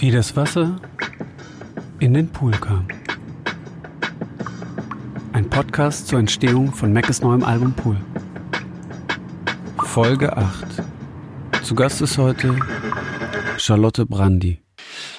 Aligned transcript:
Wie 0.00 0.12
das 0.12 0.36
Wasser 0.36 0.76
in 1.98 2.14
den 2.14 2.28
Pool 2.28 2.52
kam. 2.52 2.86
Ein 5.32 5.50
Podcast 5.50 6.06
zur 6.06 6.20
Entstehung 6.20 6.72
von 6.72 6.92
Mackes 6.92 7.20
neuem 7.20 7.42
Album 7.42 7.72
Pool. 7.72 7.96
Folge 9.84 10.36
8. 10.36 10.84
Zu 11.64 11.74
Gast 11.74 12.00
ist 12.00 12.16
heute 12.16 12.56
Charlotte 13.56 14.06
Brandi. 14.06 14.60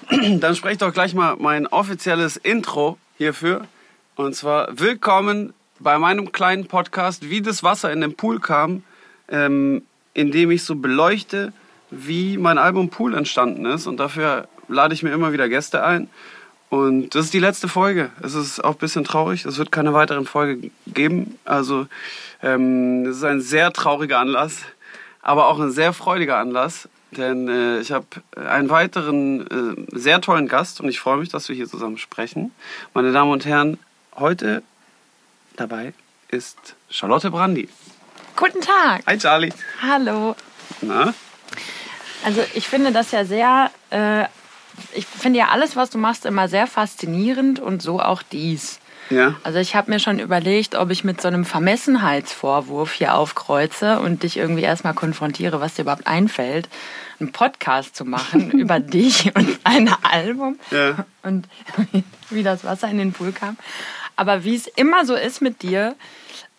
Dann 0.40 0.56
spreche 0.56 0.74
ich 0.74 0.80
doch 0.80 0.94
gleich 0.94 1.14
mal 1.14 1.36
mein 1.38 1.68
offizielles 1.68 2.38
Intro 2.38 2.98
hierfür. 3.18 3.68
Und 4.16 4.34
zwar 4.34 4.80
willkommen 4.80 5.54
bei 5.82 5.98
meinem 6.00 6.32
kleinen 6.32 6.68
Podcast, 6.68 7.30
wie 7.30 7.42
das 7.42 7.64
Wasser 7.64 7.92
in 7.92 8.00
den 8.00 8.16
Pool 8.16 8.40
kam, 8.40 8.84
ähm, 9.28 9.82
in 10.14 10.32
dem 10.32 10.52
ich 10.52 10.64
so 10.64 10.76
beleuchte, 10.76 11.52
wie 11.92 12.38
mein 12.38 12.58
Album 12.58 12.88
Pool 12.88 13.14
entstanden 13.14 13.66
ist. 13.66 13.86
Und 13.86 13.98
dafür 13.98 14.48
lade 14.70 14.94
ich 14.94 15.04
mir 15.04 15.12
immer 15.12 15.34
wieder 15.34 15.50
Gäste 15.50 15.84
ein. 15.84 16.10
Und 16.70 17.16
das 17.16 17.26
ist 17.26 17.34
die 17.34 17.40
letzte 17.40 17.68
Folge. 17.68 18.12
Es 18.22 18.36
ist 18.36 18.64
auch 18.64 18.74
ein 18.74 18.78
bisschen 18.78 19.04
traurig. 19.04 19.46
Es 19.46 19.58
wird 19.58 19.72
keine 19.72 19.94
weiteren 19.94 20.26
Folgen 20.26 20.72
geben. 20.88 21.40
Also 21.44 21.88
ähm, 22.44 23.06
es 23.08 23.18
ist 23.18 23.24
ein 23.24 23.42
sehr 23.42 23.74
trauriger 23.74 24.20
Anlass, 24.20 24.60
aber 25.22 25.48
auch 25.48 25.60
ein 25.60 25.72
sehr 25.72 25.94
freudiger 25.94 26.38
Anlass. 26.38 26.88
Denn 27.12 27.48
äh, 27.48 27.80
ich 27.80 27.92
habe 27.92 28.06
einen 28.36 28.70
weiteren 28.70 29.88
äh, 29.92 29.98
sehr 29.98 30.22
tollen 30.22 30.48
Gast 30.48 30.80
und 30.80 30.90
ich 30.90 31.00
freue 31.00 31.18
mich, 31.18 31.30
dass 31.30 31.50
wir 31.50 31.56
hier 31.56 31.68
zusammen 31.68 31.98
sprechen. 31.98 32.52
Meine 32.94 33.12
Damen 33.12 33.32
und 33.32 33.46
Herren, 33.46 33.80
heute 34.16 34.62
dabei 35.56 35.94
ist 36.28 36.76
Charlotte 36.90 37.32
Brandi. 37.32 37.68
Guten 38.36 38.62
Tag. 38.62 39.02
Hi 39.08 39.18
Charlie. 39.18 39.52
Hallo. 39.82 40.36
Na? 40.82 41.16
Also 42.24 42.44
ich 42.54 42.68
finde 42.68 42.92
das 42.92 43.12
ja 43.12 43.26
sehr, 43.26 43.72
äh, 43.90 44.26
ich 44.94 45.06
finde 45.06 45.40
ja 45.40 45.48
alles, 45.50 45.76
was 45.76 45.90
du 45.90 45.98
machst, 45.98 46.26
immer 46.26 46.48
sehr 46.48 46.68
faszinierend 46.68 47.60
und 47.60 47.82
so 47.82 48.00
auch 48.00 48.22
dies. 48.22 48.80
Ja. 49.10 49.36
Also 49.44 49.58
ich 49.60 49.76
habe 49.76 49.90
mir 49.90 50.00
schon 50.00 50.20
überlegt, 50.20 50.76
ob 50.76 50.92
ich 50.92 51.04
mit 51.04 51.20
so 51.20 51.28
einem 51.28 51.44
Vermessenheitsvorwurf 51.46 52.94
hier 52.94 53.16
aufkreuze 53.16 54.00
und 54.00 54.24
dich 54.24 54.38
irgendwie 54.38 54.62
erstmal 54.62 54.94
konfrontiere, 54.94 55.60
was 55.62 55.74
dir 55.76 55.82
überhaupt 55.84 56.08
einfällt, 56.08 56.70
einen 57.20 57.32
Podcast 57.32 57.96
zu 57.96 58.06
machen 58.06 58.52
über 58.60 58.80
dich 58.80 59.36
und 59.36 59.60
ein 59.64 59.90
Album 60.04 60.60
Ja. 60.72 61.06
und 61.24 61.48
wie 62.30 62.44
das 62.44 62.64
Wasser 62.64 62.88
in 62.90 62.98
den 62.98 63.14
Pool 63.14 63.32
kam. 63.32 63.58
Aber 64.16 64.44
wie 64.44 64.56
es 64.56 64.68
immer 64.68 65.06
so 65.06 65.16
ist 65.16 65.42
mit 65.42 65.62
dir, 65.64 65.96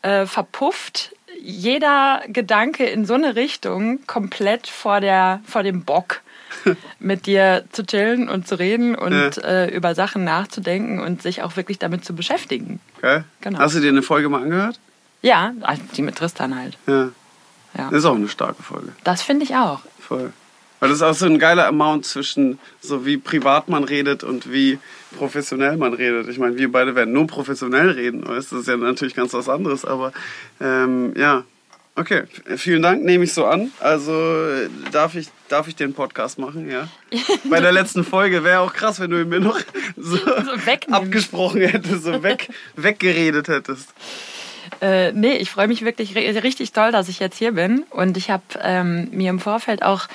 äh, 0.02 0.26
verpufft 0.26 1.14
jeder 1.42 2.22
Gedanke 2.28 2.84
in 2.84 3.04
so 3.06 3.14
eine 3.14 3.36
Richtung 3.36 4.04
komplett 4.06 4.66
vor, 4.66 5.00
der, 5.00 5.40
vor 5.46 5.62
dem 5.62 5.84
Bock, 5.84 6.20
mit 6.98 7.26
dir 7.26 7.64
zu 7.72 7.84
chillen 7.86 8.28
und 8.28 8.46
zu 8.48 8.58
reden 8.58 8.94
und 8.94 9.12
Ja. 9.36 9.42
äh, 9.42 9.74
über 9.74 9.94
Sachen 9.94 10.24
nachzudenken 10.24 11.00
und 11.00 11.22
sich 11.22 11.42
auch 11.42 11.56
wirklich 11.56 11.78
damit 11.78 12.04
zu 12.04 12.14
beschäftigen. 12.14 12.80
Okay. 12.98 13.22
Genau. 13.40 13.58
Hast 13.58 13.76
du 13.76 13.80
dir 13.80 13.88
eine 13.88 14.02
Folge 14.02 14.28
mal 14.28 14.42
angehört? 14.42 14.78
Ja, 15.22 15.52
also 15.62 15.82
die 15.96 16.02
mit 16.02 16.16
Tristan 16.16 16.56
halt. 16.58 16.76
Ja. 16.86 17.10
Ja. 17.76 17.84
Das 17.90 18.00
ist 18.00 18.04
auch 18.04 18.16
eine 18.16 18.28
starke 18.28 18.62
Folge. 18.62 18.92
Das 19.04 19.22
finde 19.22 19.44
ich 19.44 19.54
auch. 19.54 19.80
Voll. 20.00 20.32
Weil 20.80 20.88
das 20.88 20.98
ist 20.98 21.02
auch 21.02 21.14
so 21.14 21.26
ein 21.26 21.38
geiler 21.38 21.66
Amount 21.66 22.06
zwischen 22.06 22.58
so 22.80 23.04
wie 23.04 23.18
privat 23.18 23.68
man 23.68 23.84
redet 23.84 24.24
und 24.24 24.50
wie 24.50 24.78
professionell 25.16 25.76
man 25.76 25.92
redet. 25.92 26.26
Ich 26.28 26.38
meine, 26.38 26.56
wir 26.56 26.72
beide 26.72 26.94
werden 26.94 27.12
nur 27.12 27.26
professionell 27.26 27.90
reden. 27.90 28.26
weißt 28.26 28.50
Das 28.52 28.60
ist 28.60 28.66
ja 28.68 28.76
natürlich 28.78 29.14
ganz 29.14 29.34
was 29.34 29.48
anderes. 29.50 29.84
Aber 29.84 30.12
ähm, 30.60 31.12
ja, 31.16 31.44
okay. 31.96 32.22
Vielen 32.56 32.82
Dank, 32.82 33.04
nehme 33.04 33.24
ich 33.24 33.32
so 33.32 33.46
an. 33.46 33.72
Also 33.80 34.12
darf 34.92 35.14
ich, 35.14 35.28
darf 35.48 35.68
ich 35.68 35.76
den 35.76 35.92
Podcast 35.94 36.38
machen, 36.38 36.70
ja? 36.70 36.88
Bei 37.50 37.60
der 37.60 37.72
letzten 37.72 38.04
Folge 38.04 38.44
wäre 38.44 38.60
auch 38.60 38.72
krass, 38.72 39.00
wenn 39.00 39.10
du 39.10 39.20
ihn 39.20 39.28
mir 39.28 39.40
noch 39.40 39.58
so, 39.96 40.16
wegnimmst. 40.66 40.88
abgesprochen 41.02 41.60
hättest, 41.62 42.04
so 42.04 42.22
weg, 42.22 42.48
weggeredet 42.76 43.48
hättest. 43.48 43.88
Äh, 44.80 45.12
nee, 45.12 45.34
ich 45.36 45.50
freue 45.50 45.68
mich 45.68 45.84
wirklich 45.84 46.12
ri- 46.16 46.42
richtig 46.42 46.72
toll, 46.72 46.92
dass 46.92 47.08
ich 47.08 47.18
jetzt 47.18 47.36
hier 47.36 47.52
bin. 47.52 47.84
Und 47.90 48.16
ich 48.16 48.30
habe 48.30 48.42
ähm, 48.62 49.08
mir 49.10 49.30
im 49.30 49.40
Vorfeld 49.40 49.82
auch 49.82 50.06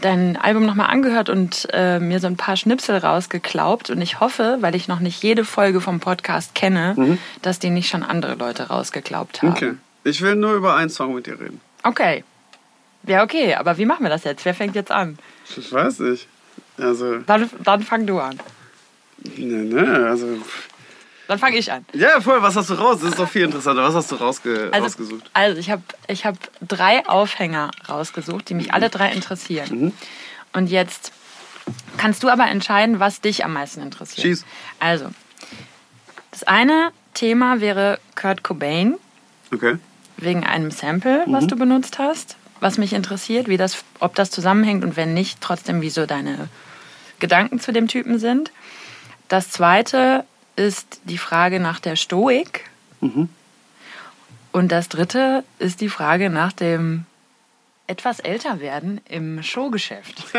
dein 0.00 0.36
Album 0.36 0.66
nochmal 0.66 0.90
angehört 0.90 1.28
und 1.28 1.68
äh, 1.72 2.00
mir 2.00 2.18
so 2.18 2.26
ein 2.26 2.36
paar 2.36 2.56
Schnipsel 2.56 2.96
rausgeklaubt. 2.96 3.88
Und 3.90 4.00
ich 4.02 4.18
hoffe, 4.18 4.58
weil 4.60 4.74
ich 4.74 4.88
noch 4.88 4.98
nicht 4.98 5.22
jede 5.22 5.44
Folge 5.44 5.80
vom 5.80 6.00
Podcast 6.00 6.56
kenne, 6.56 7.18
dass 7.42 7.60
die 7.60 7.70
nicht 7.70 7.88
schon 7.88 8.02
andere 8.02 8.34
Leute 8.34 8.64
rausgeklaubt 8.64 9.40
haben. 9.42 9.50
Mhm. 9.50 9.54
Okay. 9.54 9.72
Ich 10.04 10.20
will 10.20 10.34
nur 10.36 10.54
über 10.54 10.74
einen 10.74 10.90
Song 10.90 11.14
mit 11.14 11.26
dir 11.26 11.38
reden. 11.40 11.60
Okay. 11.82 12.24
Ja, 13.04 13.22
okay, 13.24 13.54
aber 13.54 13.78
wie 13.78 13.84
machen 13.86 14.04
wir 14.04 14.10
das 14.10 14.24
jetzt? 14.24 14.44
Wer 14.44 14.54
fängt 14.54 14.74
jetzt 14.76 14.90
an? 14.92 15.18
Ich 15.56 15.72
weiß 15.72 16.00
nicht. 16.00 16.28
Also, 16.78 17.18
Dann, 17.18 17.50
dann 17.62 17.82
fang 17.82 18.06
du 18.06 18.18
an. 18.20 18.38
ne, 19.36 19.64
ne, 19.64 20.06
also. 20.08 20.26
Dann 21.28 21.38
fange 21.38 21.56
ich 21.56 21.70
an. 21.70 21.84
Ja, 21.92 22.20
voll, 22.20 22.42
was 22.42 22.56
hast 22.56 22.70
du 22.70 22.74
raus? 22.74 22.98
Das 23.00 23.10
ist 23.10 23.18
doch 23.18 23.28
viel 23.28 23.42
interessanter. 23.44 23.82
Was 23.84 23.94
hast 23.94 24.10
du 24.12 24.16
rausge 24.16 24.68
Also, 24.72 24.84
rausgesucht? 24.86 25.30
also 25.32 25.58
ich 25.58 25.70
habe 25.70 25.82
ich 26.08 26.24
hab 26.26 26.36
drei 26.60 27.06
Aufhänger 27.06 27.70
rausgesucht, 27.88 28.48
die 28.48 28.54
mich 28.54 28.72
alle 28.74 28.90
drei 28.90 29.12
interessieren. 29.12 29.68
Mhm. 29.70 29.92
Und 30.52 30.68
jetzt 30.68 31.12
kannst 31.96 32.22
du 32.22 32.28
aber 32.28 32.46
entscheiden, 32.48 33.00
was 33.00 33.20
dich 33.20 33.44
am 33.44 33.52
meisten 33.52 33.82
interessiert. 33.82 34.22
Schieß. 34.22 34.44
Also, 34.80 35.10
das 36.32 36.42
eine 36.44 36.90
Thema 37.14 37.60
wäre 37.60 37.98
Kurt 38.14 38.42
Cobain 38.42 38.96
Okay. 39.52 39.76
Wegen 40.22 40.44
einem 40.44 40.70
Sample, 40.70 41.24
Mhm. 41.26 41.32
was 41.32 41.46
du 41.46 41.56
benutzt 41.56 41.98
hast, 41.98 42.36
was 42.60 42.78
mich 42.78 42.92
interessiert, 42.92 43.48
wie 43.48 43.56
das, 43.56 43.84
ob 44.00 44.14
das 44.14 44.30
zusammenhängt 44.30 44.84
und 44.84 44.96
wenn 44.96 45.14
nicht, 45.14 45.40
trotzdem, 45.40 45.80
wie 45.80 45.90
so 45.90 46.06
deine 46.06 46.48
Gedanken 47.18 47.60
zu 47.60 47.72
dem 47.72 47.88
Typen 47.88 48.18
sind. 48.18 48.50
Das 49.28 49.50
zweite 49.50 50.24
ist 50.56 51.00
die 51.04 51.18
Frage 51.18 51.60
nach 51.60 51.80
der 51.80 51.96
Stoik. 51.96 52.64
Mhm. 53.00 53.28
Und 54.52 54.70
das 54.70 54.88
dritte 54.88 55.44
ist 55.58 55.80
die 55.80 55.88
Frage 55.88 56.28
nach 56.28 56.52
dem 56.52 57.06
etwas 57.86 58.20
älter 58.20 58.60
werden 58.60 59.00
im 59.08 59.42
Showgeschäft. 59.42 60.24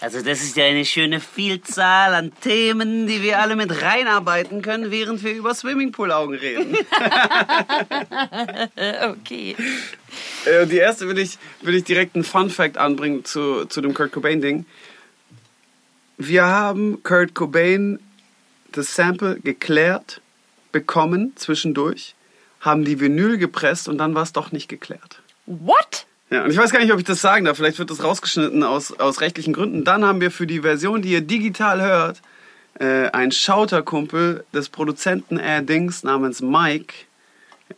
Also 0.00 0.22
das 0.22 0.42
ist 0.42 0.56
ja 0.56 0.64
eine 0.64 0.84
schöne 0.84 1.18
Vielzahl 1.18 2.14
an 2.14 2.32
Themen, 2.40 3.08
die 3.08 3.20
wir 3.20 3.40
alle 3.40 3.56
mit 3.56 3.82
reinarbeiten 3.82 4.62
können, 4.62 4.92
während 4.92 5.24
wir 5.24 5.32
über 5.32 5.54
Swimmingpool-Augen 5.54 6.34
reden. 6.34 6.76
Okay. 9.02 9.56
Äh, 10.44 10.66
die 10.66 10.76
erste 10.76 11.08
will 11.08 11.18
ich, 11.18 11.38
will 11.62 11.74
ich 11.74 11.84
direkt 11.84 12.14
einen 12.14 12.24
Fun-Fact 12.24 12.78
anbringen 12.78 13.24
zu, 13.24 13.64
zu 13.66 13.80
dem 13.80 13.92
Kurt 13.92 14.12
Cobain-Ding. 14.12 14.66
Wir 16.16 16.46
haben 16.46 17.02
Kurt 17.02 17.34
Cobain 17.34 17.98
das 18.72 18.94
Sample 18.94 19.40
geklärt 19.40 20.20
bekommen 20.72 21.32
zwischendurch, 21.36 22.14
haben 22.60 22.84
die 22.84 23.00
Vinyl 23.00 23.38
gepresst 23.38 23.88
und 23.88 23.98
dann 23.98 24.14
war 24.14 24.22
es 24.22 24.32
doch 24.32 24.52
nicht 24.52 24.68
geklärt. 24.68 25.22
What? 25.48 26.06
Ja, 26.30 26.44
und 26.44 26.50
ich 26.50 26.58
weiß 26.58 26.70
gar 26.70 26.80
nicht, 26.80 26.92
ob 26.92 26.98
ich 26.98 27.06
das 27.06 27.22
sagen 27.22 27.46
darf. 27.46 27.56
Vielleicht 27.56 27.78
wird 27.78 27.90
das 27.90 28.04
rausgeschnitten 28.04 28.62
aus, 28.62 28.92
aus 28.92 29.22
rechtlichen 29.22 29.54
Gründen. 29.54 29.84
Dann 29.84 30.04
haben 30.04 30.20
wir 30.20 30.30
für 30.30 30.46
die 30.46 30.60
Version, 30.60 31.00
die 31.00 31.12
ihr 31.12 31.22
digital 31.22 31.80
hört, 31.80 32.20
äh, 32.78 33.10
einen 33.10 33.32
Schauterkumpel 33.32 34.44
des 34.52 34.68
Produzenten 34.68 35.38
Air-Dings 35.38 36.02
namens 36.02 36.42
Mike. 36.42 36.94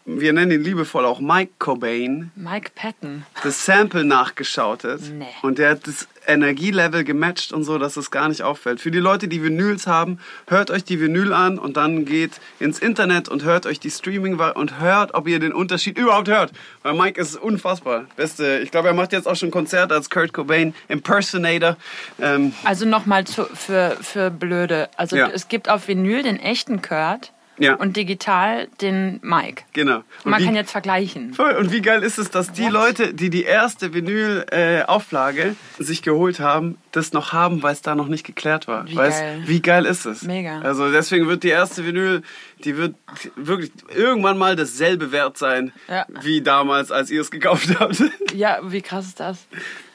Wir 0.04 0.32
nennen 0.32 0.50
ihn 0.50 0.64
liebevoll 0.64 1.04
auch 1.04 1.20
Mike 1.20 1.52
Cobain. 1.58 2.32
Mike 2.34 2.72
Patton. 2.74 3.24
Das 3.42 3.64
Sample 3.64 4.04
nachgeschautet. 4.04 5.00
Nee. 5.12 5.26
Und 5.42 5.58
der 5.58 5.70
hat 5.70 5.86
das 5.86 6.08
Energielevel 6.26 7.04
gematcht 7.04 7.52
und 7.52 7.64
so, 7.64 7.78
dass 7.78 7.96
es 7.96 8.10
gar 8.10 8.28
nicht 8.28 8.42
auffällt. 8.42 8.80
Für 8.80 8.90
die 8.90 8.98
Leute, 8.98 9.28
die 9.28 9.42
Vinyls 9.42 9.86
haben, 9.86 10.18
hört 10.46 10.70
euch 10.70 10.84
die 10.84 11.00
Vinyl 11.00 11.32
an 11.32 11.58
und 11.58 11.76
dann 11.76 12.04
geht 12.04 12.32
ins 12.58 12.78
Internet 12.78 13.28
und 13.28 13.42
hört 13.44 13.66
euch 13.66 13.80
die 13.80 13.90
Streaming 13.90 14.38
und 14.38 14.78
hört, 14.80 15.14
ob 15.14 15.26
ihr 15.28 15.38
den 15.40 15.52
Unterschied 15.52 15.98
überhaupt 15.98 16.28
hört. 16.28 16.52
Weil 16.82 16.94
Mike 16.94 17.20
ist 17.20 17.36
unfassbar. 17.36 18.04
Beste. 18.16 18.58
Ich 18.62 18.70
glaube, 18.70 18.88
er 18.88 18.94
macht 18.94 19.12
jetzt 19.12 19.26
auch 19.26 19.36
schon 19.36 19.50
Konzerte 19.50 19.94
als 19.94 20.10
Kurt 20.10 20.32
Cobain 20.32 20.74
Impersonator. 20.88 21.76
Ähm, 22.20 22.52
Also 22.64 22.86
nochmal 22.86 23.24
für, 23.26 23.96
für 24.00 24.30
Blöde. 24.30 24.88
Also 24.96 25.16
Ja. 25.16 25.28
es 25.32 25.48
gibt 25.48 25.68
auf 25.68 25.88
Vinyl 25.88 26.22
den 26.22 26.38
echten 26.38 26.82
Kurt 26.82 27.32
Ja. 27.60 27.74
und 27.74 27.96
digital 27.96 28.68
den 28.80 29.20
Mike. 29.22 29.62
genau. 29.72 29.98
Und 30.24 30.30
Man 30.32 30.40
wie- 30.40 30.46
kann 30.46 30.56
jetzt 30.56 30.72
vergleichen. 30.72 31.34
Voll. 31.34 31.52
Und 31.52 31.70
wie 31.72 31.82
geil 31.82 32.02
ist 32.02 32.18
es, 32.18 32.30
dass 32.30 32.52
die 32.52 32.66
Leute, 32.66 33.14
die 33.14 33.30
die 33.30 33.44
erste 33.44 33.92
Vinyl-Auflage 33.94 35.54
sich 35.78 36.02
geholt 36.02 36.40
haben, 36.40 36.78
das 36.92 37.12
noch 37.12 37.32
haben, 37.32 37.62
weil 37.62 37.72
es 37.72 37.82
da 37.82 37.94
noch 37.94 38.08
nicht 38.08 38.24
geklärt 38.26 38.66
war. 38.66 38.86
Wie 38.88 38.96
Weil's- 38.96 39.18
geil. 39.20 39.42
Wie 39.46 39.60
geil 39.62 39.84
ist 39.84 40.06
es? 40.06 40.22
Mega. 40.22 40.60
Also 40.60 40.90
deswegen 40.90 41.28
wird 41.28 41.42
die 41.44 41.48
erste 41.50 41.84
Vinyl, 41.86 42.22
die 42.64 42.76
wird 42.76 42.94
wirklich 43.36 43.70
irgendwann 43.94 44.38
mal 44.38 44.56
dasselbe 44.56 45.12
wert 45.12 45.38
sein, 45.38 45.72
Ja. 45.88 46.06
wie 46.22 46.40
damals, 46.42 46.90
als 46.90 47.10
ihr 47.10 47.20
es 47.20 47.30
gekauft 47.30 47.68
habt. 47.78 48.02
Ja, 48.34 48.58
wie 48.62 48.80
krass 48.80 49.06
ist 49.06 49.18
das? 49.20 49.38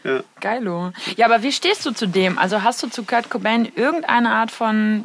ja. 0.03 0.19
Geilo. 0.41 0.91
Ja, 1.15 1.25
aber 1.25 1.41
wie 1.41 1.51
stehst 1.53 1.85
du 1.85 1.91
zu 1.91 2.05
dem? 2.05 2.37
Also 2.37 2.63
hast 2.63 2.83
du 2.83 2.87
zu 2.89 3.03
Kurt 3.03 3.29
Cobain 3.29 3.71
irgendeine 3.75 4.29
Art 4.29 4.51
von 4.51 5.03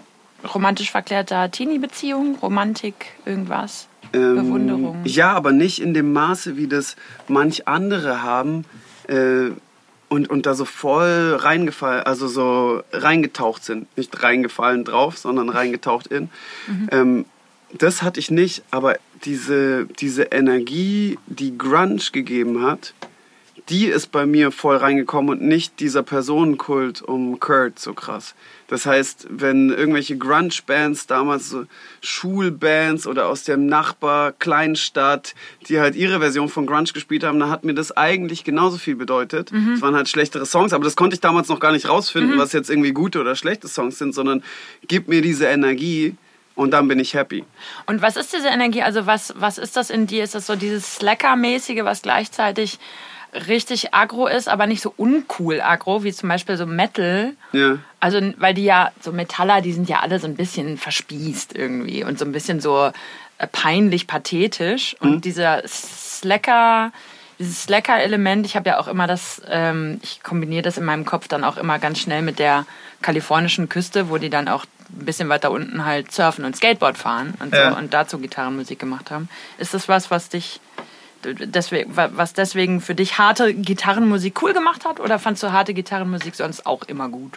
romantisch 0.54 0.90
verklärter 0.90 1.50
Teenie-Beziehung, 1.50 2.36
Romantik, 2.36 3.06
irgendwas? 3.24 3.88
Ähm, 4.12 4.36
Bewunderung. 4.36 5.02
Ja, 5.04 5.32
aber 5.32 5.52
nicht 5.52 5.80
in 5.80 5.94
dem 5.94 6.12
Maße, 6.12 6.56
wie 6.56 6.66
das 6.66 6.96
manch 7.28 7.68
andere 7.68 8.22
haben. 8.22 8.64
Äh, 9.08 9.50
und, 10.08 10.28
und 10.28 10.44
da 10.44 10.54
so 10.54 10.64
voll 10.64 11.36
reingefallen, 11.38 12.02
also 12.02 12.26
so 12.26 12.82
reingetaucht 12.92 13.64
sind. 13.64 13.96
Nicht 13.96 14.22
reingefallen 14.22 14.84
drauf, 14.84 15.16
sondern 15.16 15.48
reingetaucht 15.48 16.08
in. 16.08 16.30
Ähm, 16.90 17.26
das 17.78 18.02
hatte 18.02 18.18
ich 18.18 18.30
nicht, 18.30 18.64
aber 18.72 18.96
diese, 19.24 19.86
diese 19.86 20.24
Energie, 20.24 21.16
die 21.26 21.56
Grunge 21.56 22.00
gegeben 22.12 22.62
hat, 22.62 22.92
die 23.68 23.86
ist 23.86 24.08
bei 24.10 24.26
mir 24.26 24.50
voll 24.50 24.76
reingekommen 24.76 25.30
und 25.30 25.42
nicht 25.42 25.78
dieser 25.78 26.02
Personenkult 26.02 27.02
um 27.02 27.38
Kurt 27.38 27.78
so 27.78 27.94
krass. 27.94 28.34
Das 28.70 28.86
heißt, 28.86 29.26
wenn 29.30 29.70
irgendwelche 29.70 30.16
Grunge-Bands 30.16 31.08
damals 31.08 31.50
so 31.50 31.64
Schulbands 32.02 33.08
oder 33.08 33.26
aus 33.26 33.42
der 33.42 33.56
Nachbar 33.56 34.30
Kleinstadt, 34.30 35.34
die 35.68 35.80
halt 35.80 35.96
ihre 35.96 36.20
Version 36.20 36.48
von 36.48 36.66
Grunge 36.66 36.92
gespielt 36.94 37.24
haben, 37.24 37.40
dann 37.40 37.50
hat 37.50 37.64
mir 37.64 37.74
das 37.74 37.96
eigentlich 37.96 38.44
genauso 38.44 38.78
viel 38.78 38.94
bedeutet. 38.94 39.50
Es 39.74 39.82
waren 39.82 39.96
halt 39.96 40.08
schlechtere 40.08 40.46
Songs, 40.46 40.72
aber 40.72 40.84
das 40.84 40.94
konnte 40.94 41.14
ich 41.14 41.20
damals 41.20 41.48
noch 41.48 41.58
gar 41.58 41.72
nicht 41.72 41.88
rausfinden, 41.88 42.38
was 42.38 42.52
jetzt 42.52 42.70
irgendwie 42.70 42.92
gute 42.92 43.20
oder 43.20 43.34
schlechte 43.34 43.66
Songs 43.66 43.98
sind, 43.98 44.14
sondern 44.14 44.44
gib 44.86 45.08
mir 45.08 45.20
diese 45.20 45.46
Energie 45.46 46.14
und 46.54 46.70
dann 46.70 46.86
bin 46.86 47.00
ich 47.00 47.14
happy. 47.14 47.44
Und 47.86 48.02
was 48.02 48.16
ist 48.16 48.32
diese 48.32 48.48
Energie? 48.48 48.82
Also 48.82 49.04
was, 49.04 49.34
was 49.36 49.58
ist 49.58 49.76
das 49.76 49.90
in 49.90 50.06
dir? 50.06 50.22
Ist 50.22 50.36
das 50.36 50.46
so 50.46 50.54
dieses 50.54 50.94
Slacker-mäßige, 50.94 51.82
was 51.82 52.02
gleichzeitig 52.02 52.78
richtig 53.32 53.94
aggro 53.94 54.26
ist, 54.26 54.48
aber 54.48 54.66
nicht 54.66 54.82
so 54.82 54.92
uncool 54.96 55.60
aggro, 55.60 56.02
wie 56.04 56.12
zum 56.12 56.28
Beispiel 56.28 56.56
so 56.56 56.66
Metal? 56.66 57.32
Ja. 57.52 57.78
Also, 58.00 58.20
weil 58.38 58.54
die 58.54 58.64
ja, 58.64 58.90
so 59.00 59.12
Metaller, 59.12 59.60
die 59.60 59.72
sind 59.72 59.88
ja 59.88 60.00
alle 60.00 60.18
so 60.18 60.26
ein 60.26 60.34
bisschen 60.36 60.78
verspießt 60.78 61.54
irgendwie 61.56 62.02
und 62.04 62.18
so 62.18 62.24
ein 62.24 62.32
bisschen 62.32 62.60
so 62.60 62.90
äh, 63.38 63.46
peinlich 63.46 64.06
pathetisch. 64.06 64.96
Und 65.00 65.24
dieser 65.24 65.62
Slacker, 65.66 66.92
dieses 67.38 67.62
Slacker-Element, 67.64 68.46
ich 68.46 68.56
habe 68.56 68.70
ja 68.70 68.78
auch 68.78 68.88
immer 68.88 69.06
das, 69.06 69.40
ähm, 69.48 70.00
ich 70.02 70.22
kombiniere 70.22 70.62
das 70.62 70.78
in 70.78 70.84
meinem 70.84 71.04
Kopf 71.04 71.28
dann 71.28 71.44
auch 71.44 71.56
immer 71.56 71.78
ganz 71.78 71.98
schnell 72.00 72.22
mit 72.22 72.38
der 72.38 72.66
kalifornischen 73.02 73.68
Küste, 73.68 74.10
wo 74.10 74.18
die 74.18 74.30
dann 74.30 74.48
auch 74.48 74.64
ein 74.92 75.04
bisschen 75.06 75.28
weiter 75.28 75.50
unten 75.52 75.84
halt 75.84 76.10
surfen 76.12 76.44
und 76.44 76.56
Skateboard 76.56 76.98
fahren 76.98 77.34
und 77.40 77.54
so 77.54 77.60
Ja. 77.60 77.72
und 77.78 77.94
dazu 77.94 78.18
Gitarrenmusik 78.18 78.78
gemacht 78.80 79.10
haben. 79.10 79.28
Ist 79.58 79.72
das 79.72 79.88
was, 79.88 80.10
was 80.10 80.28
dich 80.30 80.60
deswegen, 81.24 81.96
was 81.96 82.32
deswegen 82.32 82.80
für 82.80 82.94
dich 82.94 83.18
harte 83.18 83.54
Gitarrenmusik 83.54 84.42
cool 84.42 84.52
gemacht 84.52 84.84
hat 84.84 85.00
oder 85.00 85.18
fandst 85.18 85.42
du 85.42 85.52
harte 85.52 85.74
Gitarrenmusik 85.74 86.34
sonst 86.34 86.66
auch 86.66 86.82
immer 86.84 87.08
gut? 87.08 87.34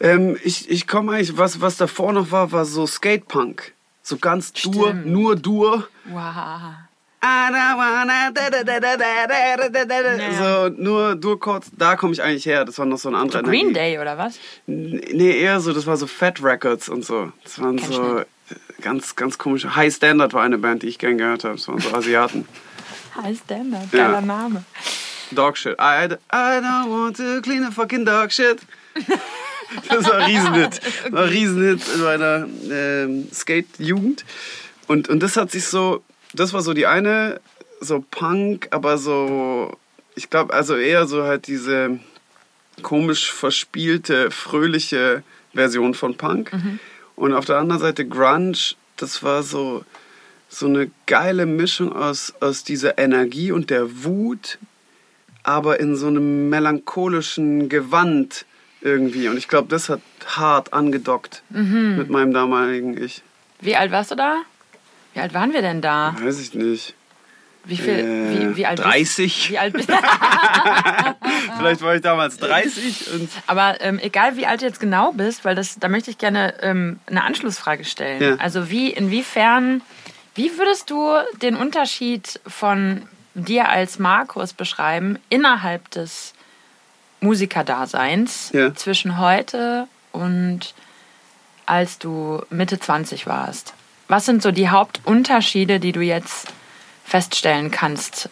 Ähm, 0.00 0.36
ich 0.42 0.68
ich 0.70 0.86
komme 0.86 1.12
eigentlich, 1.12 1.38
was, 1.38 1.60
was 1.60 1.76
davor 1.76 2.12
noch 2.12 2.30
war, 2.30 2.52
war 2.52 2.64
so 2.64 2.86
Skatepunk. 2.86 3.72
So 4.02 4.18
ganz 4.18 4.52
Stimmt. 4.54 4.74
dur, 4.74 4.92
nur 4.92 5.36
dur. 5.36 5.88
Wow. 6.04 6.74
So, 10.38 10.68
nur 10.68 11.16
Durchords, 11.16 11.70
da 11.76 11.96
komme 11.96 12.12
ich 12.12 12.22
eigentlich 12.22 12.46
her. 12.46 12.64
Das 12.64 12.78
war 12.78 12.86
noch 12.86 12.98
so 12.98 13.08
ein 13.08 13.14
anderer. 13.16 13.42
Green 13.42 13.70
Energie. 13.70 13.74
Day 13.74 13.98
oder 13.98 14.16
was? 14.16 14.38
Nee, 14.66 15.40
eher 15.40 15.58
so, 15.60 15.72
das 15.72 15.86
war 15.86 15.96
so 15.96 16.06
Fat 16.06 16.42
Records 16.42 16.88
und 16.88 17.04
so. 17.04 17.32
Das 17.42 17.60
waren 17.60 17.76
Kenn 17.76 17.92
so 17.92 18.22
ganz, 18.80 19.16
ganz 19.16 19.38
komische. 19.38 19.74
High 19.76 19.94
Standard 19.94 20.32
war 20.34 20.42
eine 20.42 20.58
Band, 20.58 20.82
die 20.82 20.88
ich 20.88 20.98
gern 20.98 21.18
gehört 21.18 21.44
habe. 21.44 21.54
Das 21.56 21.66
waren 21.68 21.80
so 21.80 21.92
Asiaten. 21.94 22.46
High 23.20 23.38
Standard, 23.38 23.92
Ja. 23.92 24.06
geiler 24.06 24.20
Name. 24.20 24.64
Dog 25.32 25.56
shit. 25.58 25.72
I, 25.80 26.06
I 26.06 26.60
don't 26.60 26.88
want 26.88 27.16
to 27.16 27.40
clean 27.42 27.64
a 27.64 27.70
fucking 27.70 28.04
dog 28.04 28.30
shit. 28.32 28.58
Das 29.88 30.04
war 30.06 30.18
ein 30.18 30.30
Riesenhit. 30.30 30.80
War 31.12 31.24
ein 31.24 31.28
Riesenhit 31.28 31.80
in 31.94 32.00
meiner 32.02 32.46
ähm, 32.70 33.28
Skate-Jugend. 33.32 34.24
Und, 34.86 35.08
und 35.08 35.20
das 35.22 35.36
hat 35.36 35.50
sich 35.50 35.66
so, 35.66 36.04
das 36.32 36.52
war 36.52 36.62
so 36.62 36.72
die 36.72 36.86
eine, 36.86 37.40
so 37.80 38.04
Punk, 38.10 38.68
aber 38.70 38.96
so, 38.98 39.76
ich 40.14 40.30
glaube, 40.30 40.54
also 40.54 40.76
eher 40.76 41.06
so 41.08 41.24
halt 41.24 41.48
diese 41.48 41.98
komisch 42.82 43.32
verspielte, 43.32 44.30
fröhliche 44.30 45.24
Version 45.52 45.94
von 45.94 46.16
Punk. 46.16 46.52
Und 47.16 47.32
auf 47.32 47.44
der 47.46 47.56
anderen 47.56 47.80
Seite 47.80 48.06
Grunge, 48.06 48.74
das 48.96 49.22
war 49.22 49.42
so, 49.42 49.84
so 50.48 50.66
eine 50.66 50.90
geile 51.06 51.46
Mischung 51.46 51.92
aus, 51.92 52.34
aus 52.40 52.62
dieser 52.62 52.98
Energie 52.98 53.50
und 53.52 53.70
der 53.70 54.04
Wut, 54.04 54.58
aber 55.42 55.80
in 55.80 55.96
so 55.96 56.08
einem 56.08 56.48
melancholischen 56.48 57.68
Gewand 57.68 58.44
irgendwie. 58.82 59.28
Und 59.28 59.36
ich 59.38 59.48
glaube, 59.48 59.68
das 59.68 59.88
hat 59.88 60.00
hart 60.26 60.72
angedockt 60.72 61.42
mit 61.50 62.10
meinem 62.10 62.32
damaligen 62.32 63.02
Ich. 63.02 63.22
Wie 63.60 63.76
alt 63.76 63.90
warst 63.90 64.10
du 64.10 64.14
da? 64.14 64.42
Wie 65.14 65.20
alt 65.20 65.32
waren 65.32 65.52
wir 65.52 65.62
denn 65.62 65.80
da? 65.80 66.14
Weiß 66.20 66.38
ich 66.40 66.54
nicht. 66.54 66.94
Wie 67.66 67.76
viel? 67.76 67.98
Äh, 67.98 68.52
wie, 68.52 68.56
wie 68.56 68.66
alt 68.66 68.78
30. 68.78 69.34
Bist, 69.34 69.50
wie 69.50 69.58
alt 69.58 69.72
bist 69.72 69.88
Vielleicht 71.58 71.82
war 71.82 71.94
ich 71.96 72.02
damals 72.02 72.36
30 72.38 73.12
und 73.12 73.28
Aber 73.46 73.80
ähm, 73.80 73.98
egal 74.00 74.36
wie 74.36 74.46
alt 74.46 74.62
du 74.62 74.66
jetzt 74.66 74.80
genau 74.80 75.12
bist, 75.12 75.44
weil 75.44 75.54
das, 75.54 75.78
da 75.78 75.88
möchte 75.88 76.10
ich 76.10 76.18
gerne 76.18 76.54
ähm, 76.62 77.00
eine 77.06 77.24
Anschlussfrage 77.24 77.84
stellen. 77.84 78.22
Ja. 78.22 78.34
Also 78.36 78.70
wie, 78.70 78.90
inwiefern, 78.90 79.82
wie 80.34 80.56
würdest 80.58 80.90
du 80.90 81.12
den 81.42 81.56
Unterschied 81.56 82.40
von 82.46 83.02
dir 83.34 83.68
als 83.68 83.98
Markus 83.98 84.52
beschreiben 84.52 85.18
innerhalb 85.28 85.90
des 85.90 86.34
Musikerdaseins 87.20 88.50
Ja. 88.52 88.74
zwischen 88.74 89.18
heute 89.18 89.88
und 90.12 90.74
als 91.66 91.98
du 91.98 92.42
Mitte 92.50 92.78
20 92.78 93.26
warst? 93.26 93.74
Was 94.08 94.24
sind 94.24 94.40
so 94.40 94.52
die 94.52 94.68
Hauptunterschiede, 94.68 95.80
die 95.80 95.90
du 95.92 96.00
jetzt 96.00 96.46
feststellen 97.16 97.70
kannst, 97.70 98.28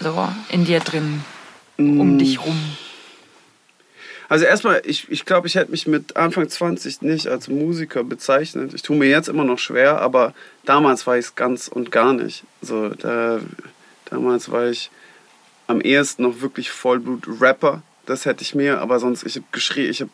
so 0.00 0.28
in 0.50 0.66
dir 0.66 0.80
drin, 0.80 1.24
um 1.78 2.18
dich 2.18 2.38
rum? 2.44 2.76
Also 4.28 4.44
erstmal, 4.44 4.82
ich, 4.84 5.10
ich 5.10 5.24
glaube, 5.24 5.46
ich 5.46 5.54
hätte 5.54 5.70
mich 5.70 5.86
mit 5.86 6.14
Anfang 6.14 6.46
20 6.46 7.00
nicht 7.00 7.26
als 7.28 7.48
Musiker 7.48 8.04
bezeichnet. 8.04 8.74
Ich 8.74 8.82
tue 8.82 8.96
mir 8.96 9.08
jetzt 9.08 9.30
immer 9.30 9.44
noch 9.44 9.58
schwer, 9.58 9.98
aber 10.02 10.34
damals 10.66 11.06
war 11.06 11.16
ich 11.16 11.24
es 11.24 11.34
ganz 11.36 11.68
und 11.68 11.90
gar 11.90 12.12
nicht. 12.12 12.44
So, 12.60 12.90
da, 12.90 13.40
damals 14.04 14.50
war 14.50 14.68
ich 14.68 14.90
am 15.66 15.80
ehesten 15.80 16.24
noch 16.24 16.42
wirklich 16.42 16.70
Vollblut-Rapper. 16.70 17.80
Das 18.04 18.26
hätte 18.26 18.42
ich 18.42 18.54
mir, 18.54 18.82
aber 18.82 18.98
sonst, 18.98 19.24
ich 19.24 19.36
habe 19.36 19.46
geschrien, 19.52 19.90
ich 19.90 20.02
habe 20.02 20.10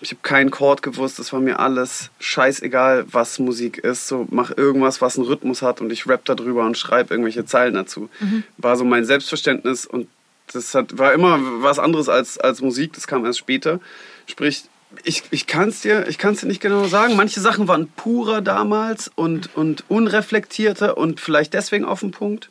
ich 0.00 0.12
hab 0.12 0.22
keinen 0.22 0.50
Chord 0.50 0.82
gewusst. 0.82 1.18
Das 1.18 1.32
war 1.32 1.40
mir 1.40 1.58
alles 1.58 2.10
scheißegal, 2.18 3.06
was 3.10 3.38
Musik 3.38 3.78
ist. 3.78 4.08
So, 4.08 4.26
mach 4.30 4.56
irgendwas, 4.56 5.00
was 5.00 5.16
einen 5.16 5.26
Rhythmus 5.26 5.62
hat 5.62 5.80
und 5.80 5.92
ich 5.92 6.06
rap 6.06 6.24
darüber 6.24 6.64
und 6.64 6.78
schreibe 6.78 7.14
irgendwelche 7.14 7.44
Zeilen 7.44 7.74
dazu. 7.74 8.08
War 8.56 8.76
so 8.76 8.84
mein 8.84 9.04
Selbstverständnis 9.04 9.86
und 9.86 10.08
das 10.52 10.74
hat, 10.74 10.98
war 10.98 11.12
immer 11.12 11.38
was 11.62 11.78
anderes 11.78 12.08
als, 12.08 12.38
als 12.38 12.60
Musik, 12.60 12.92
das 12.94 13.06
kam 13.06 13.24
erst 13.24 13.38
später. 13.38 13.80
Sprich, 14.26 14.64
ich, 15.04 15.22
ich 15.30 15.46
kann 15.46 15.68
es 15.68 15.82
dir, 15.82 16.08
ich 16.08 16.18
kann's 16.18 16.40
dir 16.40 16.46
nicht 16.46 16.60
genau 16.60 16.84
sagen. 16.86 17.16
Manche 17.16 17.40
Sachen 17.40 17.68
waren 17.68 17.88
purer 17.88 18.40
damals 18.40 19.10
und, 19.14 19.54
und 19.54 19.84
unreflektierter 19.88 20.96
und 20.96 21.20
vielleicht 21.20 21.54
deswegen 21.54 21.84
auf 21.84 22.00
den 22.00 22.10
Punkt. 22.10 22.50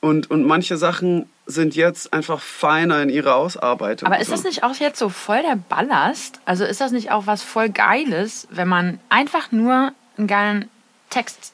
Und, 0.00 0.30
und 0.30 0.44
manche 0.44 0.76
Sachen 0.76 1.28
sind 1.46 1.74
jetzt 1.76 2.12
einfach 2.12 2.40
feiner 2.40 3.02
in 3.02 3.08
ihrer 3.08 3.36
Ausarbeitung. 3.36 4.06
Aber 4.06 4.20
ist 4.20 4.32
das 4.32 4.44
nicht 4.44 4.62
auch 4.62 4.74
jetzt 4.74 4.98
so 4.98 5.08
voll 5.08 5.42
der 5.42 5.56
Ballast? 5.56 6.40
Also 6.44 6.64
ist 6.64 6.80
das 6.80 6.92
nicht 6.92 7.10
auch 7.10 7.26
was 7.26 7.42
voll 7.42 7.70
Geiles, 7.70 8.48
wenn 8.50 8.68
man 8.68 9.00
einfach 9.08 9.52
nur 9.52 9.92
einen 10.18 10.26
geilen 10.26 10.70
Text 11.10 11.52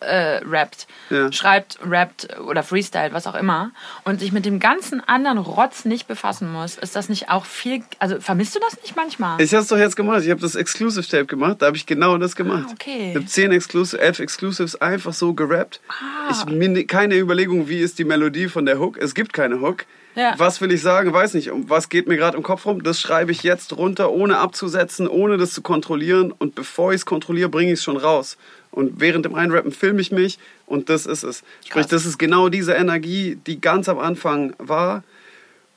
äh, 0.00 0.40
rappt, 0.48 0.86
Ja. 1.10 1.30
schreibt, 1.32 1.78
rappt 1.84 2.28
oder 2.40 2.62
freestylt, 2.62 3.12
was 3.12 3.26
auch 3.26 3.34
immer, 3.34 3.70
und 4.04 4.20
sich 4.20 4.32
mit 4.32 4.44
dem 4.44 4.60
ganzen 4.60 5.00
anderen 5.06 5.38
Rotz 5.38 5.84
nicht 5.84 6.06
befassen 6.06 6.50
muss? 6.52 6.76
Ist 6.78 6.96
das 6.96 7.08
nicht 7.08 7.28
auch 7.28 7.44
viel, 7.44 7.82
also 7.98 8.20
vermisst 8.20 8.54
du 8.54 8.60
das 8.60 8.80
nicht 8.82 8.96
manchmal? 8.96 9.40
Ich 9.40 9.52
habe 9.52 9.62
es 9.62 9.68
doch 9.68 9.78
jetzt 9.78 9.96
gemacht. 9.96 10.22
Ich 10.24 10.30
habe 10.30 10.40
das 10.40 10.54
Exclusive 10.54 11.06
Tape 11.06 11.26
gemacht. 11.26 11.56
Da 11.60 11.66
habe 11.66 11.76
ich 11.76 11.86
genau 11.86 12.16
das 12.18 12.36
gemacht. 12.36 12.66
Ah, 12.68 12.72
okay. 12.72 13.10
Ich 13.10 13.16
habe 13.16 13.26
zehn 13.26 13.52
Exclusive, 13.52 14.00
elf 14.00 14.20
Exclusives 14.20 14.80
einfach 14.80 15.12
so 15.12 15.34
gerappt. 15.34 15.80
Ah. 15.88 16.30
Ich 16.30 16.44
mir 16.46 16.68
ne- 16.68 16.84
keine 16.84 17.16
Überlegung, 17.16 17.68
wie 17.68 17.80
ist 17.80 17.98
die 17.98 18.04
Melodie 18.04 18.48
von 18.48 18.66
der 18.66 18.78
Hook. 18.78 18.96
Es 18.98 19.14
gibt 19.14 19.32
keine 19.32 19.60
Hook. 19.60 19.84
Ja. 20.16 20.34
Was 20.38 20.60
will 20.60 20.72
ich 20.72 20.82
sagen? 20.82 21.12
Weiß 21.12 21.34
nicht. 21.34 21.52
Um 21.52 21.70
was 21.70 21.88
geht 21.88 22.08
mir 22.08 22.16
gerade 22.16 22.36
im 22.36 22.42
Kopf 22.42 22.66
rum? 22.66 22.82
Das 22.82 23.00
schreibe 23.00 23.30
ich 23.30 23.44
jetzt 23.44 23.76
runter, 23.76 24.10
ohne 24.10 24.38
abzusetzen, 24.38 25.06
ohne 25.06 25.36
das 25.38 25.52
zu 25.52 25.62
kontrollieren. 25.62 26.32
Und 26.36 26.56
bevor 26.56 26.90
ich 26.92 26.96
es 27.02 27.06
kontrolliere, 27.06 27.48
bringe 27.48 27.72
ich 27.72 27.78
es 27.78 27.84
schon 27.84 27.96
raus. 27.96 28.36
Und 28.70 29.00
während 29.00 29.24
dem 29.24 29.34
Einrappen 29.34 29.72
filme 29.72 30.00
ich 30.00 30.12
mich 30.12 30.38
und 30.66 30.88
das 30.88 31.06
ist 31.06 31.24
es. 31.24 31.42
Sprich, 31.60 31.72
Krass. 31.72 31.86
das 31.88 32.06
ist 32.06 32.18
genau 32.18 32.48
diese 32.48 32.74
Energie, 32.74 33.38
die 33.46 33.60
ganz 33.60 33.88
am 33.88 33.98
Anfang 33.98 34.54
war. 34.58 35.02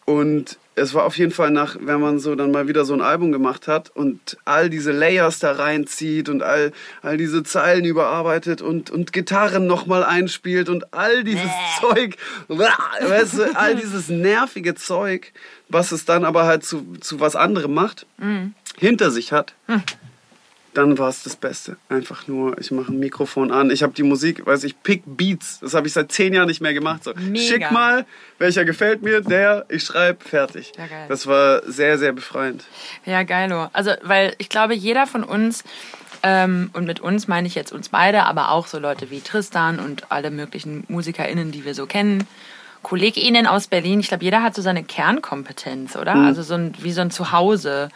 Und 0.06 0.60
es 0.76 0.94
war 0.94 1.06
auf 1.06 1.18
jeden 1.18 1.32
Fall 1.32 1.52
nach, 1.52 1.78
wenn 1.80 2.02
man 2.02 2.20
so 2.20 2.36
dann 2.36 2.52
mal 2.52 2.68
wieder 2.68 2.84
so 2.84 2.94
ein 2.94 3.02
Album 3.02 3.32
gemacht 3.32 3.68
hat 3.68 3.90
und 3.96 4.38
all 4.44 4.70
diese 4.70 4.92
Layers 4.92 5.40
da 5.40 5.54
reinzieht 5.54 6.30
und 6.30 6.42
all, 6.42 6.72
all 7.02 7.18
diese 7.18 7.44
Zeilen 7.44 7.86
überarbeitet 7.86 8.62
und, 8.62 8.90
und 8.90 9.14
Gitarren 9.14 9.68
nochmal 9.68 10.04
einspielt 10.04 10.70
und 10.70 10.94
all 10.94 11.24
dieses 11.24 11.50
Zeug, 11.80 12.18
weißt 12.48 13.38
du, 13.38 13.56
all 13.56 13.76
dieses 13.76 14.10
nervige 14.10 14.76
Zeug, 14.76 15.32
was 15.70 15.92
es 15.92 16.06
dann 16.06 16.26
aber 16.26 16.46
halt 16.46 16.66
zu, 16.66 16.98
zu 17.00 17.20
was 17.20 17.36
anderem 17.36 17.74
macht, 17.74 18.06
hinter 18.78 19.12
sich 19.12 19.32
hat. 19.32 19.54
Dann 20.74 20.98
war 20.98 21.10
es 21.10 21.24
das 21.24 21.36
Beste. 21.36 21.78
Einfach 21.90 22.28
nur, 22.28 22.58
ich 22.60 22.72
mache 22.72 22.92
ein 22.92 23.00
Mikrofon 23.00 23.52
an, 23.52 23.70
ich 23.70 23.84
habe 23.84 23.94
die 23.94 24.04
Musik, 24.04 24.46
weiß 24.46 24.64
ich, 24.64 24.82
pick 24.82 25.04
Beats. 25.06 25.60
Das 25.60 25.74
habe 25.74 25.88
ich 25.88 25.94
seit 25.94 26.12
zehn 26.12 26.34
Jahren 26.34 26.48
nicht 26.48 26.62
mehr 26.62 26.74
gemacht. 26.74 27.04
So, 27.04 27.14
Mega. 27.16 27.40
schick 27.40 27.72
mal, 27.72 28.06
welcher 28.40 28.66
gefällt 28.66 29.02
mir, 29.02 29.22
der, 29.22 29.66
ich 29.70 29.84
schreibe, 29.84 30.24
fertig. 30.24 30.72
Ja, 30.78 30.88
geil. 30.88 31.06
Das 31.08 31.28
war 31.28 31.62
sehr, 31.70 31.98
sehr 31.98 32.14
befreiend. 32.14 32.64
Ja, 33.06 33.24
geilo. 33.24 33.70
Also, 33.74 33.92
weil 34.02 34.34
ich 34.38 34.50
glaube, 34.50 34.74
jeder 34.74 35.08
von 35.08 35.24
uns, 35.24 35.64
ähm, 36.24 36.70
und 36.74 36.86
mit 36.86 37.00
uns 37.00 37.28
meine 37.28 37.48
ich 37.48 37.56
jetzt 37.56 37.72
uns 37.72 37.90
beide, 37.90 38.24
aber 38.24 38.52
auch 38.52 38.68
so 38.68 38.80
Leute 38.80 39.12
wie 39.12 39.22
Tristan 39.22 39.80
und 39.80 40.12
alle 40.12 40.32
möglichen 40.32 40.86
MusikerInnen, 40.88 41.52
die 41.52 41.66
wir 41.66 41.76
so 41.76 41.86
kennen, 41.86 42.26
KollegInnen 42.82 43.48
aus 43.48 43.68
Berlin, 43.68 44.00
ich 44.00 44.10
glaube, 44.10 44.24
jeder 44.24 44.44
hat 44.44 44.56
so 44.56 44.62
seine 44.62 44.84
Kernkompetenz, 44.84 45.96
oder? 45.96 46.16
Mhm. 46.16 46.26
Also 46.26 46.44
so 46.44 46.56
ein, 46.56 46.74
wie 46.80 46.92
so 46.92 47.02
ein 47.02 47.12
Zuhause, 47.12 47.90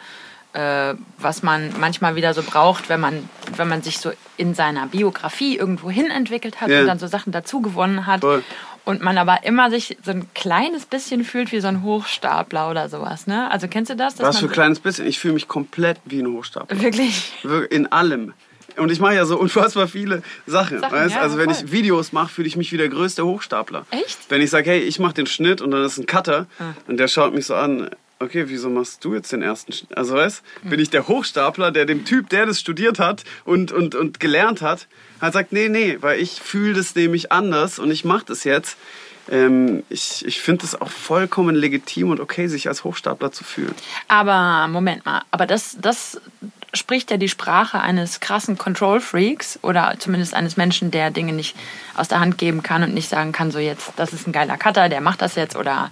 äh, 0.52 0.94
was 1.18 1.42
man 1.42 1.72
manchmal 1.78 2.16
wieder 2.16 2.34
so 2.34 2.42
braucht, 2.42 2.88
wenn 2.88 3.00
man, 3.00 3.28
wenn 3.56 3.68
man 3.68 3.82
sich 3.82 3.98
so 3.98 4.10
in 4.36 4.54
seiner 4.54 4.86
Biografie 4.86 5.56
irgendwo 5.56 5.90
hin 5.90 6.10
entwickelt 6.10 6.60
hat 6.60 6.68
Ja. 6.70 6.80
und 6.80 6.86
dann 6.86 6.98
so 6.98 7.06
Sachen 7.06 7.32
dazu 7.32 7.60
gewonnen 7.60 8.06
hat. 8.06 8.20
Voll. 8.22 8.42
Und 8.84 9.02
man 9.02 9.18
aber 9.18 9.44
immer 9.44 9.70
sich 9.70 9.98
so 10.02 10.12
ein 10.12 10.26
kleines 10.34 10.86
bisschen 10.86 11.22
fühlt 11.22 11.52
wie 11.52 11.60
so 11.60 11.68
ein 11.68 11.82
Hochstapler 11.82 12.70
oder 12.70 12.88
sowas, 12.88 13.26
ne? 13.26 13.50
Also 13.50 13.68
kennst 13.68 13.90
du 13.90 13.96
das? 13.96 14.18
Was 14.18 14.38
für 14.38 14.46
ein 14.46 14.50
kleines 14.52 14.80
bisschen. 14.80 15.06
Ich 15.06 15.18
fühle 15.18 15.34
mich 15.34 15.46
komplett 15.46 15.98
wie 16.06 16.20
ein 16.20 16.26
Hochstapler. 16.32 16.80
Wirklich. 16.80 17.32
Wir- 17.42 17.70
In 17.70 17.92
allem. 17.92 18.32
Und 18.78 18.90
ich 18.90 19.00
mache 19.00 19.14
ja 19.16 19.26
so 19.26 19.38
unfassbar 19.38 19.88
viele 19.88 20.22
Sachen. 20.46 20.80
Sachen, 20.80 20.92
weißt? 20.96 21.14
ja, 21.16 21.20
also 21.20 21.36
wenn 21.36 21.52
voll. 21.52 21.64
ich 21.66 21.72
Videos 21.72 22.12
mache, 22.12 22.28
fühle 22.32 22.48
ich 22.48 22.56
mich 22.56 22.72
wie 22.72 22.76
der 22.78 22.88
größte 22.88 23.26
Hochstapler. 23.26 23.84
Echt? 23.90 24.18
Wenn 24.30 24.40
ich 24.40 24.48
sage, 24.50 24.70
hey, 24.70 24.78
ich 24.80 24.98
mache 24.98 25.14
den 25.14 25.26
Schnitt 25.26 25.60
und 25.60 25.72
dann 25.72 25.84
ist 25.84 25.98
ein 25.98 26.06
Cutter 26.06 26.46
Ah. 26.58 26.72
und 26.86 26.96
der 26.98 27.08
schaut 27.08 27.34
mich 27.34 27.44
so 27.44 27.56
an, 27.56 27.90
okay, 28.20 28.44
wieso 28.48 28.70
machst 28.70 29.04
du 29.04 29.14
jetzt 29.14 29.32
den 29.32 29.42
ersten 29.42 29.72
Schnitt? 29.72 29.96
Also 29.96 30.14
weißt, 30.14 30.42
bin 30.64 30.80
ich 30.80 30.90
der 30.90 31.08
Hochstapler, 31.08 31.70
der 31.70 31.86
dem 31.86 32.04
Typ, 32.04 32.28
der 32.28 32.46
das 32.46 32.60
studiert 32.60 32.98
hat 32.98 33.24
und, 33.44 33.72
und, 33.72 33.94
und 33.94 34.20
gelernt 34.20 34.62
hat, 34.62 34.88
hat 35.20 35.32
sagt, 35.32 35.52
nee, 35.52 35.68
nee, 35.68 35.98
weil 36.00 36.20
ich 36.20 36.40
fühle 36.40 36.74
das 36.74 36.94
nämlich 36.94 37.32
anders 37.32 37.78
und 37.78 37.90
ich 37.90 38.04
mache 38.04 38.26
das 38.26 38.44
jetzt. 38.44 38.76
Ähm, 39.30 39.82
ich 39.88 40.24
ich 40.26 40.40
finde 40.40 40.64
es 40.64 40.80
auch 40.80 40.88
vollkommen 40.90 41.54
legitim 41.54 42.10
und 42.10 42.20
okay, 42.20 42.46
sich 42.48 42.68
als 42.68 42.84
Hochstapler 42.84 43.32
zu 43.32 43.44
fühlen. 43.44 43.74
Aber 44.08 44.68
Moment 44.68 45.04
mal, 45.06 45.22
aber 45.30 45.46
das, 45.46 45.76
das 45.80 46.20
spricht 46.74 47.10
ja 47.10 47.16
die 47.16 47.28
Sprache 47.28 47.80
eines 47.80 48.20
krassen 48.20 48.58
Control-Freaks 48.58 49.58
oder 49.62 49.94
zumindest 49.98 50.34
eines 50.34 50.56
Menschen, 50.58 50.90
der 50.90 51.10
Dinge 51.10 51.32
nicht 51.32 51.56
aus 51.96 52.08
der 52.08 52.20
Hand 52.20 52.36
geben 52.36 52.62
kann 52.62 52.82
und 52.82 52.92
nicht 52.92 53.08
sagen 53.08 53.32
kann, 53.32 53.50
so 53.50 53.58
jetzt, 53.58 53.92
das 53.96 54.12
ist 54.12 54.26
ein 54.26 54.32
geiler 54.32 54.58
Cutter, 54.58 54.88
der 54.90 55.00
macht 55.00 55.22
das 55.22 55.34
jetzt 55.34 55.56
oder, 55.56 55.90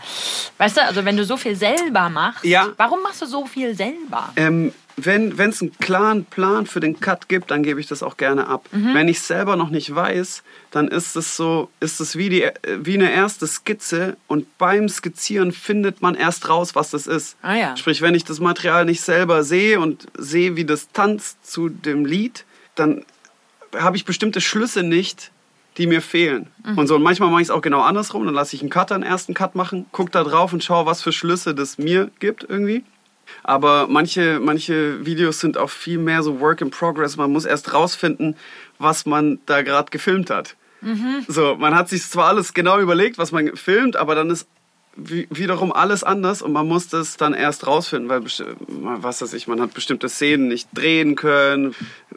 weißt 0.59 0.77
du, 0.77 0.83
also 0.83 1.05
wenn 1.07 1.17
du 1.17 1.25
so 1.25 1.37
viel 1.39 1.57
selber 1.57 2.11
machst, 2.11 2.45
Ja. 2.45 2.69
warum 2.77 3.03
machst 3.03 3.23
du 3.23 3.27
so 3.27 3.47
viel 3.47 3.75
selber? 3.75 4.29
Ähm, 4.37 4.73
wenn 4.97 5.39
es 5.39 5.61
einen 5.61 5.77
klaren 5.79 6.25
Plan 6.25 6.67
für 6.67 6.81
den 6.81 7.01
Cut 7.01 7.29
gibt, 7.29 7.51
dann 7.51 7.63
gebe 7.63 7.81
ich 7.81 7.87
das 7.87 8.03
auch 8.03 8.17
gerne 8.17 8.47
ab. 8.47 8.67
Wenn 8.71 9.09
ich 9.09 9.21
selber 9.21 9.57
noch 9.57 9.69
nicht 9.69 9.95
weiß, 9.95 10.43
dann 10.71 10.89
ist 10.89 11.17
es 11.17 11.37
so, 11.37 11.71
ist 11.81 12.01
es 12.01 12.17
wie, 12.17 12.29
die, 12.31 12.49
wie 12.79 12.95
eine 12.95 13.13
erste 13.13 13.47
Skizze 13.47 14.17
und 14.27 14.59
beim 14.59 14.89
Skizzieren 14.89 15.53
findet 15.53 16.01
man 16.01 16.15
erst 16.15 16.49
raus, 16.49 16.75
was 16.75 16.91
das 16.91 17.07
ist. 17.07 17.37
Ah 17.43 17.55
ja. 17.55 17.77
Sprich, 17.77 18.01
wenn 18.01 18.15
ich 18.15 18.25
das 18.25 18.41
Material 18.41 18.87
nicht 18.87 19.03
selber 19.03 19.45
sehe 19.45 19.81
und 19.81 20.07
sehe, 20.17 20.57
wie 20.57 20.65
das 20.65 20.89
tanzt 20.93 21.47
zu 21.51 21.69
dem 21.69 22.05
Lied, 22.07 22.45
dann 22.75 23.05
habe 23.75 23.97
ich 23.97 24.05
bestimmte 24.05 24.41
Schlüsse 24.41 24.83
nicht, 24.83 25.31
die 25.77 25.87
mir 25.87 26.01
fehlen. 26.01 26.47
Und 26.77 26.87
so 26.87 26.97
und 26.97 27.03
manchmal 27.03 27.31
mache 27.31 27.43
ich 27.43 27.49
es 27.49 27.51
auch 27.51 27.61
genau 27.61 27.83
andersrum, 27.83 28.25
dann 28.25 28.35
lasse 28.35 28.57
ich 28.57 28.63
einen 28.63 28.71
Cutter 28.71 28.95
einen 28.95 29.05
ersten 29.05 29.35
Cut 29.35 29.55
machen, 29.55 29.85
gucke 29.93 30.11
da 30.11 30.25
drauf 30.25 30.53
und 30.55 30.65
schaue, 30.65 30.87
was 30.87 31.03
für 31.03 31.13
Schlüsse 31.13 31.55
das 31.55 31.77
mir 31.77 32.11
gibt 32.19 32.47
irgendwie. 32.49 32.83
Aber 33.43 33.87
manche, 33.89 34.41
manche 34.41 35.05
Videos 35.07 35.41
sind 35.41 35.57
auch 35.59 35.71
viel 35.71 35.99
mehr 35.99 36.23
so 36.23 36.41
Work 36.41 36.61
in 36.61 36.71
Progress. 36.71 37.17
Man 37.17 37.33
muss 37.33 37.45
erst 37.45 37.73
rausfinden, 37.73 38.37
was 38.79 39.07
man 39.07 39.39
da 39.47 39.63
gerade 39.63 39.91
gefilmt 39.91 40.31
hat. 40.31 40.57
So, 41.29 41.57
man 41.57 41.75
hat 41.75 41.89
sich 41.89 42.03
zwar 42.09 42.27
alles 42.29 42.55
genau 42.55 42.79
überlegt, 42.79 43.19
was 43.19 43.33
man 43.33 43.57
filmt, 43.57 43.97
aber 43.97 44.15
dann 44.15 44.31
ist 44.31 44.47
wie- 44.99 45.27
wiederum 45.31 45.73
alles 45.73 46.05
anders 46.05 46.41
und 46.43 46.53
man 46.53 46.67
muss 46.67 46.89
das 46.89 47.17
dann 47.19 47.35
erst 47.35 47.67
rausfinden, 47.67 48.09
weil 48.09 48.23
was 48.79 49.21
weiß 49.21 49.33
ich, 49.35 49.47
man 49.47 49.61
hat 49.61 49.75
bestimmte 49.75 50.09
Szenen 50.09 50.49
nicht 50.49 50.69
drehen 50.73 51.17
können 51.17 51.75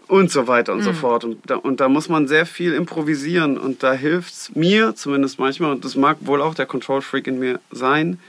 und 0.07 0.31
so 0.31 0.47
weiter 0.47 0.71
und 0.73 0.83
so 0.83 0.93
fort. 0.93 1.23
Und 1.25 1.39
da, 1.49 1.55
und 1.55 1.79
da 1.81 1.89
muss 1.89 2.07
man 2.07 2.27
sehr 2.27 2.45
viel 2.45 2.73
improvisieren 2.73 3.57
und 3.57 3.83
da 3.83 3.91
hilft 3.93 4.33
es 4.33 4.55
mir 4.55 4.95
zumindest 4.95 5.39
manchmal, 5.39 5.71
und 5.71 5.83
das 5.83 5.95
mag 5.95 6.17
wohl 6.21 6.41
auch 6.41 6.55
der 6.55 6.65
Control 6.67 7.01
Freak 7.01 7.27
in 7.27 7.39
mir 7.39 7.59
sein, 7.71 8.19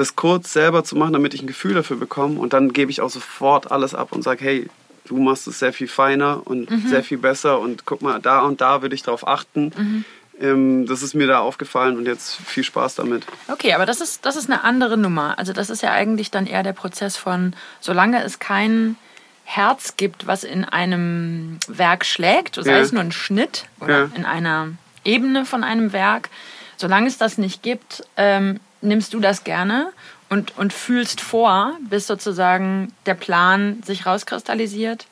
das 0.00 0.16
kurz 0.16 0.52
selber 0.52 0.82
zu 0.82 0.96
machen, 0.96 1.12
damit 1.12 1.34
ich 1.34 1.42
ein 1.42 1.46
Gefühl 1.46 1.74
dafür 1.74 1.96
bekomme 1.96 2.40
und 2.40 2.52
dann 2.52 2.72
gebe 2.72 2.90
ich 2.90 3.00
auch 3.00 3.10
sofort 3.10 3.70
alles 3.70 3.94
ab 3.94 4.12
und 4.12 4.22
sage, 4.22 4.44
hey, 4.44 4.68
du 5.06 5.16
machst 5.18 5.46
es 5.46 5.58
sehr 5.58 5.72
viel 5.72 5.88
feiner 5.88 6.40
und 6.46 6.68
sehr 6.88 7.02
viel 7.04 7.18
besser 7.18 7.58
und 7.60 7.84
guck 7.86 8.00
mal, 8.02 8.20
da 8.20 8.40
und 8.42 8.60
da 8.60 8.82
würde 8.82 8.94
ich 8.94 9.02
drauf 9.02 9.26
achten. 9.26 10.04
Ähm, 10.40 10.86
das 10.86 11.02
ist 11.02 11.14
mir 11.14 11.26
da 11.26 11.40
aufgefallen 11.40 11.96
und 11.98 12.06
jetzt 12.06 12.36
viel 12.36 12.64
Spaß 12.64 12.94
damit. 12.94 13.24
Okay, 13.48 13.74
aber 13.74 13.86
das 13.86 14.00
ist, 14.00 14.24
das 14.24 14.36
ist 14.36 14.48
eine 14.50 14.64
andere 14.64 14.96
Nummer. 14.96 15.38
Also 15.38 15.52
das 15.52 15.68
ist 15.68 15.82
ja 15.82 15.90
eigentlich 15.92 16.30
dann 16.30 16.46
eher 16.46 16.62
der 16.62 16.72
Prozess 16.72 17.16
von, 17.16 17.54
solange 17.80 18.22
es 18.24 18.38
kein 18.38 18.96
Herz 19.44 19.96
gibt, 19.96 20.26
was 20.28 20.44
in 20.44 20.64
einem 20.64 21.58
Werk 21.66 22.06
schlägt, 22.06 22.54
sei 22.54 22.70
Ja. 22.70 22.78
es 22.78 22.92
nur 22.92 23.02
ein 23.02 23.12
Schnitt 23.12 23.64
oder 23.80 23.98
Ja. 24.04 24.10
in 24.14 24.24
einer 24.24 24.68
Ebene 25.04 25.44
von 25.44 25.64
einem 25.64 25.92
Werk, 25.92 26.30
solange 26.76 27.08
es 27.08 27.18
das 27.18 27.36
nicht 27.36 27.62
gibt, 27.62 28.04
ähm, 28.16 28.60
nimmst 28.82 29.12
du 29.14 29.20
das 29.20 29.44
gerne 29.44 29.92
und, 30.28 30.56
und 30.56 30.72
fühlst 30.72 31.20
vor, 31.20 31.76
bis 31.88 32.06
sozusagen 32.06 32.92
der 33.06 33.14
Plan 33.14 33.82
sich 33.84 34.06
rauskristallisiert 34.06 35.06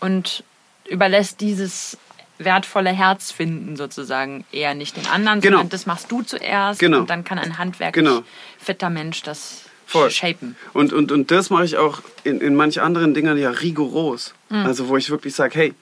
und 0.00 0.44
überlässt 0.88 1.40
dieses 1.40 1.98
wertvolle 2.38 2.90
Herz 2.90 3.32
finden 3.32 3.76
sozusagen 3.76 4.44
eher 4.52 4.74
nicht 4.74 4.96
den 4.96 5.06
anderen, 5.06 5.40
Genau. 5.40 5.56
sondern 5.58 5.70
das 5.70 5.86
machst 5.86 6.10
du 6.10 6.22
zuerst 6.22 6.78
Genau. 6.80 6.98
und 7.00 7.10
dann 7.10 7.24
kann 7.24 7.38
ein 7.38 7.58
handwerklich 7.58 8.04
Genau. 8.04 8.22
fitter 8.58 8.90
Mensch 8.90 9.22
das 9.22 9.62
Voll. 9.86 10.10
shapen. 10.10 10.54
Und, 10.72 10.92
und, 10.92 11.10
und 11.10 11.30
das 11.32 11.50
mache 11.50 11.64
ich 11.64 11.76
auch 11.78 12.00
in, 12.22 12.40
in 12.40 12.54
manch 12.54 12.80
anderen 12.80 13.12
Dingern 13.14 13.38
ja 13.38 13.50
rigoros. 13.50 14.34
Mhm. 14.50 14.66
Also 14.66 14.88
wo 14.88 14.96
ich 14.96 15.10
wirklich 15.10 15.34
sage, 15.34 15.58
hey, 15.58 15.74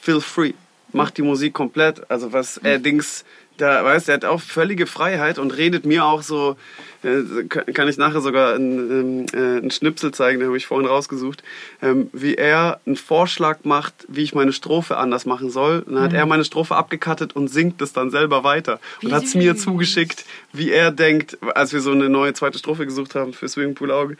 feel 0.00 0.20
free. 0.20 0.52
Mach 0.92 1.10
die 1.10 1.22
Musik 1.22 1.54
komplett. 1.54 2.10
Also 2.10 2.32
was 2.32 2.60
Mhm. 2.60 2.66
er 2.66 2.78
Dings, 2.78 3.24
da 3.58 3.84
weiß, 3.84 4.08
er 4.08 4.14
hat 4.14 4.24
auch 4.24 4.40
völlige 4.40 4.86
Freiheit 4.86 5.38
und 5.38 5.56
redet 5.56 5.86
mir 5.86 6.04
auch 6.04 6.22
so, 6.22 6.56
äh, 7.02 7.44
kann 7.44 7.88
ich 7.88 7.96
nachher 7.96 8.20
sogar 8.20 8.54
einen, 8.54 8.90
ähm, 8.90 9.26
äh, 9.32 9.58
einen 9.58 9.70
Schnipsel 9.70 10.12
zeigen, 10.12 10.40
den 10.40 10.48
habe 10.48 10.56
ich 10.56 10.66
vorhin 10.66 10.88
rausgesucht, 10.88 11.42
ähm, 11.82 12.10
wie 12.12 12.34
er 12.34 12.80
einen 12.86 12.96
Vorschlag 12.96 13.58
macht, 13.64 13.94
wie 14.08 14.22
ich 14.22 14.34
meine 14.34 14.52
Strophe 14.52 14.96
anders 14.96 15.26
machen 15.26 15.50
soll. 15.50 15.84
Dann 15.86 16.00
hat 16.00 16.12
er 16.12 16.26
meine 16.26 16.44
Strophe 16.44 16.76
abgekattet 16.76 17.34
und 17.36 17.48
singt 17.48 17.80
es 17.82 17.92
dann 17.92 18.10
selber 18.10 18.44
weiter. 18.44 18.74
Mhm. 18.74 18.78
Wie 19.00 19.06
und 19.06 19.12
hat 19.12 19.24
es 19.24 19.34
mir 19.34 19.56
zugeschickt, 19.56 20.24
wie 20.52 20.70
er 20.70 20.90
denkt, 20.90 21.38
als 21.54 21.72
wir 21.72 21.80
so 21.80 21.92
eine 21.92 22.08
neue 22.08 22.34
zweite 22.34 22.58
Strophe 22.58 22.86
gesucht 22.86 23.14
haben 23.14 23.32
für 23.32 23.48
Swimmingpool 23.48 23.90
Auge. 23.90 24.16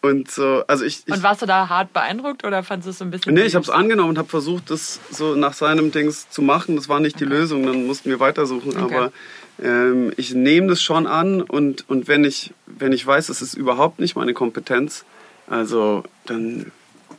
Und 0.00 0.30
so, 0.30 0.62
also 0.68 0.84
ich, 0.84 1.02
ich 1.06 1.12
Und 1.12 1.22
warst 1.22 1.42
du 1.42 1.46
da 1.46 1.68
hart 1.68 1.92
beeindruckt 1.92 2.44
oder 2.44 2.62
fandest 2.62 2.86
du 2.86 2.90
es 2.90 2.98
so 2.98 3.04
ein 3.04 3.10
bisschen 3.10 3.34
Nee, 3.34 3.42
ich 3.42 3.56
habe 3.56 3.64
es 3.64 3.70
angenommen 3.70 4.10
und 4.10 4.18
habe 4.18 4.28
versucht, 4.28 4.70
das 4.70 5.00
so 5.10 5.34
nach 5.34 5.54
seinem 5.54 5.90
Dings 5.90 6.30
zu 6.30 6.40
machen. 6.40 6.76
Das 6.76 6.88
war 6.88 7.00
nicht 7.00 7.18
die 7.18 7.24
Lösung, 7.24 7.66
dann 7.66 7.86
mussten 7.86 8.08
wir 8.08 8.20
weitersuchen. 8.20 8.76
Okay. 8.80 8.94
Aber 8.94 9.12
ähm, 9.60 10.12
ich 10.16 10.34
nehme 10.34 10.68
das 10.68 10.80
schon 10.80 11.08
an 11.08 11.42
und, 11.42 11.88
und 11.88 12.06
wenn, 12.06 12.22
ich, 12.24 12.52
wenn 12.66 12.92
ich 12.92 13.04
weiß, 13.04 13.28
es 13.28 13.42
ist 13.42 13.54
überhaupt 13.54 13.98
nicht 13.98 14.14
meine 14.14 14.34
Kompetenz, 14.34 15.04
also 15.48 16.04
dann 16.26 16.70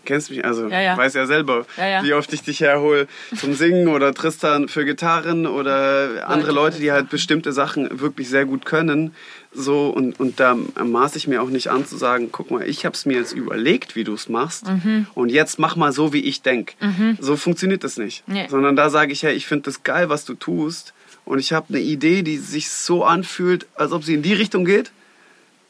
kennst 0.05 0.31
mich, 0.31 0.43
also 0.45 0.67
Ja, 0.67 0.81
ja. 0.81 0.97
weiß 0.97 1.13
ja 1.13 1.25
selber, 1.25 1.65
Ja, 1.77 1.87
ja. 1.87 2.03
wie 2.03 2.13
oft 2.13 2.31
ich 2.33 2.41
dich 2.41 2.61
herhole 2.61 3.07
zum 3.35 3.53
Singen 3.53 3.89
oder 3.89 4.13
Tristan 4.13 4.67
für 4.67 4.85
Gitarren 4.85 5.45
oder 5.45 6.27
andere 6.27 6.51
Leute, 6.51 6.79
die 6.79 6.91
halt 6.91 7.09
bestimmte 7.09 7.51
Sachen 7.51 7.99
wirklich 7.99 8.29
sehr 8.29 8.45
gut 8.45 8.65
können. 8.65 9.13
So, 9.51 9.87
und, 9.87 10.19
und 10.19 10.39
da 10.39 10.55
maße 10.55 11.17
ich 11.17 11.27
mir 11.27 11.41
auch 11.41 11.49
nicht 11.49 11.69
an 11.69 11.85
zu 11.85 11.97
sagen, 11.97 12.29
guck 12.31 12.51
mal, 12.51 12.67
ich 12.69 12.85
habe 12.85 12.93
es 12.95 13.05
mir 13.07 13.17
jetzt 13.17 13.33
überlegt, 13.33 13.95
wie 13.95 14.03
du 14.03 14.13
es 14.13 14.29
machst 14.29 14.67
Mhm. 14.67 15.07
und 15.15 15.29
jetzt 15.29 15.57
mach 15.57 15.75
mal 15.75 15.91
so, 15.91 16.13
wie 16.13 16.21
ich 16.21 16.41
denk. 16.43 16.75
So 17.19 17.35
funktioniert 17.35 17.83
das 17.83 17.97
nicht. 17.97 18.23
Nee. 18.27 18.47
Sondern 18.47 18.75
da 18.75 18.89
sage 18.91 19.11
ich, 19.11 19.23
hey, 19.23 19.33
ich 19.33 19.47
finde 19.47 19.63
das 19.63 19.81
geil, 19.83 20.07
was 20.09 20.23
du 20.25 20.35
tust 20.35 20.93
und 21.25 21.39
ich 21.39 21.51
habe 21.51 21.65
eine 21.69 21.79
Idee, 21.79 22.21
die 22.21 22.37
sich 22.37 22.69
so 22.69 23.03
anfühlt, 23.03 23.65
als 23.75 23.91
ob 23.91 24.03
sie 24.03 24.13
in 24.13 24.21
die 24.21 24.33
Richtung 24.33 24.65
geht. 24.65 24.91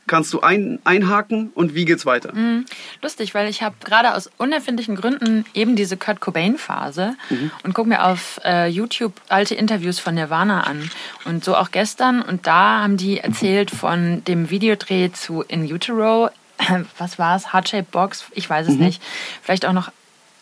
Kannst 0.10 0.34
du 0.34 0.42
ein, 0.42 0.80
einhaken 0.86 1.52
und 1.54 1.76
wie 1.76 1.86
geht's 1.86 2.06
weiter? 2.06 2.34
Mhm. 2.34 2.66
Lustig, 3.04 3.36
weil 3.36 3.48
ich 3.48 3.62
habe 3.62 3.76
gerade 3.86 4.16
aus 4.16 4.28
unerfindlichen 4.40 4.96
Gründen 4.96 5.46
eben 5.54 5.76
diese 5.76 5.98
Kurt 5.98 6.20
Cobain-Phase 6.20 7.16
Mhm. 7.30 7.52
und 7.64 7.74
gucke 7.76 7.88
mir 7.90 8.04
auf 8.04 8.42
äh, 8.44 8.68
YouTube 8.68 9.14
alte 9.30 9.54
Interviews 9.54 10.00
von 10.00 10.16
Nirvana 10.16 10.62
an. 10.62 10.90
Und 11.26 11.44
so 11.46 11.56
auch 11.56 11.70
gestern. 11.72 12.24
Und 12.24 12.48
da 12.48 12.82
haben 12.82 12.98
die 12.98 13.20
erzählt 13.20 13.70
von 13.70 14.24
dem 14.26 14.50
Videodreh 14.50 15.12
zu 15.12 15.44
In 15.44 15.64
Utero. 15.72 16.32
Was 16.98 17.20
war 17.20 17.36
es? 17.36 17.54
Heart-Shaped 17.54 17.92
Box? 17.92 18.26
Ich 18.34 18.50
weiß 18.50 18.68
es 18.68 18.74
Mhm. 18.76 18.86
nicht. 18.86 19.04
Vielleicht 19.44 19.66
auch 19.68 19.74
noch 19.74 19.92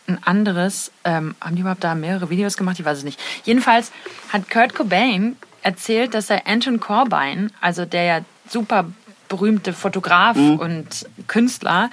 ein 0.06 0.18
anderes. 0.24 0.90
Ähm, 1.04 1.34
haben 1.42 1.56
die 1.56 1.60
überhaupt 1.60 1.84
da 1.84 1.94
mehrere 1.94 2.30
Videos 2.30 2.56
gemacht? 2.56 2.78
Ich 2.80 2.86
weiß 2.86 2.96
es 2.96 3.04
nicht. 3.04 3.20
Jedenfalls 3.44 3.92
hat 4.32 4.48
Kurt 4.50 4.74
Cobain 4.74 5.36
erzählt, 5.60 6.14
dass 6.14 6.30
er 6.30 6.46
Anton 6.46 6.80
Corbijn, 6.80 7.52
also 7.60 7.84
der 7.84 8.04
ja 8.04 8.20
super 8.48 8.86
berühmte 9.28 9.72
Fotograf 9.72 10.36
und 10.36 11.06
Künstler, 11.26 11.90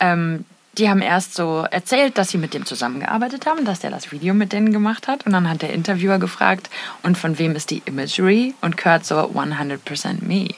ähm, 0.00 0.44
die 0.78 0.88
haben 0.88 1.02
erst 1.02 1.34
so 1.34 1.66
erzählt, 1.70 2.18
dass 2.18 2.30
sie 2.30 2.38
mit 2.38 2.54
dem 2.54 2.64
zusammengearbeitet 2.64 3.46
haben, 3.46 3.64
dass 3.64 3.80
der 3.80 3.90
das 3.90 4.12
Video 4.12 4.32
mit 4.32 4.52
denen 4.52 4.72
gemacht 4.72 5.08
hat. 5.08 5.26
Und 5.26 5.32
dann 5.32 5.50
hat 5.50 5.62
der 5.62 5.72
Interviewer 5.72 6.18
gefragt, 6.18 6.70
und 7.02 7.18
von 7.18 7.38
wem 7.38 7.56
ist 7.56 7.70
die 7.70 7.82
Imagery? 7.84 8.54
Und 8.60 8.76
Kurt 8.76 9.04
so, 9.04 9.16
100% 9.16 10.24
me. 10.24 10.54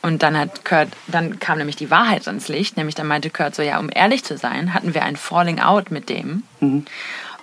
Und 0.00 0.22
dann 0.22 0.38
hat 0.38 0.64
Kurt, 0.64 0.88
dann 1.06 1.38
kam 1.38 1.58
nämlich 1.58 1.76
die 1.76 1.90
Wahrheit 1.90 2.26
ans 2.28 2.48
Licht, 2.48 2.76
nämlich 2.76 2.94
dann 2.94 3.08
meinte 3.08 3.28
Kurt 3.28 3.54
so, 3.54 3.62
ja, 3.62 3.78
um 3.78 3.90
ehrlich 3.92 4.24
zu 4.24 4.38
sein, 4.38 4.72
hatten 4.72 4.94
wir 4.94 5.02
ein 5.02 5.16
Falling 5.16 5.60
Out 5.60 5.90
mit 5.90 6.08
dem, 6.08 6.44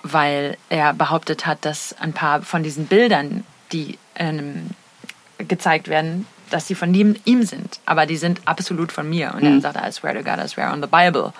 weil 0.02 0.56
er 0.70 0.94
behauptet 0.94 1.46
hat, 1.46 1.64
dass 1.64 1.94
ein 2.00 2.12
paar 2.12 2.42
von 2.42 2.62
diesen 2.62 2.86
Bildern, 2.86 3.44
die 3.72 3.98
ähm, 4.16 4.70
gezeigt 5.38 5.88
werden, 5.88 6.26
dass 6.54 6.68
sie 6.68 6.76
von 6.76 6.94
ihm, 6.94 7.16
ihm 7.24 7.42
sind, 7.42 7.80
aber 7.84 8.06
die 8.06 8.16
sind 8.16 8.42
absolut 8.44 8.92
von 8.92 9.10
mir. 9.10 9.34
Und 9.34 9.42
er 9.42 9.60
sagt, 9.60 9.76
I 9.76 9.90
swear 9.90 10.14
to 10.14 10.22
God, 10.22 10.38
I 10.38 10.46
swear 10.46 10.72
on 10.72 10.80
the 10.80 10.86
Bible 10.86 11.32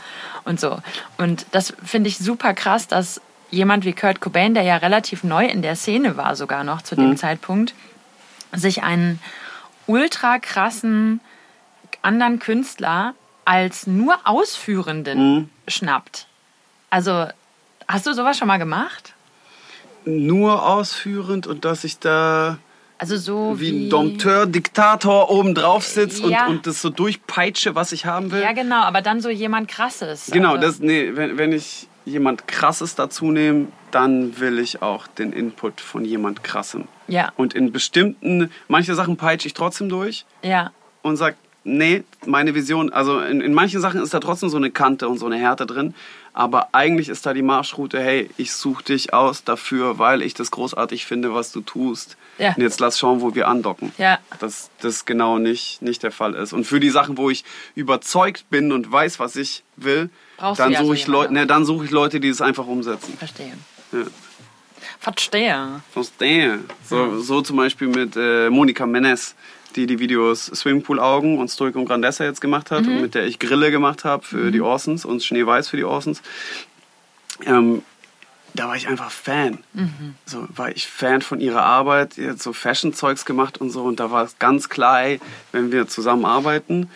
und 0.44 0.58
so. 0.58 0.80
Und 1.18 1.46
das 1.52 1.72
finde 1.84 2.08
ich 2.08 2.18
super 2.18 2.52
krass, 2.52 2.88
dass 2.88 3.20
jemand 3.48 3.84
wie 3.84 3.92
Kurt 3.92 4.20
Cobain, 4.20 4.54
der 4.54 4.64
ja 4.64 4.76
relativ 4.76 5.22
neu 5.22 5.46
in 5.46 5.62
der 5.62 5.76
Szene 5.76 6.16
war 6.16 6.34
sogar 6.34 6.64
noch 6.64 6.82
zu 6.82 6.96
dem 6.96 7.16
Zeitpunkt, 7.16 7.74
sich 8.52 8.82
einen 8.82 9.20
ultra 9.86 10.40
krassen 10.40 11.20
anderen 12.02 12.40
Künstler 12.40 13.14
als 13.44 13.86
nur 13.86 14.18
Ausführenden 14.24 15.48
schnappt. 15.68 16.26
Also, 16.90 17.28
hast 17.86 18.06
du 18.08 18.14
sowas 18.14 18.36
schon 18.36 18.48
mal 18.48 18.58
gemacht? 18.58 19.14
Nur 20.06 20.66
ausführend 20.66 21.46
und 21.46 21.64
dass 21.64 21.84
ich 21.84 22.00
da 22.00 22.58
Also 23.04 23.18
so 23.18 23.60
wie 23.60 23.70
wie... 23.70 23.86
ein 23.86 23.90
Dompteur, 23.90 24.46
Diktator 24.46 25.30
oben 25.30 25.54
drauf 25.54 25.84
sitze 25.84 26.26
Ja. 26.26 26.46
und, 26.46 26.56
und 26.56 26.66
das 26.66 26.80
so 26.80 26.88
durchpeitsche, 26.88 27.74
was 27.74 27.92
ich 27.92 28.06
haben 28.06 28.30
will. 28.30 28.40
Ja, 28.40 28.52
genau, 28.52 28.80
aber 28.80 29.02
dann 29.02 29.20
so 29.20 29.28
jemand 29.28 29.68
krasses. 29.68 30.30
Genau, 30.32 30.52
also, 30.54 30.62
das, 30.66 30.78
nee, 30.80 31.10
wenn, 31.12 31.36
wenn 31.36 31.52
ich 31.52 31.86
jemand 32.06 32.48
krasses 32.48 32.94
dazu 32.94 33.30
nehme, 33.30 33.66
dann 33.90 34.40
will 34.40 34.58
ich 34.58 34.80
auch 34.80 35.06
den 35.06 35.34
Input 35.34 35.82
von 35.82 36.06
jemand 36.06 36.42
krassem. 36.42 36.84
Ja, 37.06 37.30
Und 37.36 37.52
in 37.52 37.72
bestimmten, 37.72 38.50
manche 38.68 38.94
Sachen 38.94 39.18
peitsche 39.18 39.48
ich 39.48 39.54
trotzdem 39.54 39.90
durch 39.90 40.24
ja, 40.42 40.70
und 41.02 41.18
sage, 41.18 41.36
nee, 41.64 42.04
meine 42.24 42.54
Vision, 42.54 42.90
also 42.90 43.20
in, 43.20 43.42
in 43.42 43.52
manchen 43.52 43.82
Sachen 43.82 44.02
ist 44.02 44.14
da 44.14 44.20
trotzdem 44.20 44.48
so 44.48 44.56
eine 44.56 44.70
Kante 44.70 45.08
und 45.10 45.18
so 45.18 45.26
eine 45.26 45.36
Härte 45.36 45.66
drin, 45.66 45.94
aber 46.34 46.68
eigentlich 46.72 47.08
ist 47.08 47.24
da 47.26 47.32
die 47.32 47.42
Marschroute, 47.42 48.00
hey, 48.00 48.28
ich 48.36 48.52
suche 48.52 48.82
dich 48.84 49.14
aus 49.14 49.44
dafür, 49.44 49.98
weil 49.98 50.20
ich 50.20 50.34
das 50.34 50.50
großartig 50.50 51.06
finde, 51.06 51.32
was 51.32 51.52
du 51.52 51.60
tust. 51.60 52.16
Ja. 52.38 52.54
Und 52.56 52.62
jetzt 52.62 52.80
lass 52.80 52.98
schauen, 52.98 53.20
wo 53.20 53.36
wir 53.36 53.46
andocken. 53.46 53.92
ja. 53.96 54.18
Dass 54.40 54.70
das 54.80 55.04
genau 55.04 55.38
nicht, 55.38 55.80
nicht 55.80 56.02
der 56.02 56.10
Fall 56.10 56.34
ist. 56.34 56.52
Und 56.52 56.64
für 56.64 56.80
die 56.80 56.90
Sachen, 56.90 57.16
wo 57.16 57.30
ich 57.30 57.44
überzeugt 57.76 58.50
bin 58.50 58.72
und 58.72 58.90
weiß, 58.90 59.20
was 59.20 59.36
ich 59.36 59.62
will, 59.76 60.10
Brauchst 60.36 60.58
dann 60.58 60.74
suche 60.74 60.86
so 60.86 60.92
ich. 60.92 61.06
Leute, 61.06 61.32
ne, 61.32 61.46
dann 61.46 61.64
suche 61.64 61.84
ich 61.84 61.92
Leute, 61.92 62.18
die 62.18 62.28
das 62.28 62.40
einfach 62.40 62.66
umsetzen. 62.66 63.16
Verstehe. 63.16 63.52
Ja. 63.92 64.02
Verstehe. 64.98 65.80
Verstehe. 65.92 66.60
So, 66.84 67.20
so 67.20 67.40
zum 67.42 67.56
Beispiel 67.56 67.88
mit 67.88 68.16
äh, 68.16 68.50
Monika 68.50 68.86
Menes, 68.86 69.34
die 69.76 69.86
die 69.86 69.98
Videos 69.98 70.46
Swimmingpool 70.46 71.00
Augen 71.00 71.38
und 71.38 71.48
Stoic 71.48 71.76
und 71.76 71.86
Grandessa 71.86 72.24
jetzt 72.24 72.40
gemacht 72.40 72.70
hat 72.70 72.86
und 72.86 73.00
mit 73.00 73.14
der 73.14 73.26
ich 73.26 73.38
Grille 73.38 73.70
gemacht 73.70 74.04
habe 74.04 74.24
für 74.24 74.50
die 74.50 74.60
Orsons 74.60 75.04
und 75.04 75.22
Schneeweiß 75.22 75.68
für 75.68 75.76
die 75.76 75.84
Orsons. 75.84 76.22
Ähm, 77.44 77.82
da 78.54 78.68
war 78.68 78.76
ich 78.76 78.86
einfach 78.86 79.10
Fan. 79.10 79.58
So 80.26 80.46
war 80.54 80.70
ich 80.70 80.86
Fan 80.86 81.22
von 81.22 81.40
ihrer 81.40 81.62
Arbeit. 81.62 82.16
Die 82.16 82.28
hat 82.28 82.40
so 82.40 82.52
Fashion-Zeugs 82.52 83.24
gemacht 83.24 83.58
und 83.58 83.70
so. 83.70 83.82
Und 83.82 83.98
da 83.98 84.12
war 84.12 84.24
es 84.24 84.38
ganz 84.38 84.68
klar, 84.68 85.02
ey, 85.02 85.20
wenn 85.50 85.72
wir 85.72 85.88
zusammenarbeiten, 85.88 86.88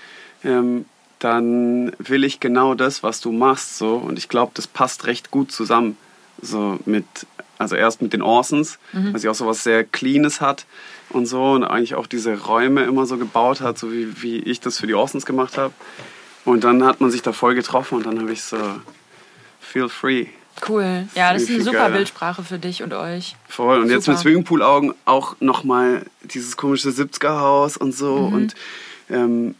ähm, 0.44 0.84
dann 1.18 1.90
will 1.98 2.22
ich 2.22 2.38
genau 2.38 2.74
das, 2.74 3.02
was 3.02 3.20
du 3.20 3.32
machst. 3.32 3.76
So. 3.76 3.96
Und 3.96 4.18
ich 4.18 4.28
glaube, 4.28 4.52
das 4.54 4.68
passt 4.68 5.06
recht 5.06 5.32
gut 5.32 5.50
zusammen. 5.50 5.96
So 6.40 6.78
mit, 6.84 7.06
also 7.58 7.74
erst 7.74 8.02
mit 8.02 8.12
den 8.12 8.22
Orsons, 8.22 8.78
weil 8.92 9.18
sie 9.18 9.28
auch 9.28 9.34
so 9.34 9.48
was 9.48 9.64
sehr 9.64 9.82
Cleanes 9.82 10.40
hat 10.40 10.64
und 11.10 11.26
so. 11.26 11.52
Und 11.52 11.64
eigentlich 11.64 11.94
auch 11.94 12.06
diese 12.06 12.40
Räume 12.40 12.84
immer 12.84 13.06
so 13.06 13.16
gebaut 13.16 13.60
hat, 13.60 13.78
so 13.78 13.92
wie, 13.92 14.22
wie 14.22 14.38
ich 14.38 14.60
das 14.60 14.78
für 14.78 14.86
die 14.86 14.94
Orsons 14.94 15.26
gemacht 15.26 15.58
habe. 15.58 15.74
Und 16.44 16.64
dann 16.64 16.84
hat 16.84 17.00
man 17.00 17.10
sich 17.10 17.22
da 17.22 17.32
voll 17.32 17.54
getroffen 17.54 17.96
und 17.96 18.06
dann 18.06 18.18
habe 18.20 18.32
ich 18.32 18.42
so, 18.42 18.56
feel 19.60 19.88
free. 19.88 20.26
Cool. 20.66 21.06
Ja, 21.14 21.32
das 21.32 21.42
ist 21.42 21.50
eine 21.50 21.62
super 21.62 21.76
geiler. 21.78 21.96
Bildsprache 21.96 22.42
für 22.42 22.58
dich 22.58 22.82
und 22.82 22.92
euch. 22.92 23.36
Voll. 23.48 23.80
Und 23.80 23.90
jetzt 23.90 24.04
Super. 24.04 24.16
mit 24.16 24.22
Swimmingpool-Augen 24.22 24.94
auch 25.04 25.36
nochmal 25.40 26.06
dieses 26.22 26.56
komische 26.56 26.88
70er-Haus 26.88 27.76
und 27.76 27.94
so. 27.94 28.14
Und 28.14 28.54
ähm, 29.10 29.54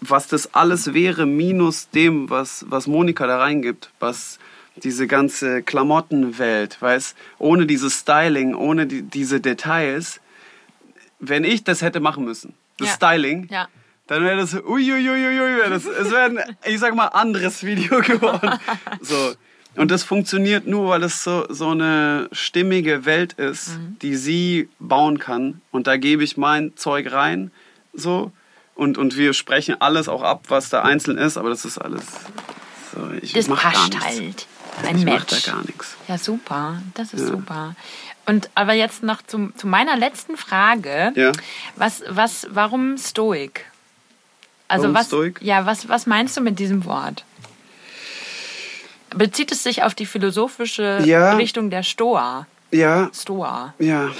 was 0.00 0.28
das 0.28 0.54
alles 0.54 0.94
wäre, 0.94 1.26
minus 1.26 1.90
dem, 1.90 2.30
was, 2.30 2.64
was 2.68 2.86
Monika 2.86 3.26
da 3.26 3.38
reingibt, 3.38 3.90
was 4.00 4.38
diese 4.76 5.06
ganze 5.06 5.62
Klamottenwelt, 5.62 6.80
weiß, 6.80 7.14
ohne 7.38 7.66
dieses 7.66 8.00
Styling, 8.00 8.54
ohne 8.54 8.86
die, 8.86 9.02
diese 9.02 9.40
Details, 9.40 10.20
wenn 11.20 11.44
ich 11.44 11.64
das 11.64 11.82
hätte 11.82 12.00
machen 12.00 12.24
müssen, 12.24 12.54
das 12.78 12.88
Ja. 12.88 12.94
Styling, 12.94 13.46
Ja. 13.50 13.68
dann 14.06 14.24
wäre 14.24 14.36
das 14.38 14.54
uiuiuiui, 14.54 15.68
das, 15.70 15.84
es 15.84 16.10
wäre 16.10 16.24
ein, 16.24 16.56
ich 16.66 16.78
sag 16.80 16.94
mal, 16.94 17.06
anderes 17.08 17.62
Video 17.64 18.00
geworden. 18.00 18.58
So. 19.02 19.34
Und 19.76 19.90
das 19.92 20.02
funktioniert 20.02 20.66
nur, 20.66 20.88
weil 20.88 21.04
es 21.04 21.22
so, 21.22 21.46
so 21.48 21.68
eine 21.70 22.28
stimmige 22.32 23.04
Welt 23.04 23.34
ist, 23.34 23.78
die 24.02 24.16
sie 24.16 24.68
bauen 24.80 25.18
kann. 25.20 25.60
Und 25.70 25.86
da 25.86 25.96
gebe 25.96 26.24
ich 26.24 26.36
mein 26.36 26.76
Zeug 26.76 27.12
rein, 27.12 27.52
so. 27.92 28.32
Und, 28.74 28.98
und 28.98 29.16
wir 29.16 29.32
sprechen 29.34 29.76
alles 29.80 30.08
auch 30.08 30.22
ab, 30.22 30.44
was 30.48 30.70
da 30.70 30.82
einzeln 30.82 31.18
ist, 31.18 31.36
aber 31.36 31.50
das 31.50 31.64
ist 31.64 31.78
alles. 31.78 32.02
So, 32.94 33.10
ich 33.22 33.32
Das 33.32 33.46
passt 33.46 34.00
halt. 34.04 34.46
Ein 34.84 34.98
Ich 34.98 35.04
Match. 35.04 35.44
da 35.44 35.52
gar 35.52 35.62
nichts. 35.64 35.96
Ja, 36.08 36.16
super. 36.18 36.80
Das 36.94 37.12
ist 37.12 37.26
super. 37.26 37.76
Und 38.26 38.50
aber 38.54 38.74
jetzt 38.74 39.02
noch 39.02 39.22
zum, 39.22 39.56
zu 39.56 39.66
meiner 39.66 39.96
letzten 39.96 40.36
Frage. 40.36 41.12
Ja. 41.16 41.32
Was, 41.76 42.02
was, 42.08 42.46
warum 42.50 42.96
Stoik? 42.98 43.64
Also 44.68 44.84
Warum 44.84 44.94
was, 44.96 45.06
Stoik? 45.08 45.40
Ja, 45.42 45.66
was, 45.66 45.88
was 45.88 46.06
meinst 46.06 46.36
du 46.36 46.40
mit 46.40 46.58
diesem 46.58 46.84
Wort? 46.84 47.24
Bezieht 49.10 49.50
es 49.50 49.62
sich 49.64 49.82
auf 49.82 49.94
die 49.94 50.06
philosophische 50.06 51.00
Ja. 51.04 51.32
Richtung 51.34 51.70
der 51.70 51.82
Stoa? 51.82 52.46
Ja, 52.70 53.10
Stoa. 53.12 53.74
Ja, 53.78 54.10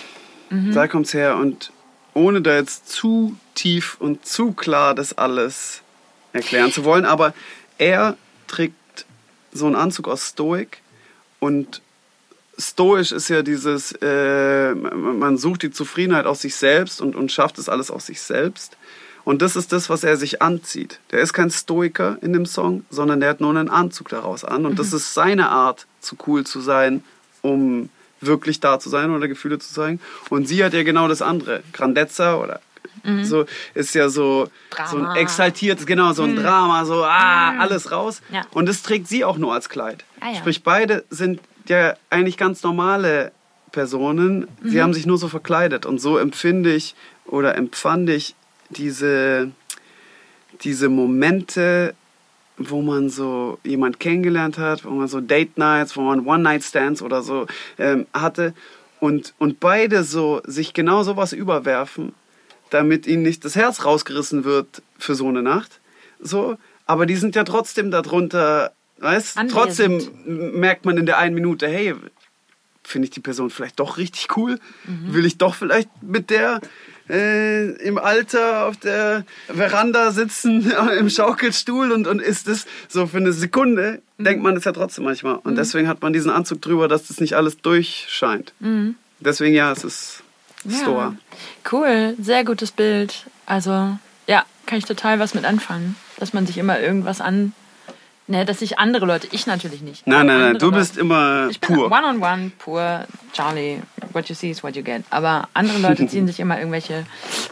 Mhm. 0.49 0.75
da 0.75 0.89
kommt's 0.89 1.15
her. 1.15 1.37
Und 1.37 1.71
ohne 2.15 2.41
da 2.43 2.57
jetzt 2.57 2.89
zu 2.89 3.37
tief 3.55 3.97
und 4.01 4.27
zu 4.27 4.53
klar 4.53 4.97
das 4.97 5.17
alles 5.17 5.83
erklären 6.33 6.73
zu 6.73 6.83
wollen, 6.85 7.05
aber 7.05 7.33
er 7.79 8.17
trägt 8.49 8.75
so 9.53 9.67
einen 9.67 9.77
Anzug 9.77 10.09
aus 10.09 10.31
Stoik 10.31 10.79
und 11.39 11.81
stoisch 12.61 13.13
ist 13.13 13.29
ja 13.29 13.43
dieses, 13.43 13.93
äh, 14.03 14.75
man 14.75 15.39
sucht 15.39 15.63
die 15.63 15.71
Zufriedenheit 15.71 16.27
aus 16.27 16.43
sich 16.43 16.55
selbst 16.55 17.01
und, 17.01 17.17
und 17.17 17.33
schafft 17.33 17.59
es 17.59 17.69
alles 17.69 17.91
aus 17.91 18.07
sich 18.07 18.21
selbst. 18.21 18.77
Und 19.25 19.43
das 19.43 19.57
ist 19.57 19.73
das, 19.73 19.91
was 19.91 20.03
er 20.03 20.17
sich 20.17 20.41
anzieht. 20.41 20.99
Der 21.11 21.21
ist 21.21 21.33
kein 21.33 21.51
Stoiker 21.51 22.19
in 22.23 22.33
dem 22.33 22.47
Song, 22.47 22.85
sondern 22.91 23.21
der 23.21 23.31
hat 23.31 23.41
nur 23.41 23.51
einen 23.51 23.69
Anzug 23.69 24.09
daraus 24.09 24.45
an. 24.45 24.65
Und 24.67 24.79
das 24.79 24.93
ist 24.93 25.15
seine 25.15 25.51
Art, 25.51 25.87
zu 26.01 26.17
cool 26.27 26.45
zu 26.45 26.61
sein, 26.61 27.05
um 27.43 27.91
wirklich 28.21 28.61
da 28.61 28.79
zu 28.79 28.89
sein 28.89 29.11
oder 29.11 29.29
Gefühle 29.29 29.59
zu 29.59 29.73
zeigen. 29.73 30.01
Und 30.31 30.49
sie 30.49 30.65
hat 30.65 30.73
ja 30.73 30.83
genau 30.83 31.07
das 31.07 31.23
andere. 31.23 31.63
Grandezza 31.73 32.37
oder 32.37 32.61
so 33.23 33.47
ist 33.75 33.95
ja 33.95 34.09
so, 34.09 34.49
so 34.91 34.99
ein 34.99 35.17
exaltiertes, 35.17 35.87
genau, 35.87 36.13
so 36.13 36.23
ein 36.23 36.37
Drama, 36.37 36.85
so 36.85 37.03
ah, 37.05 37.59
alles 37.59 37.91
raus. 37.91 38.21
Ja. 38.31 38.43
Und 38.51 38.69
das 38.69 38.83
trägt 38.83 39.09
sie 39.09 39.25
auch 39.25 39.39
nur 39.39 39.55
als 39.55 39.69
Kleid. 39.69 40.05
Ah, 40.21 40.31
ja. 40.33 40.35
Sprich, 40.37 40.63
beide 40.63 41.05
sind 41.11 41.41
ja 41.69 41.95
eigentlich 42.11 42.37
ganz 42.37 42.63
normale 42.63 43.33
Personen. 43.73 44.49
Mhm. 44.63 44.71
Sie 44.71 44.83
haben 44.83 44.95
sich 44.95 45.07
nur 45.07 45.19
so 45.19 45.29
verkleidet. 45.29 45.87
Und 45.87 46.01
so 46.01 46.19
empfinde 46.19 46.75
ich 46.75 46.95
oder 47.27 47.57
empfand 47.57 48.11
ich 48.11 48.35
diese, 48.71 49.51
diese 50.63 50.89
Momente, 50.89 51.95
wo 52.57 52.83
man 52.83 53.09
so 53.09 53.59
jemand 53.65 54.01
kennengelernt 54.01 54.59
hat, 54.59 54.85
wo 54.85 54.91
man 54.91 55.09
so 55.09 55.21
Date 55.21 55.57
Nights, 55.57 55.97
wo 55.97 56.03
man 56.03 56.27
One-Night-Stands 56.27 57.03
oder 57.03 57.23
so 57.23 57.47
ähm, 57.79 58.07
hatte. 58.13 58.55
Und, 59.01 59.35
und 59.39 59.61
beide 59.61 60.05
so 60.05 60.43
sich 60.45 60.75
genau 60.75 61.03
sowas 61.03 61.33
überwerfen, 61.33 62.13
damit 62.69 63.07
ihnen 63.07 63.23
nicht 63.23 63.45
das 63.45 63.57
Herz 63.57 63.85
rausgerissen 63.85 64.45
wird 64.45 64.83
für 64.99 65.15
so 65.15 65.27
eine 65.29 65.43
Nacht. 65.43 65.81
So, 66.21 66.59
aber 66.87 67.07
die 67.07 67.17
sind 67.17 67.35
ja 67.35 67.45
trotzdem 67.45 67.91
darunter, 67.91 68.73
weißt 69.01 69.37
Anwesend. 69.37 69.51
Trotzdem 69.53 70.11
merkt 70.61 70.85
man 70.85 70.97
in 70.97 71.07
der 71.07 71.19
einen 71.19 71.35
Minute, 71.35 71.67
hey, 71.69 71.95
finde 72.83 73.07
ich 73.07 73.11
die 73.11 73.21
Person 73.21 73.51
vielleicht 73.51 73.79
doch 73.81 73.99
richtig 73.99 74.37
cool? 74.37 74.59
Will 74.85 75.25
ich 75.27 75.39
doch 75.39 75.55
vielleicht 75.55 75.89
mit 76.03 76.31
der 76.31 76.61
äh, 77.09 77.71
im 77.83 77.99
Alter 77.99 78.67
auf 78.67 78.77
der 78.77 79.25
Veranda 79.49 80.13
sitzen, 80.13 80.73
im 80.99 81.11
Schaukelstuhl 81.11 81.93
und, 81.93 82.07
und 82.07 82.21
ist 82.21 82.49
es 82.49 82.67
so 82.89 83.07
für 83.07 83.19
eine 83.19 83.33
Sekunde, 83.33 84.01
denkt 84.19 84.43
man 84.43 84.57
es 84.57 84.65
ja 84.65 84.73
trotzdem 84.73 85.05
manchmal. 85.05 85.37
Und 85.37 85.57
deswegen 85.57 85.89
hat 85.89 86.03
man 86.03 86.13
diesen 86.13 86.31
Anzug 86.31 86.63
drüber, 86.63 86.89
dass 86.89 87.09
das 87.09 87.21
nicht 87.21 87.35
alles 87.35 87.59
durchscheint. 87.59 88.55
Deswegen 89.19 89.55
ja, 89.55 89.73
es 89.73 89.85
ist 89.85 90.23
Stoa. 90.69 91.17
Cool, 91.71 92.15
sehr 92.21 92.45
gutes 92.45 92.71
Bild. 92.71 93.27
Also, 93.47 93.97
ja, 94.27 94.45
kann 94.67 94.79
ich 94.79 94.85
total 94.85 95.19
was 95.19 95.35
mit 95.35 95.45
anfangen. 95.45 95.97
Dass 96.19 96.33
man 96.33 96.47
sich 96.47 96.59
immer 96.59 96.81
irgendwas 96.81 97.21
Ne, 98.31 98.45
dass 98.45 98.63
ich 98.63 98.79
andere 98.79 99.07
Leute, 99.07 99.27
ich 99.33 99.49
natürlich 99.49 99.81
nicht. 99.83 100.07
Nein, 100.07 100.25
nein, 100.27 100.39
nein, 100.39 100.59
du 100.59 100.67
Leute. 100.67 100.79
bist 100.79 100.97
immer 100.97 101.49
Ich 101.51 101.59
bin 101.59 101.75
pur. 101.75 101.87
one-on-one, 101.91 102.53
pur, 102.61 103.05
Charlie, 103.33 103.83
what 104.13 104.29
you 104.29 104.37
see 104.37 104.51
is 104.51 104.63
what 104.63 104.77
you 104.77 104.85
get. 104.85 105.03
Aber 105.11 105.49
andere 105.53 105.79
Leute 105.79 106.07
ziehen 106.09 106.29
sich 106.29 106.39
immer 106.39 106.57
irgendwelche 106.57 107.05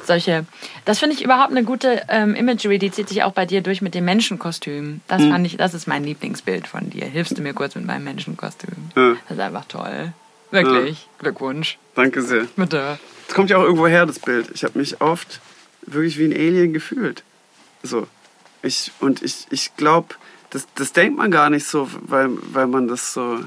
solche. 0.06 0.44
Das 0.84 1.00
finde 1.00 1.16
ich 1.16 1.24
überhaupt 1.24 1.50
eine 1.50 1.64
gute 1.64 2.02
ähm, 2.08 2.36
Imagery, 2.36 2.78
die 2.78 2.92
zieht 2.92 3.08
sich 3.08 3.24
auch 3.24 3.32
bei 3.32 3.44
dir 3.44 3.60
durch 3.60 3.82
mit 3.82 3.96
dem 3.96 4.04
Menschenkostüm. 4.04 5.00
Das 5.08 5.20
Mhm. 5.20 5.30
fand 5.32 5.46
ich, 5.46 5.56
das 5.56 5.74
ist 5.74 5.88
mein 5.88 6.04
Lieblingsbild 6.04 6.68
von 6.68 6.88
dir. 6.90 7.06
Hilfst 7.06 7.36
du 7.36 7.42
mir 7.42 7.54
kurz 7.54 7.74
mit 7.74 7.84
meinem 7.84 8.04
Menschenkostüm? 8.04 8.70
Ja. 8.94 9.16
Das 9.28 9.36
ist 9.36 9.40
einfach 9.42 9.64
toll. 9.66 10.12
Wirklich. 10.52 11.08
Glückwunsch. 11.18 11.76
Danke 11.96 12.22
sehr. 12.22 12.46
Bitte. 12.54 13.00
Es 13.26 13.34
kommt 13.34 13.50
ja 13.50 13.56
auch 13.58 13.64
irgendwo 13.64 13.88
her, 13.88 14.06
das 14.06 14.20
Bild. 14.20 14.48
Ich 14.54 14.62
habe 14.62 14.78
mich 14.78 15.00
oft 15.00 15.40
wirklich 15.82 16.18
wie 16.18 16.26
ein 16.26 16.32
Alien 16.32 16.72
gefühlt. 16.72 17.24
So. 17.82 18.06
Ich, 18.62 18.92
und 19.00 19.22
ich, 19.22 19.46
ich 19.50 19.76
glaube, 19.76 20.14
das, 20.50 20.66
das 20.74 20.92
denkt 20.92 21.18
man 21.18 21.30
gar 21.30 21.50
nicht 21.50 21.66
so, 21.66 21.88
weil, 22.02 22.30
weil 22.52 22.66
man 22.66 22.88
das 22.88 23.12
so 23.12 23.38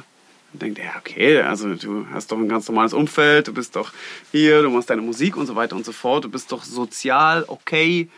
denkt, 0.53 0.79
ja, 0.79 0.91
okay, 0.99 1.41
also 1.41 1.73
du 1.75 2.05
hast 2.13 2.31
doch 2.31 2.37
ein 2.37 2.49
ganz 2.49 2.67
normales 2.67 2.93
Umfeld, 2.93 3.47
du 3.47 3.53
bist 3.53 3.75
doch 3.75 3.91
hier, 4.31 4.61
du 4.61 4.69
machst 4.69 4.89
deine 4.89 5.01
Musik 5.01 5.37
und 5.37 5.45
so 5.47 5.55
weiter 5.55 5.75
und 5.75 5.85
so 5.85 5.91
fort, 5.93 6.25
du 6.25 6.29
bist 6.29 6.51
doch 6.51 6.63
sozial 6.63 7.45
okay 7.47 8.09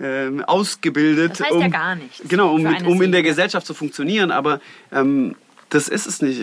ähm, 0.00 0.42
ausgebildet. 0.44 1.32
Das 1.38 1.46
heißt 1.48 1.60
ja 1.60 1.68
gar 1.68 1.94
nichts 1.94 2.22
Genau, 2.26 2.54
um, 2.54 2.62
mit, 2.62 2.82
um 2.86 3.00
in 3.02 3.12
der. 3.12 3.22
Gesellschaft 3.22 3.66
zu 3.66 3.74
funktionieren, 3.74 4.30
aber 4.30 4.60
ähm, 4.90 5.36
das 5.68 5.88
ist 5.88 6.06
es 6.06 6.22
nicht. 6.22 6.40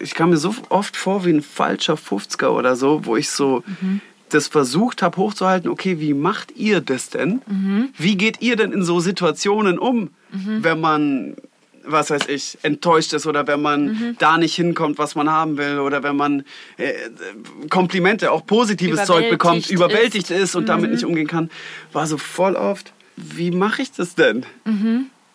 Ich 0.00 0.14
kam 0.14 0.30
mir 0.30 0.36
so 0.38 0.54
oft 0.70 0.96
vor 0.96 1.24
wie 1.24 1.30
ein 1.32 1.42
falscher 1.42 1.94
50er 1.94 2.48
oder 2.48 2.74
so, 2.76 3.04
wo 3.06 3.16
ich 3.16 3.30
so 3.30 3.62
Mhm. 3.80 4.00
das 4.30 4.48
versucht 4.48 5.02
habe 5.02 5.16
hochzuhalten, 5.18 5.70
okay, 5.70 6.00
wie 6.00 6.14
macht 6.14 6.52
ihr 6.56 6.80
das 6.80 7.10
denn? 7.10 7.42
Mhm. 7.46 7.88
Wie 7.96 8.16
geht 8.16 8.40
ihr 8.40 8.56
denn 8.56 8.72
in 8.72 8.82
so 8.82 9.00
Situationen 9.00 9.78
um, 9.78 10.10
wenn 10.32 10.80
man, 10.80 11.36
was 11.84 12.10
weiß 12.10 12.28
ich, 12.28 12.58
enttäuscht 12.62 13.12
ist 13.12 13.26
oder 13.26 13.46
wenn 13.46 13.62
man 13.62 13.84
Mhm. 13.86 14.16
da 14.18 14.38
nicht 14.38 14.54
hinkommt, 14.54 14.98
was 14.98 15.14
man 15.14 15.30
haben 15.30 15.56
will 15.56 15.78
oder 15.78 16.02
wenn 16.02 16.16
man 16.16 16.44
äh, 16.76 16.92
Komplimente, 17.68 18.30
auch 18.32 18.44
positives 18.46 19.04
Zeug 19.04 19.30
bekommt, 19.30 19.70
Überwältigt 19.70 20.30
ist. 20.30 20.42
ist, 20.42 20.54
und 20.56 20.68
damit 20.68 20.90
nicht 20.90 21.04
umgehen 21.04 21.26
kann, 21.26 21.50
war 21.92 22.06
so 22.06 22.16
voll 22.18 22.54
oft, 22.56 22.92
wie 23.16 23.50
mache 23.50 23.82
ich 23.82 23.92
das 23.92 24.14
denn? 24.14 24.46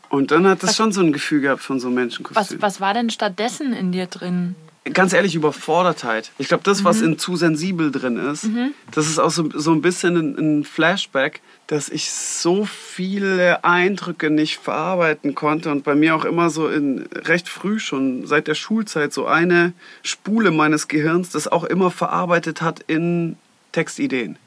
Und 0.10 0.32
dann 0.32 0.48
hat 0.48 0.64
das 0.64 0.76
schon 0.76 0.92
so 0.92 1.02
ein 1.02 1.12
Gefühl 1.14 1.42
gehabt 1.42 1.62
von 1.62 1.80
so 1.80 1.88
Was, 1.90 1.96
Menschenkostüm. 1.96 2.62
was 2.62 2.80
war 2.80 2.94
denn 2.94 3.10
stattdessen 3.10 3.74
in 3.74 3.92
dir 3.92 4.06
drin? 4.08 4.56
Ganz 4.94 5.14
ehrlich, 5.14 5.34
Überfordertheit. 5.34 6.32
Ich 6.38 6.48
glaube, 6.48 6.64
das, 6.64 6.84
was 6.84 7.02
in 7.02 7.18
zu 7.18 7.36
sensibel 7.36 7.92
drin 7.92 8.18
ist, 8.18 8.46
das 8.92 9.08
ist 9.08 9.18
auch 9.18 9.32
so, 9.32 9.50
so 9.52 9.72
ein 9.72 9.82
bisschen 9.82 10.16
ein, 10.16 10.60
ein 10.60 10.64
Flashback, 10.64 11.42
dass 11.66 11.90
ich 11.90 12.12
so 12.12 12.66
viele 12.66 13.64
Eindrücke 13.64 14.30
nicht 14.30 14.58
verarbeiten 14.58 15.34
konnte 15.34 15.72
und 15.72 15.84
bei 15.84 15.96
mir 15.96 16.16
auch 16.16 16.24
immer 16.24 16.52
so 16.52 16.68
in 16.68 17.08
recht 17.16 17.50
früh 17.50 17.80
schon 17.80 18.28
seit 18.28 18.48
der 18.48 18.54
Schulzeit 18.54 19.12
so 19.12 19.26
eine 19.26 19.74
Spule 20.04 20.52
meines 20.52 20.88
Gehirns, 20.88 21.30
das 21.32 21.48
auch 21.48 21.64
immer 21.64 21.90
verarbeitet 21.90 22.62
hat 22.62 22.82
in 22.86 23.38
Textideen. 23.72 24.38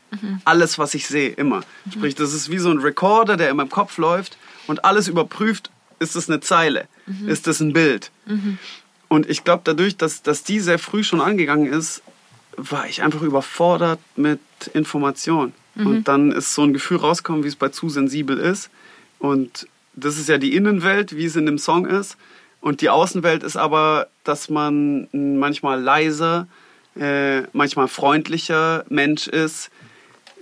Alles, 0.44 0.78
was 0.78 0.94
ich 0.94 1.08
sehe, 1.08 1.30
immer. 1.30 1.62
Sprich, 1.92 2.14
das 2.14 2.32
ist 2.32 2.48
wie 2.48 2.58
so 2.58 2.70
ein 2.70 2.78
Recorder, 2.78 3.36
der 3.36 3.50
in 3.50 3.56
meinem 3.56 3.70
Kopf 3.70 3.98
läuft 3.98 4.38
und 4.68 4.84
alles 4.84 5.08
überprüft, 5.08 5.70
ist 5.98 6.14
das 6.14 6.30
eine 6.30 6.38
Zeile, 6.40 6.86
ist 7.26 7.48
das 7.48 7.58
ein 7.60 7.72
Bild. 7.72 8.12
Und 9.08 9.28
ich 9.28 9.44
glaube, 9.44 9.62
dadurch, 9.64 9.96
dass, 9.96 10.22
dass 10.22 10.42
die 10.42 10.60
sehr 10.60 10.78
früh 10.78 11.02
schon 11.02 11.20
angegangen 11.20 11.72
ist, 11.72 12.02
war 12.56 12.86
ich 12.86 13.02
einfach 13.02 13.22
überfordert 13.22 14.00
mit 14.16 14.40
Information. 14.74 15.52
Und 15.84 16.08
dann 16.08 16.32
ist 16.32 16.54
so 16.54 16.62
ein 16.62 16.72
Gefühl 16.72 16.96
rausgekommen, 16.96 17.44
wie 17.44 17.48
es 17.48 17.56
bei 17.56 17.68
zu 17.68 17.88
sensibel 17.88 18.36
ist. 18.36 18.68
Und 19.20 19.68
das 19.94 20.18
ist 20.18 20.28
ja 20.28 20.38
die 20.38 20.54
Innenwelt, 20.56 21.16
wie 21.16 21.24
es 21.24 21.36
in 21.36 21.46
dem 21.46 21.58
Song 21.58 21.86
ist. 21.86 22.16
Und 22.60 22.80
die 22.80 22.90
Außenwelt 22.90 23.44
ist 23.44 23.56
aber, 23.56 24.08
dass 24.24 24.50
man 24.50 25.08
manchmal 25.12 25.80
leiser, 25.80 26.48
äh, 26.98 27.42
manchmal 27.52 27.86
freundlicher 27.86 28.84
Mensch 28.88 29.28
ist, 29.28 29.70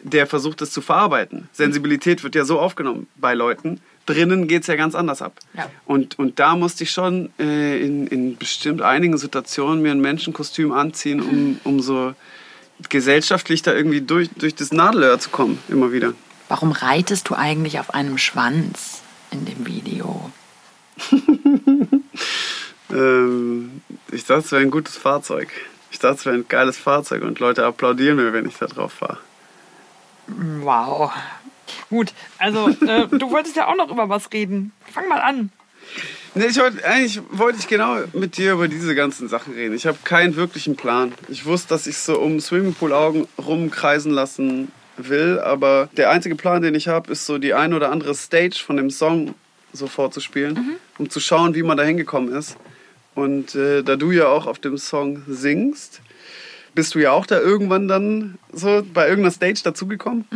der 0.02 0.26
versucht 0.26 0.62
es 0.62 0.70
zu 0.70 0.80
verarbeiten. 0.80 1.48
Sensibilität 1.52 2.22
wird 2.22 2.34
ja 2.34 2.44
so 2.44 2.58
aufgenommen 2.58 3.06
bei 3.16 3.34
Leuten. 3.34 3.80
Drinnen 4.06 4.48
geht 4.48 4.62
es 4.62 4.68
ja 4.68 4.76
ganz 4.76 4.94
anders 4.94 5.20
ab. 5.20 5.34
Ja. 5.54 5.68
Und, 5.84 6.18
und 6.18 6.38
da 6.38 6.56
musste 6.56 6.84
ich 6.84 6.90
schon 6.90 7.30
äh, 7.38 7.80
in, 7.84 8.06
in 8.06 8.36
bestimmt 8.36 8.82
einigen 8.82 9.18
Situationen 9.18 9.82
mir 9.82 9.90
ein 9.90 10.00
Menschenkostüm 10.00 10.72
anziehen, 10.72 11.20
um, 11.20 11.60
um 11.64 11.80
so 11.80 12.14
gesellschaftlich 12.88 13.62
da 13.62 13.74
irgendwie 13.74 14.00
durch, 14.00 14.30
durch 14.30 14.54
das 14.54 14.72
Nadelöhr 14.72 15.18
zu 15.18 15.30
kommen, 15.30 15.58
immer 15.68 15.92
wieder. 15.92 16.12
Warum 16.48 16.72
reitest 16.72 17.28
du 17.28 17.34
eigentlich 17.34 17.80
auf 17.80 17.92
einem 17.94 18.18
Schwanz 18.18 19.02
in 19.32 19.44
dem 19.44 19.66
Video? 19.66 20.30
Ähm, 22.90 23.82
ich 24.10 24.24
dachte, 24.24 24.44
es 24.44 24.52
wäre 24.52 24.62
ein 24.62 24.70
gutes 24.70 24.96
Fahrzeug. 24.96 25.48
Ich 25.90 25.98
dachte, 25.98 26.16
es 26.16 26.26
wäre 26.26 26.36
ein 26.36 26.48
geiles 26.48 26.76
Fahrzeug 26.76 27.22
und 27.22 27.38
Leute 27.40 27.64
applaudieren 27.64 28.16
mir, 28.16 28.32
wenn 28.32 28.46
ich 28.46 28.56
da 28.56 28.66
drauf 28.66 28.92
fahre. 28.92 29.18
Wow. 30.26 31.12
Gut, 31.90 32.12
also 32.38 32.68
äh, 32.68 33.06
du 33.10 33.30
wolltest 33.30 33.56
ja 33.56 33.68
auch 33.68 33.76
noch 33.76 33.90
über 33.90 34.08
was 34.08 34.32
reden. 34.32 34.72
Fang 34.92 35.08
mal 35.08 35.20
an. 35.20 35.50
Nee, 36.34 36.46
ich 36.46 36.58
wollte, 36.58 36.84
eigentlich 36.84 37.20
wollte 37.30 37.58
ich 37.58 37.68
genau 37.68 37.98
mit 38.12 38.36
dir 38.36 38.52
über 38.52 38.68
diese 38.68 38.94
ganzen 38.94 39.28
Sachen 39.28 39.54
reden. 39.54 39.74
Ich 39.74 39.86
habe 39.86 39.98
keinen 40.04 40.36
wirklichen 40.36 40.76
Plan. 40.76 41.12
Ich 41.28 41.46
wusste, 41.46 41.68
dass 41.68 41.86
ich 41.86 41.96
so 41.96 42.18
um 42.18 42.40
Swimmingpool-Augen 42.40 43.26
rumkreisen 43.38 44.12
lassen 44.12 44.70
will, 44.98 45.38
aber 45.38 45.88
der 45.96 46.10
einzige 46.10 46.36
Plan, 46.36 46.62
den 46.62 46.74
ich 46.74 46.88
habe, 46.88 47.12
ist 47.12 47.26
so 47.26 47.38
die 47.38 47.54
ein 47.54 47.72
oder 47.72 47.90
andere 47.90 48.14
Stage 48.14 48.62
von 48.64 48.76
dem 48.76 48.90
Song 48.90 49.34
so 49.72 49.86
vorzuspielen, 49.86 50.78
um 50.98 51.08
zu 51.10 51.20
schauen, 51.20 51.54
wie 51.54 51.62
man 51.62 51.76
da 51.76 51.84
hingekommen 51.84 52.34
ist. 52.34 52.56
Und 53.14 53.54
äh, 53.54 53.82
da 53.82 53.96
du 53.96 54.10
ja 54.10 54.28
auch 54.28 54.46
auf 54.46 54.58
dem 54.58 54.76
Song 54.76 55.22
singst, 55.26 56.02
bist 56.74 56.94
du 56.94 56.98
ja 56.98 57.12
auch 57.12 57.26
da 57.26 57.40
irgendwann 57.40 57.88
dann 57.88 58.38
so 58.52 58.82
bei 58.92 59.08
irgendeiner 59.08 59.32
Stage 59.32 59.60
dazugekommen. 59.64 60.26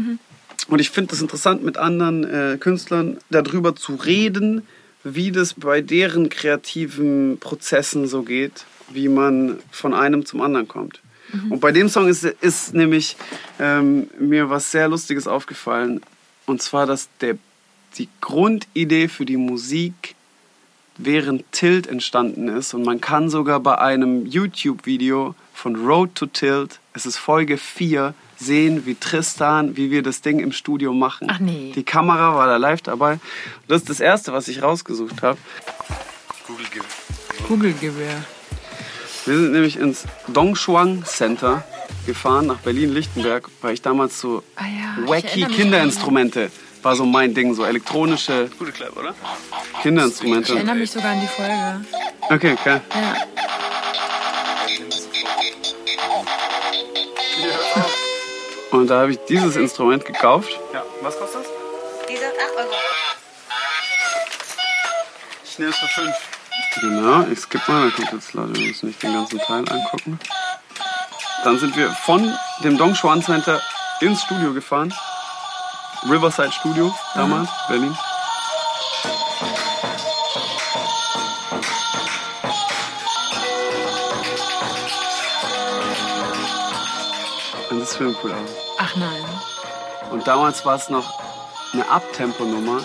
Und 0.69 0.81
ich 0.81 0.91
finde 0.91 1.15
es 1.15 1.21
interessant, 1.21 1.63
mit 1.65 1.77
anderen 1.77 2.25
äh, 2.25 2.57
Künstlern 2.59 3.19
darüber 3.31 3.75
zu 3.77 3.95
reden, 3.95 4.67
wie 5.05 5.33
das 5.33 5.55
bei 5.55 5.81
deren 5.81 6.29
kreativen 6.29 7.39
Prozessen 7.39 8.07
so 8.07 8.23
geht, 8.23 8.65
wie 8.91 9.09
man 9.09 9.59
von 9.71 9.95
einem 9.95 10.27
zum 10.27 10.41
anderen 10.41 10.69
kommt. 10.69 11.01
Und 11.49 11.61
bei 11.61 11.73
dem 11.73 11.89
Song 11.89 12.09
ist, 12.09 12.25
ist 12.25 12.75
nämlich 12.75 13.17
ähm, 13.59 14.09
mir 14.19 14.51
was 14.51 14.71
sehr 14.71 14.89
Lustiges 14.89 15.27
aufgefallen. 15.27 16.01
Und 16.47 16.61
zwar, 16.61 16.87
dass 16.87 17.09
der, 17.21 17.39
die 17.99 18.09
Grundidee 18.21 19.09
für 19.09 19.25
die 19.25 19.37
Musik 19.37 20.17
während 20.99 21.51
Tilt 21.53 21.87
entstanden 21.87 22.49
ist. 22.49 22.75
Und 22.75 22.85
man 22.85 23.01
kann 23.01 23.31
sogar 23.31 23.61
bei 23.61 23.79
einem 23.79 24.27
YouTube-Video 24.27 25.35
von 25.55 25.77
Road 25.77 26.15
to 26.15 26.27
Tilt, 26.27 26.81
es 26.93 27.07
ist 27.07 27.17
Folge 27.17 27.57
4, 27.57 28.15
sehen, 28.41 28.87
wie 28.87 28.95
Tristan, 28.95 29.77
wie 29.77 29.91
wir 29.91 30.03
das 30.03 30.23
Ding 30.23 30.41
im 30.41 30.53
Studio 30.53 30.93
machen. 30.93 31.29
Ach 31.31 31.39
nee. 31.39 31.73
Die 31.75 31.85
Kamera 31.85 32.35
war 32.35 32.47
da 32.47 32.57
live 32.57 32.83
dabei. 32.83 33.19
Das 33.69 33.83
ist 33.83 33.91
das 33.91 34.01
Erste, 34.01 34.33
was 34.33 34.49
ich 34.49 34.63
rausgesucht 34.63 35.23
habe. 35.23 35.39
Kugelgewehr. 37.47 38.25
Wir 39.27 39.37
sind 39.37 39.53
nämlich 39.53 39.77
ins 39.77 40.05
Dongshuang 40.29 41.05
Center 41.05 41.63
gefahren, 42.07 42.47
nach 42.47 42.59
Berlin-Lichtenberg, 42.59 43.49
weil 43.61 43.75
ich 43.75 43.83
damals 43.83 44.19
so 44.21 44.43
Ah 44.57 44.65
ja, 44.65 45.03
ich 45.05 45.09
wacky 45.09 45.45
Kinderinstrumente 45.45 46.51
war 46.83 46.97
so 46.97 47.05
mein 47.05 47.35
Ding, 47.35 47.55
so 47.55 47.65
elektronische 47.65 48.49
Gute 48.59 48.73
Clap, 48.73 48.97
oder? 48.97 49.15
Ich 49.75 49.83
Kinderinstrumente. 49.83 50.55
erinnere 50.55 50.77
mich 50.77 50.91
sogar 50.91 51.13
an 51.13 51.21
die 51.21 51.27
Folge. 51.27 51.85
Okay, 52.31 52.53
okay. 52.59 52.81
Ja. 52.95 53.17
Und 58.71 58.89
da 58.89 59.01
habe 59.01 59.13
ich 59.13 59.19
dieses 59.29 59.57
Instrument 59.57 60.05
gekauft. 60.05 60.51
Ja. 60.73 60.83
Was 61.03 61.19
kostet 61.19 61.41
das? 61.41 61.51
Die 62.09 62.17
sind 62.17 62.33
8 62.33 62.57
Euro. 62.57 62.75
Ich 65.45 65.59
nehme 65.59 65.71
es 65.71 65.77
für 65.77 65.87
5. 65.87 66.15
Genau, 66.81 67.27
ich 67.31 67.41
skippe 67.41 67.71
mal, 67.71 67.83
dann 67.83 67.93
kommt 67.93 68.13
jetzt 68.13 68.33
Leute, 68.33 68.55
wir 68.55 68.69
müssen 68.69 68.87
nicht 68.87 69.03
den 69.03 69.13
ganzen 69.13 69.39
Teil 69.41 69.69
angucken. 69.69 70.21
Dann 71.43 71.59
sind 71.59 71.77
wir 71.77 71.91
von 71.91 72.33
dem 72.63 72.79
Dongshuan 72.79 73.23
Center 73.23 73.61
ins 74.01 74.23
Studio 74.23 74.53
gefahren. 74.53 74.95
Riverside 76.09 76.53
Studio 76.53 76.95
damals, 77.15 77.51
Berlin. 77.69 77.97
Und 87.81 87.87
das 87.87 87.95
Swimmingpool 87.95 88.31
an. 88.31 88.45
Ach 88.77 88.95
nein. 88.97 89.25
Und 90.11 90.29
damals 90.29 90.67
war 90.67 90.77
es 90.77 90.91
noch 90.91 91.19
eine 91.73 91.89
Abtempo-Nummer. 91.89 92.83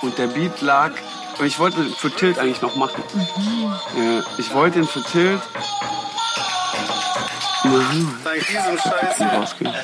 Und 0.00 0.16
der 0.16 0.28
Beat 0.28 0.62
lag. 0.62 0.92
Und 1.38 1.44
ich 1.44 1.58
wollte 1.58 1.82
ihn 1.82 1.92
für 1.92 2.10
Tilt 2.10 2.38
eigentlich 2.38 2.62
noch 2.62 2.76
machen. 2.76 3.02
Ja, 3.98 4.24
ich 4.38 4.54
wollte 4.54 4.78
ihn 4.78 4.86
für 4.86 5.02
Tilt. 5.02 5.42
Mhm. 7.64 8.16
Dank 8.24 8.46
diesem 8.46 8.78
Scheiß. 8.78 9.20
Rausgehen. 9.20 9.74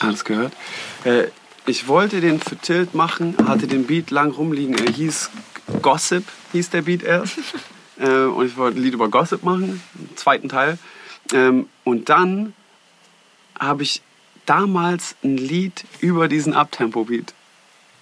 Hast 0.00 0.24
gehört? 0.26 0.52
Äh, 1.04 1.28
ich 1.64 1.88
wollte 1.88 2.20
den 2.20 2.40
für 2.40 2.56
Tilt 2.56 2.94
machen, 2.94 3.36
hatte 3.48 3.66
den 3.66 3.86
Beat 3.86 4.10
lang 4.10 4.32
rumliegen. 4.32 4.76
Er 4.76 4.92
hieß 4.92 5.30
Gossip, 5.80 6.24
hieß 6.52 6.68
der 6.68 6.82
Beat 6.82 7.04
erst. 7.04 7.38
äh, 8.02 8.24
und 8.24 8.46
ich 8.46 8.56
wollte 8.56 8.78
ein 8.78 8.82
Lied 8.82 8.94
über 8.94 9.08
Gossip 9.08 9.42
machen, 9.42 9.82
zweiten 10.22 10.48
Teil. 10.48 10.78
Ähm, 11.32 11.68
und 11.84 12.08
dann 12.08 12.54
habe 13.58 13.82
ich 13.82 14.02
damals 14.46 15.16
ein 15.22 15.36
Lied 15.36 15.84
über 16.00 16.28
diesen 16.28 16.54
Abtempo-Beat 16.54 17.34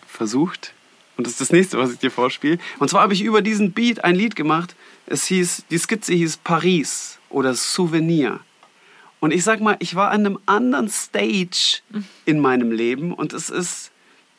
versucht. 0.06 0.72
Und 1.16 1.26
das 1.26 1.34
ist 1.34 1.40
das 1.40 1.52
nächste, 1.52 1.78
was 1.78 1.92
ich 1.92 1.98
dir 1.98 2.10
vorspiele. 2.10 2.58
Und 2.78 2.88
zwar 2.88 3.02
habe 3.02 3.12
ich 3.12 3.22
über 3.22 3.42
diesen 3.42 3.72
Beat 3.72 4.04
ein 4.04 4.14
Lied 4.14 4.36
gemacht. 4.36 4.74
Es 5.06 5.26
hieß, 5.26 5.64
die 5.70 5.78
Skizze 5.78 6.14
hieß 6.14 6.38
Paris 6.38 7.18
oder 7.28 7.54
Souvenir. 7.54 8.40
Und 9.20 9.32
ich 9.32 9.44
sag 9.44 9.60
mal, 9.60 9.76
ich 9.80 9.94
war 9.94 10.10
an 10.10 10.20
einem 10.20 10.38
anderen 10.46 10.88
Stage 10.88 11.80
in 12.24 12.40
meinem 12.40 12.72
Leben 12.72 13.12
und 13.12 13.34
es 13.34 13.50
ist 13.50 13.89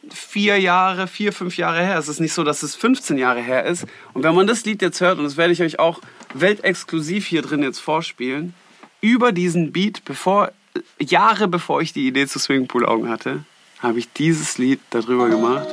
vier 0.10 0.60
Jahre, 0.60 1.08
vier, 1.08 1.34
fünf 1.34 1.58
Jahre 1.58 1.84
her. 1.84 1.98
Es 1.98 2.08
ist 2.08 2.20
nicht 2.20 2.34
so, 2.34 2.44
dass 2.44 2.64
es 2.64 2.76
15 2.76 3.18
Jahre 3.18 3.42
her 3.42 3.66
ist. 3.66 3.86
Und 4.14 4.24
wenn 4.24 4.36
man 4.36 4.48
das 4.48 4.66
Lied 4.66 4.82
jetzt 4.82 5.02
hört, 5.02 5.18
und 5.18 5.24
das 5.24 5.38
werde 5.38 5.54
ich 5.54 5.62
euch 5.62 5.80
auch 5.80 6.02
weltexklusiv 6.34 7.26
hier 7.26 7.42
drin 7.42 7.64
jetzt 7.64 7.80
vorspielen, 7.80 8.54
über 9.02 9.32
diesen 9.32 9.72
Beat, 9.72 10.04
bevor, 10.06 10.52
Jahre 11.00 11.48
bevor 11.48 11.82
ich 11.82 11.94
die 11.94 12.08
Idee 12.08 12.28
zu 12.28 12.40
Swingpool 12.40 12.86
Augen 12.86 13.10
hatte, 13.10 13.44
habe 13.80 14.00
ich 14.00 14.12
dieses 14.14 14.58
Lied 14.58 14.80
darüber 14.92 15.30
gemacht. 15.30 15.68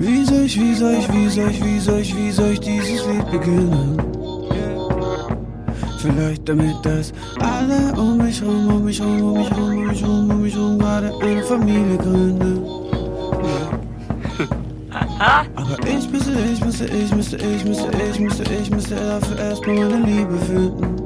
Wie 0.00 0.24
soll 0.24 0.44
ich, 0.44 0.60
wie 0.60 0.74
soll 0.74 0.94
ich, 0.94 1.12
wie 1.12 1.28
soll 1.28 1.50
ich, 1.50 1.64
wie 1.64 1.80
soll 1.80 2.00
ich, 2.00 2.16
wie 2.16 2.30
soll 2.30 2.52
ich 2.52 2.60
dieses 2.60 3.06
Lied 3.06 3.30
beginnen? 3.30 4.07
Vielleicht 5.98 6.48
damit, 6.48 6.76
dass 6.84 7.12
alle 7.40 7.92
um 8.00 8.18
mich 8.18 8.40
rum, 8.40 8.68
um 8.68 8.84
mich 8.84 9.00
rum, 9.00 9.20
um 9.20 9.34
mich 9.34 9.50
rum, 9.52 9.78
um 9.78 9.86
mich 9.88 10.04
rum, 10.04 10.30
um 10.30 10.42
mich 10.42 10.56
rum 10.56 10.78
gerade 10.78 11.12
eine 11.20 11.42
Familie 11.42 11.96
gründen. 11.98 12.62
Aber 15.18 15.76
ich 15.88 16.08
müsste, 16.10 16.32
ich 16.52 16.64
müsste, 16.64 16.84
ich 16.86 17.14
müsste, 17.14 17.36
ich 17.36 17.64
müsste, 17.64 17.88
ich 18.10 18.20
müsste, 18.20 18.44
ich 18.44 18.70
müsste 18.70 18.94
dafür 18.94 19.38
erstmal 19.38 19.76
meine 19.76 20.06
Liebe 20.06 20.38
finden. 20.38 20.96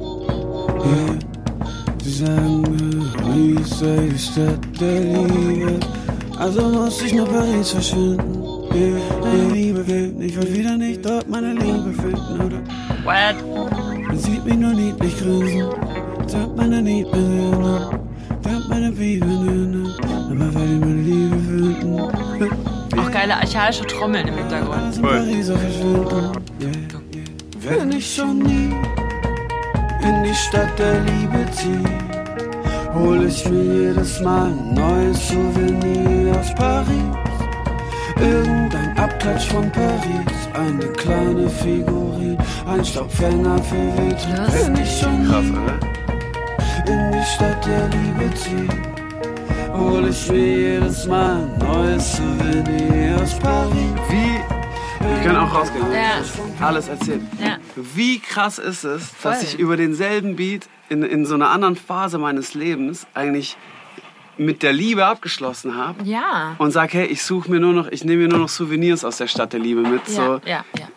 Yeah. 0.84 1.18
Sie 2.02 2.12
sagen 2.24 2.62
mir, 2.62 3.06
Paris 3.16 3.78
sei 3.78 4.08
die 4.12 4.18
Stadt 4.18 4.80
der 4.80 5.00
Liebe. 5.00 5.80
Also 6.38 6.68
muss 6.68 7.00
ich 7.02 7.14
nach 7.14 7.28
Paris 7.28 7.70
verschwinden. 7.70 8.42
Yeah. 8.74 9.00
Meine 9.22 9.54
Liebe 9.54 9.84
finden, 9.84 10.20
ich 10.20 10.36
will 10.36 10.54
wieder 10.54 10.76
nicht 10.76 11.04
dort 11.04 11.28
meine 11.30 11.54
Liebe 11.54 11.94
finden, 11.94 12.40
oder? 12.40 12.60
What? 13.04 13.91
Sieht 14.22 14.44
mich 14.44 14.56
nur 14.56 14.72
niedlich 14.72 15.18
grinsen. 15.18 15.68
Sagt 16.28 16.56
meine 16.56 16.80
Lieblingshände, 16.80 17.90
sagt 18.44 18.68
meine 18.68 18.92
Bibelhände. 18.92 19.96
Aber 20.00 20.54
weil 20.54 20.74
ich 20.74 20.80
meine 20.80 21.02
Liebe 21.02 21.36
finden. 21.36 22.00
Auch 22.98 23.10
geile 23.10 23.34
archaische 23.34 23.84
Trommeln 23.84 24.28
im 24.28 24.36
Hintergrund. 24.36 25.00
Yeah. 25.02 25.40
Wenn 27.60 27.90
ich 27.90 28.14
schon 28.14 28.38
nie 28.38 28.70
in 30.02 30.24
die 30.24 30.34
Stadt 30.34 30.78
der 30.78 31.00
Liebe 31.00 31.44
zieh, 31.50 31.82
hol 32.94 33.24
ich 33.26 33.48
mir 33.48 33.88
jedes 33.88 34.20
Mal 34.20 34.52
ein 34.52 34.74
neues 34.74 35.28
Souvenir 35.28 36.38
aus 36.38 36.54
Paris. 36.54 37.21
Irgendein 38.22 38.96
Abklatsch 38.98 39.48
von 39.48 39.70
Paris, 39.72 40.48
eine 40.54 40.86
kleine 40.92 41.48
Figurin, 41.48 42.38
ein 42.66 42.84
Staubfänger 42.84 43.58
für 43.64 43.96
Vitrin. 43.96 44.46
Wenn 44.52 44.76
ich 44.82 45.00
schon 45.00 45.26
Krass, 45.26 45.44
in 46.86 47.12
die 47.12 47.24
Stadt 47.34 47.66
der 47.66 47.88
Liebe 47.88 48.34
zieh, 48.34 48.68
hol 49.72 50.06
ich 50.08 50.28
mir 50.30 50.36
jedes 50.80 51.06
Mal 51.06 51.36
ein 51.36 51.58
neues 51.58 52.16
Souvenir 52.16 53.16
aus 53.20 53.34
Paris. 53.40 53.74
Wie, 54.08 55.06
wir 55.08 55.22
können 55.24 55.38
auch 55.38 55.52
rausgehen, 55.54 55.84
Ja. 55.92 56.66
alles 56.66 56.88
erzählen. 56.88 57.28
Ja. 57.42 57.56
Wie 57.74 58.20
krass 58.20 58.58
ist 58.58 58.84
es, 58.84 59.10
dass 59.22 59.38
Voll. 59.38 59.44
ich 59.44 59.58
über 59.58 59.76
denselben 59.76 60.36
Beat 60.36 60.68
in, 60.88 61.02
in 61.02 61.26
so 61.26 61.34
einer 61.34 61.50
anderen 61.50 61.74
Phase 61.74 62.18
meines 62.18 62.54
Lebens 62.54 63.06
eigentlich 63.14 63.56
mit 64.38 64.62
der 64.62 64.72
Liebe 64.72 65.04
abgeschlossen 65.06 65.76
habe 65.76 66.02
Ja. 66.04 66.54
und 66.58 66.70
sage, 66.70 66.98
hey, 66.98 67.06
ich 67.06 67.22
suche 67.22 67.50
mir 67.50 67.60
nur 67.60 67.72
noch, 67.72 67.88
ich 67.88 68.04
nehme 68.04 68.22
mir 68.22 68.28
nur 68.28 68.38
noch 68.40 68.48
Souvenirs 68.48 69.04
aus 69.04 69.18
der 69.18 69.26
Stadt 69.28 69.52
der 69.52 69.60
Liebe 69.60 69.80
mit. 69.82 70.06
Ja, 70.08 70.14
So. 70.14 70.40
ja, 70.46 70.64
ja. 70.78 70.88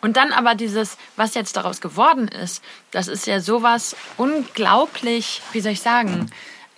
Und 0.00 0.16
dann 0.16 0.32
aber 0.32 0.54
dieses, 0.54 0.96
was 1.16 1.34
jetzt 1.34 1.56
daraus 1.56 1.80
geworden 1.80 2.28
ist, 2.28 2.62
das 2.92 3.08
ist 3.08 3.26
ja 3.26 3.40
sowas 3.40 3.96
unglaublich, 4.16 5.42
wie 5.52 5.60
soll 5.60 5.72
ich 5.72 5.80
sagen, 5.80 6.30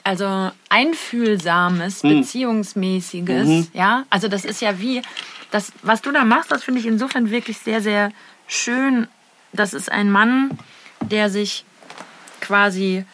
also 0.05 0.51
einfühlsames, 0.71 2.01
beziehungsmäßiges, 2.03 3.69
ja. 3.75 4.05
Also 4.11 4.29
das 4.29 4.45
ist 4.45 4.61
ja 4.63 4.81
wie, 4.81 5.03
das, 5.51 5.73
was 5.83 6.01
du 6.03 6.11
da 6.13 6.25
machst, 6.25 6.51
das 6.51 6.65
finde 6.65 6.81
ich 6.81 6.87
insofern 6.87 7.31
wirklich 7.31 7.59
sehr, 7.59 7.81
sehr 7.83 8.11
schön. 8.47 9.07
Das 9.53 9.75
ist 9.75 9.91
ein 9.93 10.11
Mann, 10.11 10.59
der 11.03 11.29
sich 11.29 11.65
quasi 12.41 13.05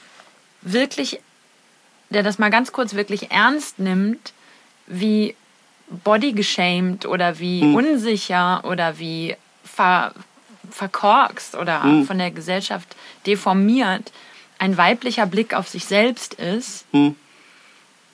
wirklich, 0.63 1.21
der 2.11 2.23
das 2.23 2.39
mal 2.39 2.51
ganz 2.51 2.73
kurz 2.73 2.95
wirklich 2.95 3.31
ernst 3.31 3.79
nimmt, 3.79 4.33
wie 4.87 5.35
body 5.89 6.33
geshamed 6.33 7.07
oder 7.07 7.39
wie 7.39 7.63
unsicher 7.75 8.65
oder 8.65 8.99
wie 8.99 9.37
ver, 9.65 10.13
verkorkst 10.71 11.55
oder 11.55 11.83
von 12.07 12.19
der 12.19 12.31
Gesellschaft 12.31 12.97
deformiert 13.27 14.13
ein 14.59 14.77
weiblicher 14.77 15.27
Blick 15.27 15.55
auf 15.55 15.69
sich 15.69 15.85
selbst 15.85 16.35
ist. 16.35 16.85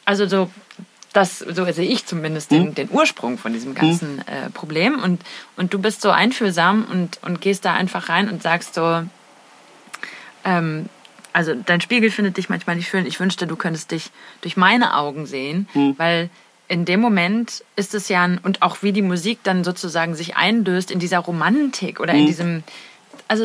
Also 0.05 0.27
so, 0.27 0.51
das, 1.13 1.39
so 1.39 1.65
sehe 1.71 1.89
ich 1.89 2.07
zumindest 2.07 2.51
den, 2.51 2.75
den 2.75 2.91
Ursprung 2.91 3.39
von 3.39 3.53
diesem 3.53 3.75
ganzen 3.75 4.19
äh, 4.27 4.51
Problem. 4.51 4.99
Und, 4.99 5.23
und 5.57 5.73
du 5.73 5.79
bist 5.79 6.03
so 6.03 6.11
einfühlsam 6.11 6.85
und, 6.91 7.21
und 7.23 7.41
gehst 7.41 7.65
da 7.65 7.75
einfach 7.75 8.09
rein 8.09 8.29
und 8.29 8.43
sagst 8.43 8.75
so, 8.75 9.03
ähm, 10.45 10.89
also 11.33 11.55
dein 11.55 11.81
Spiegel 11.81 12.11
findet 12.11 12.37
dich 12.37 12.49
manchmal 12.49 12.77
nicht 12.77 12.89
schön. 12.89 13.07
Ich 13.07 13.19
wünschte, 13.21 13.47
du 13.47 13.57
könntest 13.57 13.91
dich 13.91 14.11
durch 14.41 14.57
meine 14.57 14.97
Augen 14.97 15.27
sehen, 15.27 15.69
weil 15.97 16.31
in 16.69 16.85
dem 16.85 17.01
Moment 17.01 17.65
ist 17.77 17.95
es 17.95 18.09
ja 18.09 18.23
ein, 18.23 18.39
und 18.39 18.63
auch 18.63 18.83
wie 18.83 18.93
die 18.93 19.03
Musik 19.03 19.41
dann 19.43 19.65
sozusagen 19.65 20.15
sich 20.15 20.37
einlöst 20.37 20.91
in 20.91 20.99
dieser 20.99 21.19
Romantik 21.19 22.01
oder 22.01 22.15
in 22.15 22.27
diesem, 22.27 22.63
also 23.29 23.45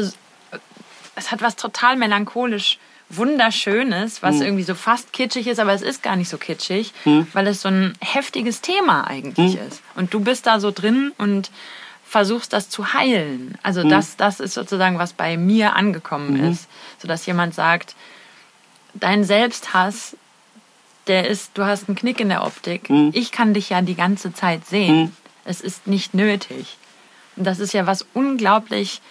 es 1.16 1.32
hat 1.32 1.42
was 1.42 1.56
total 1.56 1.98
melancholisch 1.98 2.80
wunderschönes, 3.10 4.22
was 4.22 4.42
irgendwie 4.42 4.64
so 4.64 4.76
fast 4.76 5.14
kitschig 5.14 5.48
ist, 5.48 5.60
aber 5.60 5.74
es 5.74 5.82
ist 5.82 6.04
gar 6.04 6.16
nicht 6.18 6.30
so 6.30 6.38
kitschig, 6.38 6.94
weil 7.34 7.48
es 7.48 7.62
so 7.62 7.70
ein 7.70 7.94
heftiges 8.02 8.62
Thema 8.62 9.08
eigentlich 9.08 9.56
ist. 9.56 9.82
Und 9.96 10.14
du 10.14 10.20
bist 10.20 10.46
da 10.46 10.60
so 10.60 10.72
drin 10.72 11.14
und 11.18 11.50
versuchst 12.08 12.54
das 12.54 12.70
zu 12.70 12.94
heilen. 12.94 13.58
Also 13.64 13.84
das, 13.88 14.16
das 14.16 14.40
ist 14.40 14.54
sozusagen, 14.54 14.98
was 14.98 15.14
bei 15.14 15.36
mir 15.36 15.76
angekommen 15.76 16.36
ist, 16.52 16.68
sodass 17.00 17.26
jemand 17.26 17.54
sagt, 17.54 17.96
dein 18.94 19.24
Selbsthass, 19.24 20.16
der 21.08 21.28
ist, 21.28 21.52
du 21.58 21.66
hast 21.66 21.88
einen 21.88 21.98
Knick 21.98 22.20
in 22.20 22.30
der 22.30 22.46
Optik. 22.46 22.90
Ich 23.14 23.32
kann 23.32 23.54
dich 23.54 23.70
ja 23.70 23.82
die 23.82 23.96
ganze 23.96 24.34
Zeit 24.34 24.66
sehen. 24.66 25.16
Es 25.44 25.62
ist 25.62 25.88
nicht 25.88 26.14
nötig. 26.14 26.78
Und 27.36 27.46
das 27.46 27.60
ist 27.60 27.74
ja 27.74 27.86
was 27.86 28.06
unglaublich, 28.14 29.02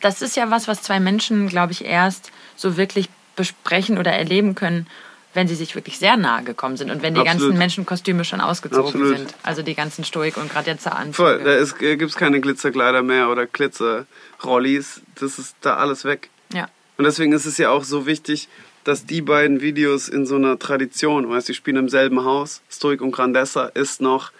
das 0.00 0.22
ist 0.22 0.36
ja 0.36 0.50
was, 0.50 0.68
was 0.68 0.82
zwei 0.82 1.00
Menschen, 1.00 1.48
glaube 1.48 1.72
ich, 1.72 1.84
erst 1.84 2.30
so 2.56 2.76
wirklich 2.76 3.08
besprechen 3.36 3.98
oder 3.98 4.12
erleben 4.12 4.54
können, 4.54 4.86
wenn 5.34 5.48
sie 5.48 5.54
sich 5.54 5.74
wirklich 5.74 5.98
sehr 5.98 6.16
nahe 6.16 6.44
gekommen 6.44 6.76
sind 6.76 6.90
und 6.90 7.02
wenn 7.02 7.14
die 7.14 7.20
Absolut. 7.20 7.42
ganzen 7.42 7.58
Menschenkostüme 7.58 8.24
schon 8.24 8.40
ausgezogen 8.40 8.86
Absolut. 8.86 9.16
sind. 9.18 9.34
Also 9.42 9.62
die 9.62 9.74
ganzen 9.74 10.04
Stoik 10.04 10.36
und 10.36 10.50
gerade 10.50 10.70
jetzt 10.70 10.86
Anzüge. 10.86 11.14
Voll, 11.14 11.44
da 11.44 11.94
gibt 11.96 12.10
es 12.10 12.16
keine 12.16 12.40
Glitzerkleider 12.40 13.02
mehr 13.02 13.28
oder 13.28 13.46
Glitzerrollis. 13.46 15.02
Das 15.16 15.38
ist 15.38 15.56
da 15.60 15.76
alles 15.76 16.04
weg. 16.04 16.30
Ja. 16.52 16.68
Und 16.96 17.04
deswegen 17.04 17.32
ist 17.32 17.46
es 17.46 17.58
ja 17.58 17.70
auch 17.70 17.84
so 17.84 18.06
wichtig, 18.06 18.48
dass 18.84 19.06
die 19.06 19.22
beiden 19.22 19.60
Videos 19.60 20.08
in 20.08 20.26
so 20.26 20.36
einer 20.36 20.58
Tradition, 20.58 21.28
weißt 21.28 21.48
du, 21.48 21.52
die 21.52 21.56
spielen 21.56 21.76
im 21.78 21.88
selben 21.88 22.24
Haus, 22.24 22.62
Stoik 22.70 23.00
und 23.00 23.12
Grandessa, 23.12 23.66
ist 23.66 24.00
noch 24.00 24.30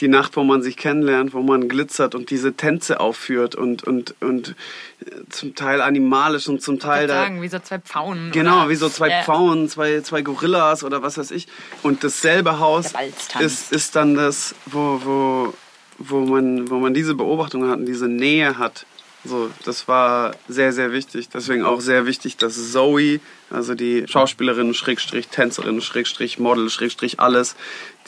die 0.00 0.08
Nacht, 0.08 0.36
wo 0.36 0.44
man 0.44 0.62
sich 0.62 0.76
kennenlernt, 0.76 1.32
wo 1.32 1.40
man 1.42 1.68
glitzert 1.68 2.14
und 2.14 2.30
diese 2.30 2.52
Tänze 2.54 3.00
aufführt 3.00 3.54
und, 3.54 3.84
und, 3.84 4.14
und 4.20 4.50
äh, 5.00 5.10
zum 5.30 5.54
Teil 5.54 5.80
animalisch 5.80 6.48
und 6.48 6.60
zum 6.62 6.78
Teil 6.78 7.06
da. 7.06 7.14
sagen, 7.22 7.40
wie 7.42 7.48
so 7.48 7.58
zwei 7.58 7.78
Pfauen. 7.78 8.30
Genau, 8.32 8.60
oder- 8.62 8.68
wie 8.68 8.74
so 8.74 8.88
zwei 8.88 9.08
Ja. 9.08 9.22
Pfauen, 9.22 9.68
zwei, 9.68 10.00
zwei 10.02 10.22
Gorillas 10.22 10.84
oder 10.84 11.02
was 11.02 11.16
weiß 11.16 11.30
ich. 11.30 11.48
Und 11.82 12.04
dasselbe 12.04 12.58
Haus 12.58 12.92
ist, 13.40 13.72
ist 13.72 13.96
dann 13.96 14.14
das, 14.14 14.54
wo, 14.66 15.00
wo, 15.04 15.54
wo, 15.98 16.20
man, 16.20 16.68
wo 16.70 16.76
man 16.78 16.92
diese 16.92 17.14
Beobachtung 17.14 17.68
hat 17.68 17.78
und 17.78 17.86
diese 17.86 18.08
Nähe 18.08 18.58
hat. 18.58 18.84
So, 19.26 19.50
das 19.64 19.88
war 19.88 20.34
sehr, 20.48 20.72
sehr 20.72 20.92
wichtig. 20.92 21.28
Deswegen 21.28 21.64
auch 21.64 21.80
sehr 21.80 22.06
wichtig, 22.06 22.36
dass 22.36 22.72
Zoe, 22.72 23.20
also 23.50 23.74
die 23.74 24.04
Schauspielerin, 24.06 24.72
Schrägstrich, 24.74 25.28
Tänzerin, 25.28 25.80
Schrägstrich, 25.80 26.38
Model, 26.38 26.70
Schrägstrich, 26.70 27.20
alles, 27.20 27.56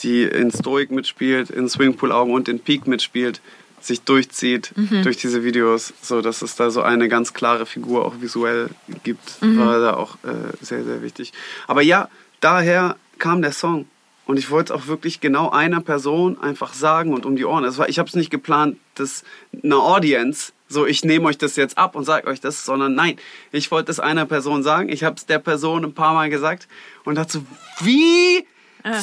die 0.02 0.22
in 0.22 0.50
Stoic 0.50 0.90
mitspielt, 0.90 1.50
in 1.50 1.68
Swingpool 1.68 2.12
Augen 2.12 2.33
und 2.33 2.48
in 2.48 2.61
Peak 2.61 2.87
mitspielt, 2.87 3.40
sich 3.81 4.00
durchzieht 4.02 4.72
Mhm. 4.76 5.02
durch 5.02 5.16
diese 5.18 5.44
Videos, 5.44 5.92
so 6.02 6.20
dass 6.20 6.42
es 6.42 6.57
da 6.57 6.70
so 6.70 6.83
eine 6.83 7.09
ganz 7.09 7.33
klare 7.33 7.64
Figur 7.66 8.04
auch 8.04 8.14
visuell 8.20 8.70
gibt, 9.04 9.40
Mhm. 9.42 9.59
war 9.59 9.78
da 9.81 9.94
auch 9.94 10.16
äh, 10.24 10.57
sehr, 10.61 10.85
sehr 10.85 11.02
wichtig. 11.02 11.33
Aber 11.68 11.83
ja, 11.83 12.09
daher 12.40 12.96
kam 13.18 13.42
der 13.42 13.52
Song. 13.52 13.87
Und 14.26 14.38
ich 14.38 14.50
wollte 14.50 14.74
es 14.74 14.78
auch 14.78 14.88
wirklich 14.88 15.20
genau 15.20 15.48
einer 15.50 15.81
Person 15.81 16.38
einfach 16.38 16.74
sagen 16.74 17.14
und 17.14 17.24
um 17.24 17.35
die 17.35 17.46
Ohren. 17.46 17.64
War, 17.78 17.88
ich 17.88 17.98
habe 17.98 18.11
es 18.11 18.14
nicht 18.14 18.28
geplant, 18.31 18.76
dass 18.94 19.24
eine 19.64 19.76
Audience, 19.76 20.52
so 20.68 20.87
ich 20.87 21.04
nehme 21.04 21.26
euch 21.26 21.38
das 21.38 21.57
jetzt 21.57 21.78
ab 21.78 21.94
und 21.96 22.04
sage 22.04 22.26
euch 22.26 22.40
das, 22.40 22.64
sondern 22.64 22.94
nein, 22.94 23.16
ich 23.52 23.70
wollte 23.70 23.90
es 23.90 24.00
einer 24.00 24.26
Person 24.26 24.62
sagen. 24.62 24.88
Ich 24.88 25.04
habe 25.04 25.16
es 25.16 25.26
der 25.26 25.38
Person 25.38 25.85
ein 25.85 25.94
paar 25.94 26.14
Mal 26.14 26.31
gesagt 26.31 26.68
und 27.04 27.14
dachte 27.16 27.33
so, 27.38 27.44
wie 27.81 28.46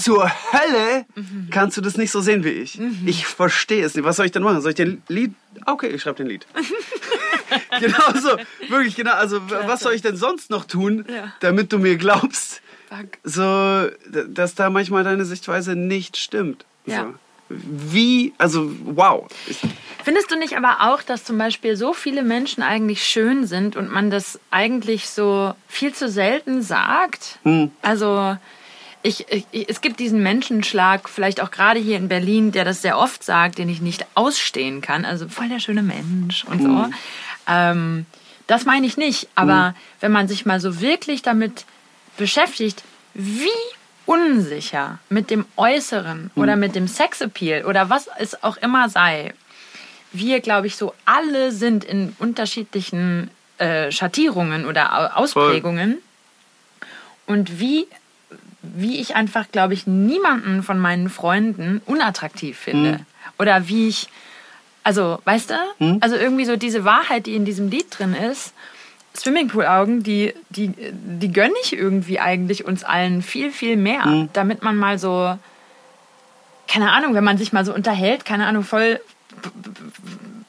zur 0.02 0.32
Hölle 0.54 1.06
kannst 1.52 1.76
du 1.78 1.82
das 1.82 1.98
nicht 1.98 2.12
so 2.12 2.22
sehen 2.22 2.44
wie 2.44 2.50
ich? 2.50 2.80
Ich 3.06 3.28
verstehe 3.28 3.84
es 3.86 3.94
nicht. 3.94 4.06
Was 4.06 4.16
soll 4.16 4.26
ich 4.26 4.32
denn 4.32 4.42
machen? 4.42 4.62
Soll 4.62 4.70
ich 4.72 4.76
dir 4.78 4.86
ein 4.86 5.04
Lied? 5.10 5.34
Okay, 5.66 5.88
ich 5.88 6.02
schreibe 6.02 6.18
dir 6.18 6.24
ein 6.24 6.30
Lied. 6.30 6.48
genau 7.80 8.14
so, 8.20 8.38
wirklich 8.70 8.96
genau. 8.96 9.14
Also 9.14 9.42
was 9.50 9.82
soll 9.82 9.94
ich 9.94 10.02
denn 10.02 10.16
sonst 10.16 10.50
noch 10.50 10.66
tun, 10.66 11.06
Ja. 11.10 11.34
damit 11.42 11.72
du 11.74 11.78
mir 11.80 11.98
glaubst? 11.98 12.62
Fuck. 12.88 13.08
so, 13.24 13.90
dass 14.30 14.56
da 14.56 14.70
manchmal 14.70 15.04
deine 15.04 15.26
Sichtweise 15.26 15.76
nicht 15.76 16.18
stimmt. 16.18 16.66
Ja. 16.86 17.04
So. 17.04 17.14
Wie, 17.50 18.34
also 18.38 18.72
wow. 18.86 19.28
Findest 20.04 20.32
du 20.32 20.36
nicht 20.38 20.58
aber 20.58 20.92
auch, 20.92 21.02
dass 21.02 21.24
zum 21.24 21.38
Beispiel 21.38 21.76
so 21.76 21.94
viele 21.94 22.24
Menschen 22.24 22.64
eigentlich 22.64 23.04
schön 23.04 23.46
sind 23.46 23.76
und 23.76 23.92
man 23.92 24.10
das 24.10 24.40
eigentlich 24.52 25.10
so 25.10 25.54
viel 25.68 25.94
zu 25.94 26.10
selten 26.10 26.62
sagt? 26.62 27.40
Also 27.82 28.38
ich, 29.04 29.26
ich, 29.30 29.70
es 29.70 29.82
gibt 29.82 30.00
diesen 30.00 30.24
Menschenschlag, 30.24 31.08
vielleicht 31.08 31.40
auch 31.40 31.52
gerade 31.52 31.80
hier 31.80 31.98
in 31.98 32.08
Berlin, 32.08 32.52
der 32.52 32.66
das 32.66 32.82
sehr 32.82 32.98
oft 32.98 33.24
sagt, 33.24 33.60
den 33.60 33.70
ich 33.70 33.80
nicht 33.80 34.06
ausstehen 34.16 34.82
kann. 34.82 35.06
Also 35.06 35.28
voll 35.28 35.50
der 35.50 35.60
schöne 35.60 35.84
Mensch 35.84 36.44
und 36.46 36.62
so. 36.64 36.86
Ähm, 37.48 38.08
das 38.48 38.66
meine 38.66 38.88
ich 38.88 38.98
nicht. 38.98 39.28
Aber 39.36 39.76
wenn 40.00 40.12
man 40.12 40.28
sich 40.28 40.48
mal 40.48 40.60
so 40.60 40.82
wirklich 40.82 41.22
damit 41.22 41.66
beschäftigt, 42.18 42.84
wie 43.14 43.50
unsicher 44.06 45.00
mit 45.10 45.30
dem 45.30 45.46
Äußeren 45.56 46.32
oder 46.36 46.56
mit 46.56 46.76
dem 46.76 46.88
Sexappeal 46.88 47.66
oder 47.66 47.90
was 47.90 48.08
es 48.20 48.44
auch 48.44 48.58
immer 48.58 48.90
sei, 48.90 49.34
wir, 50.12 50.40
glaube 50.40 50.68
ich, 50.68 50.76
so 50.78 50.94
alle 51.06 51.52
sind 51.52 51.84
in 51.84 52.16
unterschiedlichen 52.20 53.30
äh, 53.58 53.92
Schattierungen 53.92 54.66
oder 54.66 54.94
Au- 55.18 55.22
Ausprägungen. 55.24 55.98
Und 57.26 57.60
wie, 57.60 57.88
wie 58.62 59.00
ich 59.00 59.16
einfach, 59.16 59.46
glaube 59.52 59.74
ich, 59.74 59.88
niemanden 59.88 60.64
von 60.64 60.78
meinen 60.80 61.10
Freunden 61.10 61.82
unattraktiv 61.86 62.58
finde. 62.58 63.00
Oder 63.40 63.68
wie 63.68 63.88
ich, 63.90 64.08
also, 64.84 65.20
weißt 65.26 65.50
du? 65.50 65.56
Also 66.02 66.16
irgendwie 66.16 66.46
so 66.46 66.56
diese 66.56 66.86
Wahrheit, 66.86 67.26
die 67.26 67.36
in 67.36 67.44
diesem 67.46 67.70
Lied 67.70 67.88
drin 67.90 68.14
ist, 68.14 68.54
Swimmingpool-Augen, 69.16 70.04
die, 70.04 70.34
die, 70.50 70.72
die 70.92 71.32
gönne 71.32 71.54
ich 71.64 71.74
irgendwie 71.74 72.20
eigentlich 72.20 72.66
uns 72.66 72.84
allen 72.84 73.22
viel, 73.22 73.52
viel 73.52 73.78
mehr. 73.78 74.04
Damit 74.34 74.64
man 74.64 74.76
mal 74.76 75.00
so, 75.00 75.38
keine 76.68 76.92
Ahnung, 76.92 77.14
wenn 77.14 77.24
man 77.24 77.38
sich 77.38 77.54
mal 77.54 77.66
so 77.66 77.74
unterhält, 77.74 78.26
keine 78.26 78.48
Ahnung, 78.48 78.64
voll 78.64 79.00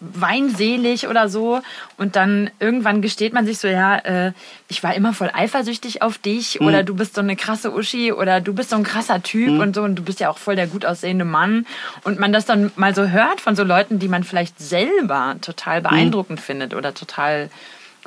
weinselig 0.00 1.08
oder 1.08 1.28
so 1.28 1.60
und 1.96 2.16
dann 2.16 2.50
irgendwann 2.60 3.02
gesteht 3.02 3.32
man 3.32 3.46
sich 3.46 3.58
so, 3.58 3.68
ja, 3.68 3.96
äh, 3.98 4.32
ich 4.68 4.82
war 4.82 4.94
immer 4.94 5.12
voll 5.12 5.30
eifersüchtig 5.32 6.02
auf 6.02 6.18
dich 6.18 6.60
oder 6.60 6.82
du 6.82 6.94
bist 6.94 7.14
so 7.14 7.20
eine 7.20 7.36
krasse 7.36 7.72
Uschi 7.72 8.12
oder 8.12 8.40
du 8.40 8.52
bist 8.52 8.70
so 8.70 8.76
ein 8.76 8.84
krasser 8.84 9.22
Typ 9.22 9.60
und 9.60 9.74
so 9.74 9.82
und 9.82 9.96
du 9.96 10.02
bist 10.02 10.20
ja 10.20 10.30
auch 10.30 10.38
voll 10.38 10.56
der 10.56 10.66
gut 10.66 10.84
aussehende 10.84 11.24
Mann. 11.24 11.66
Und 12.04 12.18
man 12.18 12.32
das 12.32 12.46
dann 12.46 12.70
mal 12.76 12.94
so 12.94 13.08
hört 13.08 13.40
von 13.40 13.56
so 13.56 13.64
Leuten, 13.64 13.98
die 13.98 14.08
man 14.08 14.24
vielleicht 14.24 14.58
selber 14.58 15.36
total 15.40 15.80
beeindruckend 15.82 16.40
findet 16.40 16.74
oder 16.74 16.94
total 16.94 17.48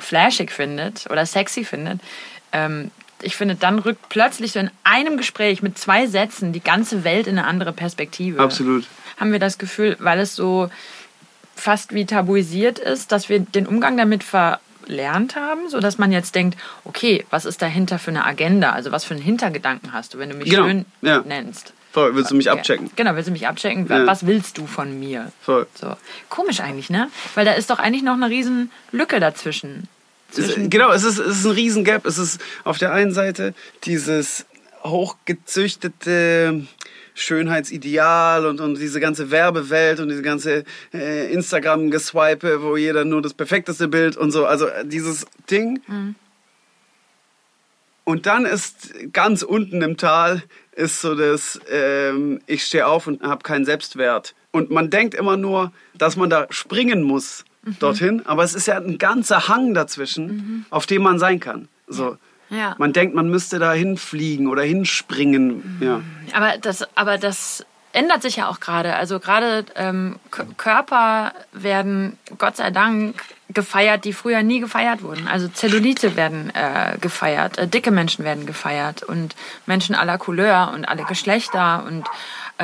flashig 0.02 0.50
findet 0.50 1.06
oder 1.10 1.26
sexy 1.26 1.64
findet. 1.64 2.00
Ähm, 2.52 2.90
ich 3.22 3.36
finde, 3.36 3.54
dann 3.54 3.78
rückt 3.78 4.08
plötzlich 4.08 4.52
so 4.52 4.60
in 4.60 4.70
einem 4.84 5.16
Gespräch 5.16 5.62
mit 5.62 5.78
zwei 5.78 6.06
Sätzen 6.06 6.52
die 6.52 6.62
ganze 6.62 7.04
Welt 7.04 7.26
in 7.26 7.38
eine 7.38 7.46
andere 7.46 7.72
Perspektive 7.72 8.40
absolut. 8.40 8.86
haben 9.18 9.32
wir 9.32 9.38
das 9.38 9.58
Gefühl, 9.58 9.96
weil 10.00 10.18
es 10.20 10.34
so 10.34 10.70
fast 11.54 11.94
wie 11.94 12.06
tabuisiert 12.06 12.78
ist, 12.78 13.12
dass 13.12 13.28
wir 13.28 13.40
den 13.40 13.66
Umgang 13.66 13.96
damit 13.98 14.24
verlernt 14.24 15.36
haben, 15.36 15.68
so 15.68 15.80
dass 15.80 15.98
man 15.98 16.12
jetzt 16.12 16.34
denkt, 16.34 16.58
okay, 16.84 17.26
was 17.28 17.44
ist 17.44 17.60
dahinter 17.60 17.98
für 17.98 18.10
eine 18.10 18.24
Agenda? 18.24 18.72
Also 18.72 18.92
was 18.92 19.04
für 19.04 19.14
einen 19.14 19.22
Hintergedanken 19.22 19.92
hast 19.92 20.14
du, 20.14 20.18
wenn 20.18 20.30
du 20.30 20.36
mich 20.36 20.48
Genau, 20.48 20.64
schön 20.64 20.86
ja. 21.02 21.20
nennst? 21.20 21.74
Voll, 21.92 22.14
willst 22.14 22.30
du 22.30 22.36
mich 22.36 22.46
Ja, 22.46 22.52
abchecken? 22.52 22.90
Genau, 22.94 23.14
willst 23.16 23.28
du 23.28 23.32
mich 23.32 23.48
abchecken? 23.48 23.86
Ja. 23.88 24.06
Was 24.06 24.26
willst 24.26 24.58
du 24.58 24.66
von 24.66 24.98
mir? 25.00 25.32
Voll. 25.42 25.66
So. 25.74 25.96
Komisch 26.28 26.60
eigentlich, 26.60 26.88
ne? 26.88 27.10
Weil 27.34 27.44
da 27.44 27.52
ist 27.52 27.70
doch 27.70 27.78
eigentlich 27.78 28.02
noch 28.02 28.14
eine 28.14 28.30
riesen 28.30 28.70
Lücke 28.92 29.18
dazwischen. 29.18 29.88
Es, 30.36 30.54
genau, 30.56 30.92
es 30.92 31.02
ist, 31.02 31.18
es 31.18 31.38
ist 31.38 31.44
ein 31.44 31.52
Riesengap. 31.52 32.06
Es 32.06 32.18
ist 32.18 32.40
auf 32.62 32.78
der 32.78 32.92
einen 32.92 33.12
Seite 33.12 33.54
dieses 33.84 34.46
hochgezüchtete 34.84 36.66
Schönheitsideal 37.14 38.46
und, 38.46 38.60
und 38.60 38.78
diese 38.78 39.00
ganze 39.00 39.30
Werbewelt 39.30 40.00
und 40.00 40.08
diese 40.08 40.22
ganze 40.22 40.64
äh, 40.94 41.32
Instagram-Geswipe, 41.32 42.62
wo 42.62 42.76
jeder 42.76 43.04
nur 43.04 43.20
das 43.20 43.34
perfekteste 43.34 43.88
Bild 43.88 44.16
und 44.16 44.30
so. 44.30 44.46
Also 44.46 44.68
äh, 44.68 44.86
dieses 44.86 45.26
Ding. 45.50 45.80
Und 48.04 48.26
dann 48.26 48.46
ist 48.46 48.94
ganz 49.12 49.42
unten 49.42 49.82
im 49.82 49.96
Tal 49.96 50.42
ist 50.72 51.00
so 51.00 51.14
das, 51.14 51.60
ähm, 51.70 52.40
ich 52.46 52.64
stehe 52.64 52.86
auf 52.86 53.06
und 53.06 53.22
habe 53.22 53.42
keinen 53.42 53.64
Selbstwert. 53.64 54.34
Und 54.52 54.70
man 54.70 54.90
denkt 54.90 55.14
immer 55.14 55.36
nur, 55.36 55.72
dass 55.94 56.16
man 56.16 56.30
da 56.30 56.46
springen 56.50 57.02
muss 57.02 57.44
dorthin, 57.78 58.24
aber 58.26 58.42
es 58.42 58.54
ist 58.54 58.66
ja 58.66 58.76
ein 58.76 58.98
ganzer 58.98 59.48
Hang 59.48 59.74
dazwischen, 59.74 60.66
auf 60.70 60.86
dem 60.86 61.02
man 61.02 61.18
sein 61.18 61.40
kann. 61.40 61.68
So. 61.86 62.16
Ja. 62.48 62.74
Man 62.78 62.92
denkt, 62.92 63.14
man 63.14 63.28
müsste 63.28 63.58
da 63.58 63.72
hinfliegen 63.72 64.48
oder 64.48 64.62
hinspringen. 64.62 65.78
Ja. 65.80 66.00
Aber 66.32 66.58
das, 66.58 66.84
aber 66.96 67.16
das 67.16 67.64
ändert 67.92 68.22
sich 68.22 68.36
ja 68.36 68.48
auch 68.48 68.60
gerade. 68.60 68.96
Also 68.96 69.20
gerade 69.20 69.64
ähm, 69.76 70.18
Körper 70.56 71.32
werden 71.52 72.18
Gott 72.38 72.56
sei 72.56 72.70
Dank 72.70 73.22
gefeiert, 73.52 74.04
die 74.04 74.12
früher 74.12 74.42
nie 74.42 74.60
gefeiert 74.60 75.02
wurden. 75.02 75.28
Also 75.28 75.48
Zellulite 75.48 76.16
werden 76.16 76.50
äh, 76.54 76.98
gefeiert, 77.00 77.58
äh, 77.58 77.66
dicke 77.66 77.90
Menschen 77.90 78.24
werden 78.24 78.46
gefeiert 78.46 79.02
und 79.02 79.34
Menschen 79.66 79.94
aller 79.94 80.18
Couleur 80.18 80.72
und 80.74 80.84
alle 80.84 81.04
Geschlechter 81.04 81.84
und 81.86 82.06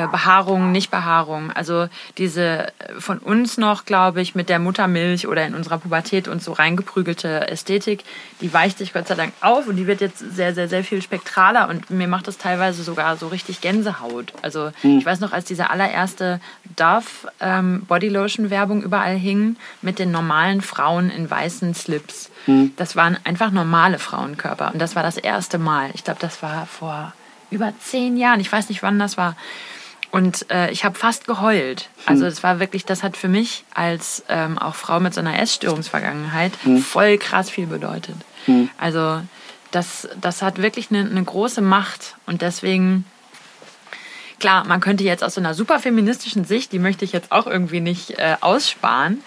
Behaarung, 0.07 0.73
Nichtbehaarung. 0.73 1.51
Also 1.53 1.89
diese 2.19 2.69
äh, 2.69 3.01
von 3.01 3.19
uns 3.19 3.57
noch, 3.57 3.85
glaube 3.85 4.21
ich, 4.21 4.35
mit 4.35 4.49
der 4.49 4.59
Muttermilch 4.59 5.27
oder 5.27 5.47
in 5.47 5.55
unserer 5.55 5.79
Pubertät 5.79 6.29
uns 6.29 6.45
so 6.45 6.53
reingeprügelte 6.53 7.49
Ästhetik, 7.49 8.05
die 8.41 8.53
weicht 8.53 8.79
sich 8.79 8.93
Gott 8.93 9.09
sei 9.09 9.15
Dank 9.15 9.33
auf 9.41 9.67
und 9.67 9.77
die 9.77 9.87
wird 9.87 10.01
jetzt 10.01 10.19
sehr, 10.19 10.55
sehr, 10.55 10.69
sehr 10.69 10.85
viel 10.85 11.03
spektraler 11.03 11.69
und 11.69 11.91
mir 11.91 12.09
macht 12.09 12.29
das 12.29 12.39
teilweise 12.39 12.83
sogar 12.83 13.17
so 13.17 13.29
richtig 13.29 13.61
Gänsehaut. 13.61 14.33
Also 14.43 14.71
ich 14.83 15.07
weiß 15.07 15.21
noch, 15.21 15.33
als 15.33 15.45
diese 15.47 15.71
allererste 15.71 16.41
Dove 16.77 17.31
ähm, 17.41 17.85
Bodylotion 17.87 18.51
Werbung 18.51 18.83
überall 18.83 19.17
hing 19.17 19.57
mit 19.83 19.99
den 19.99 20.11
normalen 20.11 20.61
Frauen 20.61 21.11
in 21.11 21.31
weißen 21.31 21.75
Slips. 21.75 22.31
Das 22.77 22.95
waren 22.95 23.17
einfach 23.25 23.51
normale 23.51 23.99
Frauenkörper 23.99 24.71
und 24.73 24.81
das 24.81 24.95
war 24.95 25.03
das 25.03 25.17
erste 25.17 25.59
Mal. 25.59 25.91
Ich 25.95 26.05
glaube, 26.05 26.21
das 26.21 26.43
war 26.43 26.67
vor 26.67 27.13
über 27.51 27.73
zehn 27.81 28.17
Jahren. 28.17 28.41
Ich 28.41 28.51
weiß 28.51 28.69
nicht, 28.69 28.83
wann 28.83 28.99
das 28.99 29.17
war. 29.17 29.37
Und 30.17 30.51
äh, 30.51 30.71
ich 30.71 30.85
habe 30.85 30.99
fast 30.99 31.27
geheult. 31.27 31.91
Also 32.07 32.25
das 32.25 32.43
war 32.43 32.59
wirklich, 32.59 32.87
das 32.87 33.03
hat 33.03 33.19
für 33.19 33.29
mich 33.29 33.65
als 33.75 34.25
ähm, 34.29 34.57
auch 34.57 34.75
Frau 34.75 34.99
mit 34.99 35.13
so 35.13 35.21
einer 35.21 35.39
Essstörungsvergangenheit 35.39 36.53
voll 36.83 37.19
krass 37.19 37.51
viel 37.51 37.67
bedeutet. 37.67 38.17
Also 38.79 39.21
das, 39.73 40.09
das 40.19 40.41
hat 40.41 40.63
wirklich 40.63 40.91
eine, 40.91 41.01
eine 41.01 41.23
große 41.23 41.61
Macht 41.61 42.17
und 42.25 42.41
deswegen 42.41 43.05
klar, 44.39 44.65
man 44.67 44.81
könnte 44.81 45.05
jetzt 45.05 45.23
aus 45.23 45.35
so 45.35 45.41
einer 45.41 45.53
super 45.53 45.81
feministischen 45.81 46.45
Sicht, 46.45 46.73
die 46.73 46.79
möchte 46.79 47.05
ich 47.05 47.13
jetzt 47.13 47.31
auch 47.31 47.47
irgendwie 47.47 47.81
nicht 47.81 48.19
äh, 48.19 48.37
aussparen, 48.41 49.23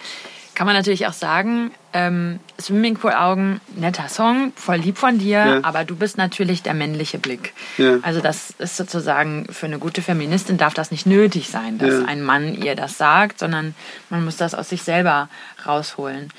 kann 0.60 0.66
man 0.66 0.76
natürlich 0.76 1.06
auch 1.06 1.14
sagen, 1.14 1.70
ähm, 1.94 2.38
Swimmingpool-Augen, 2.60 3.62
netter 3.76 4.10
Song, 4.10 4.52
voll 4.56 4.76
lieb 4.76 4.98
von 4.98 5.16
dir, 5.16 5.38
Ja. 5.38 5.60
aber 5.62 5.86
du 5.86 5.96
bist 5.96 6.18
natürlich 6.18 6.62
der 6.62 6.74
männliche 6.74 7.18
Blick. 7.18 7.54
Ja. 7.78 7.96
Also 8.02 8.20
das 8.20 8.50
ist 8.58 8.76
sozusagen, 8.76 9.46
für 9.50 9.64
eine 9.64 9.78
gute 9.78 10.02
Feministin 10.02 10.58
darf 10.58 10.74
das 10.74 10.90
nicht 10.90 11.06
nötig 11.06 11.48
sein, 11.48 11.78
dass 11.78 12.00
Ja. 12.00 12.04
ein 12.04 12.20
Mann 12.22 12.54
ihr 12.62 12.74
das 12.76 12.98
sagt, 12.98 13.38
sondern 13.38 13.74
man 14.10 14.22
muss 14.22 14.36
das 14.36 14.54
aus 14.54 14.68
sich 14.68 14.82
selber 14.82 15.30
rausholen. 15.64 16.30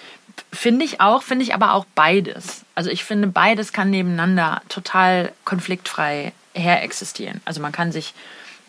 Finde 0.54 0.86
ich 0.86 1.02
auch, 1.02 1.24
finde 1.24 1.42
ich 1.44 1.56
aber 1.56 1.74
auch 1.74 1.88
beides. 1.96 2.62
Also 2.76 2.92
ich 2.92 3.04
finde, 3.04 3.26
beides 3.26 3.74
kann 3.74 3.90
nebeneinander 3.90 4.62
total 4.70 5.32
konfliktfrei 5.46 6.32
her 6.54 6.84
existieren. 6.84 7.42
Also 7.44 7.60
man 7.60 7.72
kann 7.72 7.92
sich 7.92 8.14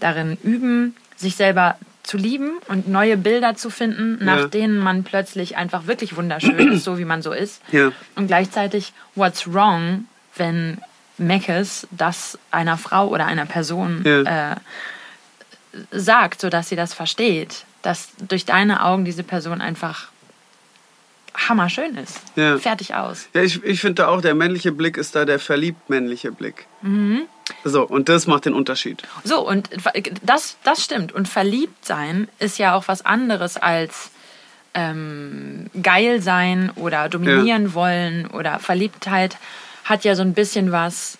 darin 0.01 0.39
üben, 0.43 0.97
sich 1.19 1.37
selber 1.37 1.77
zu 2.03 2.17
lieben 2.17 2.59
und 2.69 2.89
neue 2.89 3.17
Bilder 3.17 3.55
zu 3.55 3.71
finden, 3.71 4.25
nach 4.25 4.39
Ja. 4.41 4.47
denen 4.49 4.79
man 4.79 5.05
plötzlich 5.05 5.57
einfach 5.57 5.87
wirklich 5.87 6.17
wunderschön 6.17 6.73
ist, 6.73 6.85
so 6.85 6.99
wie 6.99 7.05
man 7.05 7.23
so 7.23 7.33
ist. 7.33 7.63
Ja. 7.71 7.93
Und 8.17 8.27
gleichzeitig, 8.27 8.93
what's 9.15 9.53
wrong, 9.53 10.07
wenn 10.37 10.79
Meckes 11.19 11.87
das 11.93 12.39
einer 12.51 12.77
Frau 12.79 13.07
oder 13.09 13.27
einer 13.27 13.47
Person 13.47 14.03
Ja. 14.05 14.53
äh, 14.53 14.57
sagt, 15.91 16.41
sodass 16.41 16.69
sie 16.69 16.77
das 16.77 16.95
versteht. 16.95 17.65
dass 17.83 18.11
durch 18.29 18.45
deine 18.45 18.85
Augen 18.85 19.05
diese 19.05 19.25
Person 19.25 19.61
einfach 19.61 20.12
hammerschön 21.35 21.97
ist. 21.97 22.21
Ja. 22.37 22.59
Fertig 22.59 22.95
aus. 22.95 23.29
Ja, 23.35 23.43
ich, 23.43 23.63
ich 23.65 23.81
finde 23.81 24.03
da 24.03 24.09
auch, 24.09 24.21
der 24.21 24.35
männliche 24.35 24.73
Blick 24.73 24.97
ist 24.97 25.15
da 25.15 25.25
der 25.25 25.39
verliebt 25.39 25.89
männliche 25.91 26.31
Blick. 26.33 26.67
So, 27.65 27.83
und 27.87 28.09
das 28.09 28.27
macht 28.27 28.45
den 28.45 28.55
Unterschied. 28.55 29.03
So, 29.25 29.47
und 29.47 29.71
das, 30.23 30.57
das 30.65 30.85
stimmt. 30.85 31.13
Und 31.13 31.29
verliebt 31.29 31.85
sein 31.85 32.29
ist 32.39 32.59
ja 32.59 32.75
auch 32.75 32.89
was 32.89 33.05
anderes 33.07 33.57
als 33.57 34.11
ähm, 34.75 35.71
geil 35.83 36.21
sein 36.23 36.71
oder 36.77 37.09
dominieren 37.09 37.75
wollen 37.75 38.27
oder 38.27 38.59
Verliebtheit 38.59 39.37
hat 39.85 40.05
ja 40.05 40.15
so 40.15 40.23
ein 40.23 40.35
bisschen 40.35 40.73
was 40.73 41.19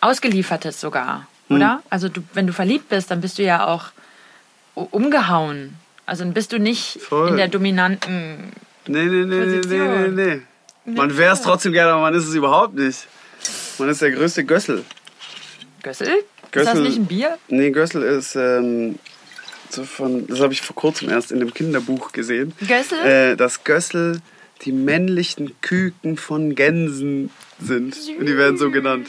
Ausgeliefertes 0.00 0.80
sogar, 0.80 1.26
Hm. 1.48 1.56
oder? 1.56 1.82
Also 1.90 2.08
du, 2.08 2.22
wenn 2.34 2.46
du 2.46 2.52
verliebt 2.52 2.88
bist, 2.88 3.10
dann 3.10 3.20
bist 3.20 3.38
du 3.38 3.42
ja 3.42 3.66
auch 3.66 3.86
umgehauen. 4.74 5.74
Also 6.06 6.24
dann 6.24 6.34
bist 6.34 6.52
du 6.52 6.58
nicht 6.58 7.00
Voll. 7.00 7.28
in 7.30 7.36
der 7.36 7.48
dominanten. 7.48 8.52
Nee, 8.86 9.04
nee, 9.04 9.24
nee, 9.24 9.44
nee, 9.46 9.60
nee, 9.66 10.08
nee, 10.08 10.42
nee. 10.84 10.94
Man 10.94 11.16
wäre 11.16 11.34
es 11.34 11.42
trotzdem 11.42 11.72
gerne, 11.72 11.92
aber 11.92 12.02
man 12.02 12.14
ist 12.14 12.26
es 12.26 12.34
überhaupt 12.34 12.74
nicht. 12.74 13.06
Man 13.78 13.88
ist 13.88 14.00
der 14.02 14.12
größte 14.12 14.44
Gössel. 14.44 14.84
Gössel? 15.82 16.06
Ist 16.06 16.24
das 16.52 16.64
Gössel- 16.66 16.82
nicht 16.82 16.98
ein 16.98 17.06
Bier? 17.06 17.38
Nee, 17.48 17.70
Gössel 17.70 18.02
ist 18.02 18.36
ähm, 18.36 18.98
so 19.68 19.84
von, 19.84 20.26
das 20.26 20.40
habe 20.40 20.52
ich 20.52 20.62
vor 20.62 20.76
kurzem 20.76 21.10
erst 21.10 21.32
in 21.32 21.40
dem 21.40 21.52
Kinderbuch 21.52 22.12
gesehen. 22.12 22.52
Gössel? 22.66 22.98
Äh, 23.04 23.36
dass 23.36 23.64
Gössel 23.64 24.20
die 24.62 24.72
männlichen 24.72 25.60
Küken 25.60 26.16
von 26.16 26.54
Gänsen 26.54 27.30
sind. 27.60 27.96
Und 28.18 28.26
die 28.26 28.36
werden 28.36 28.56
so 28.56 28.70
genannt. 28.70 29.08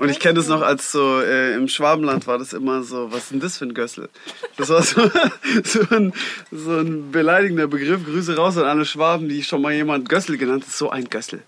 Und 0.00 0.08
ich 0.08 0.18
kenne 0.18 0.32
das 0.32 0.48
noch 0.48 0.62
als 0.62 0.92
so, 0.92 1.20
äh, 1.20 1.52
im 1.52 1.68
Schwabenland 1.68 2.26
war 2.26 2.38
das 2.38 2.54
immer 2.54 2.82
so, 2.82 3.12
was 3.12 3.24
ist 3.24 3.32
denn 3.32 3.40
das 3.40 3.58
für 3.58 3.66
ein 3.66 3.74
Gössel? 3.74 4.08
Das 4.56 4.70
war 4.70 4.82
so, 4.82 5.10
so, 5.62 5.80
ein, 5.94 6.14
so 6.50 6.78
ein 6.78 7.10
beleidigender 7.10 7.66
Begriff. 7.66 8.06
Grüße 8.06 8.34
raus 8.34 8.56
an 8.56 8.64
alle 8.64 8.86
Schwaben, 8.86 9.28
die 9.28 9.44
schon 9.44 9.60
mal 9.60 9.74
jemand 9.74 10.08
Gössel 10.08 10.38
genannt 10.38 10.64
hat. 10.64 10.72
So 10.72 10.88
ein 10.88 11.10
Gössel. 11.10 11.42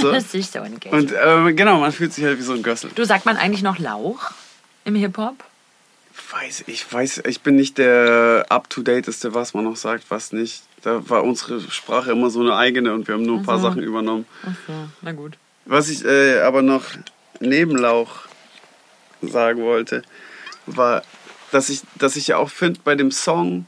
So. 0.00 0.12
Das 0.12 0.32
ist 0.32 0.52
so 0.52 0.60
ein 0.60 0.78
Gössel. 0.78 0.96
Und 0.96 1.10
äh, 1.10 1.52
genau, 1.52 1.80
man 1.80 1.90
fühlt 1.90 2.12
sich 2.12 2.24
halt 2.24 2.38
wie 2.38 2.42
so 2.42 2.52
ein 2.52 2.62
Gössel. 2.62 2.90
Du 2.94 3.04
sagt 3.04 3.26
man 3.26 3.36
eigentlich 3.36 3.64
noch 3.64 3.80
Lauch 3.80 4.30
im 4.84 4.94
Hip-Hop? 4.94 5.42
Weiß, 6.30 6.62
ich 6.68 6.92
weiß, 6.92 7.22
ich 7.26 7.40
bin 7.40 7.56
nicht 7.56 7.76
der 7.76 8.46
up-to-dateste, 8.50 9.34
was 9.34 9.52
man 9.52 9.64
noch 9.64 9.74
sagt, 9.74 10.04
was 10.10 10.32
nicht. 10.32 10.62
Da 10.82 11.08
war 11.08 11.24
unsere 11.24 11.60
Sprache 11.60 12.12
immer 12.12 12.30
so 12.30 12.40
eine 12.40 12.54
eigene 12.54 12.94
und 12.94 13.08
wir 13.08 13.16
haben 13.16 13.24
nur 13.24 13.38
ein 13.38 13.44
paar 13.44 13.56
Ach 13.56 13.62
so. 13.62 13.68
Sachen 13.68 13.82
übernommen. 13.82 14.26
Achso, 14.42 14.88
na 15.02 15.10
gut. 15.10 15.38
Was 15.64 15.88
ich 15.88 16.04
äh, 16.04 16.38
aber 16.40 16.62
noch 16.62 16.84
neben 17.40 17.76
Lauch 17.76 18.20
sagen 19.22 19.62
wollte, 19.62 20.02
war, 20.66 21.02
dass 21.50 21.68
ich, 21.68 21.82
dass 21.96 22.16
ich 22.16 22.28
ja 22.28 22.36
auch 22.36 22.50
finde, 22.50 22.80
bei 22.84 22.94
dem 22.94 23.10
Song 23.10 23.66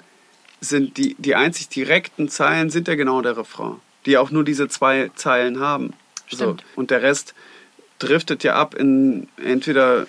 sind 0.60 0.96
die, 0.96 1.14
die 1.18 1.34
einzig 1.34 1.68
direkten 1.68 2.28
Zeilen 2.28 2.70
sind 2.70 2.86
ja 2.88 2.94
genau 2.94 3.20
der 3.22 3.36
Refrain, 3.36 3.76
die 4.06 4.16
auch 4.18 4.30
nur 4.30 4.44
diese 4.44 4.68
zwei 4.68 5.10
Zeilen 5.16 5.58
haben. 5.58 5.92
So. 6.30 6.56
Und 6.76 6.90
der 6.90 7.02
Rest 7.02 7.34
driftet 7.98 8.42
ja 8.44 8.54
ab 8.54 8.74
in, 8.74 9.28
entweder 9.36 10.06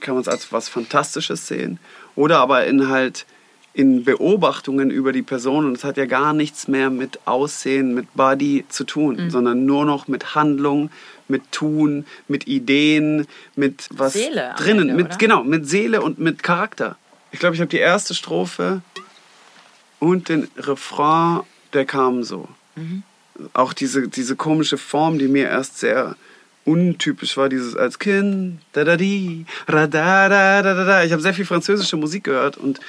kann 0.00 0.14
man 0.14 0.22
es 0.22 0.28
als 0.28 0.52
was 0.52 0.68
Fantastisches 0.68 1.46
sehen 1.46 1.78
oder 2.14 2.38
aber 2.38 2.66
in 2.66 2.88
halt 2.88 3.26
in 3.74 4.04
Beobachtungen 4.04 4.90
über 4.90 5.12
die 5.12 5.22
Person 5.22 5.66
und 5.66 5.76
es 5.76 5.84
hat 5.84 5.98
ja 5.98 6.06
gar 6.06 6.32
nichts 6.32 6.66
mehr 6.66 6.88
mit 6.88 7.20
Aussehen, 7.26 7.92
mit 7.94 8.14
Body 8.14 8.64
zu 8.70 8.84
tun, 8.84 9.16
Mhm. 9.26 9.30
sondern 9.30 9.66
nur 9.66 9.84
noch 9.84 10.08
mit 10.08 10.34
Handlung, 10.34 10.90
mit 11.28 11.52
Tun, 11.52 12.06
mit 12.28 12.46
Ideen, 12.46 13.26
mit 13.54 13.88
was 13.90 14.14
Seele 14.14 14.54
drinnen, 14.56 14.90
Ende, 14.90 14.94
mit 14.94 15.06
oder? 15.06 15.16
genau, 15.16 15.44
mit 15.44 15.68
Seele 15.68 16.02
und 16.02 16.18
mit 16.18 16.42
Charakter. 16.42 16.96
Ich 17.32 17.40
glaube, 17.40 17.54
ich 17.54 17.60
habe 17.60 17.68
die 17.68 17.78
erste 17.78 18.14
Strophe 18.14 18.82
und 19.98 20.28
den 20.28 20.48
Refrain, 20.56 21.42
der 21.72 21.84
kam 21.84 22.22
so. 22.22 22.48
Mhm. 22.76 23.02
Auch 23.52 23.72
diese, 23.72 24.08
diese 24.08 24.36
komische 24.36 24.78
Form, 24.78 25.18
die 25.18 25.28
mir 25.28 25.48
erst 25.48 25.78
sehr 25.78 26.16
untypisch 26.64 27.36
war, 27.36 27.48
dieses 27.48 27.76
als 27.76 27.98
Kind, 27.98 28.60
da 28.72 28.84
da 28.84 28.96
di, 28.96 29.46
ra 29.68 29.86
da 29.86 30.28
da 30.28 30.62
da 30.62 30.74
da 30.74 30.84
da. 30.84 31.04
Ich 31.04 31.12
habe 31.12 31.22
sehr 31.22 31.34
viel 31.34 31.46
französische 31.46 31.96
Musik 31.96 32.24
gehört 32.24 32.56
und, 32.56 32.80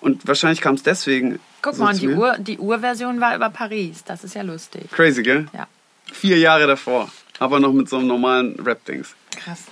und 0.00 0.26
wahrscheinlich 0.26 0.60
kam 0.60 0.74
es 0.74 0.82
deswegen. 0.82 1.38
Guck 1.60 1.74
so 1.74 1.84
mal, 1.84 1.92
und 1.92 2.00
die. 2.00 2.08
Ur, 2.08 2.36
die 2.38 2.58
Urversion 2.58 3.20
war 3.20 3.36
über 3.36 3.50
Paris. 3.50 4.02
Das 4.04 4.24
ist 4.24 4.34
ja 4.34 4.42
lustig. 4.42 4.90
Crazy, 4.90 5.22
gell? 5.22 5.46
Ja. 5.52 5.66
Vier 6.10 6.38
Jahre 6.38 6.66
davor. 6.66 7.10
Aber 7.38 7.60
noch 7.60 7.72
mit 7.72 7.88
so 7.88 7.98
einem 7.98 8.08
normalen 8.08 8.58
Rap-Dings. 8.60 9.14
Krass. 9.36 9.64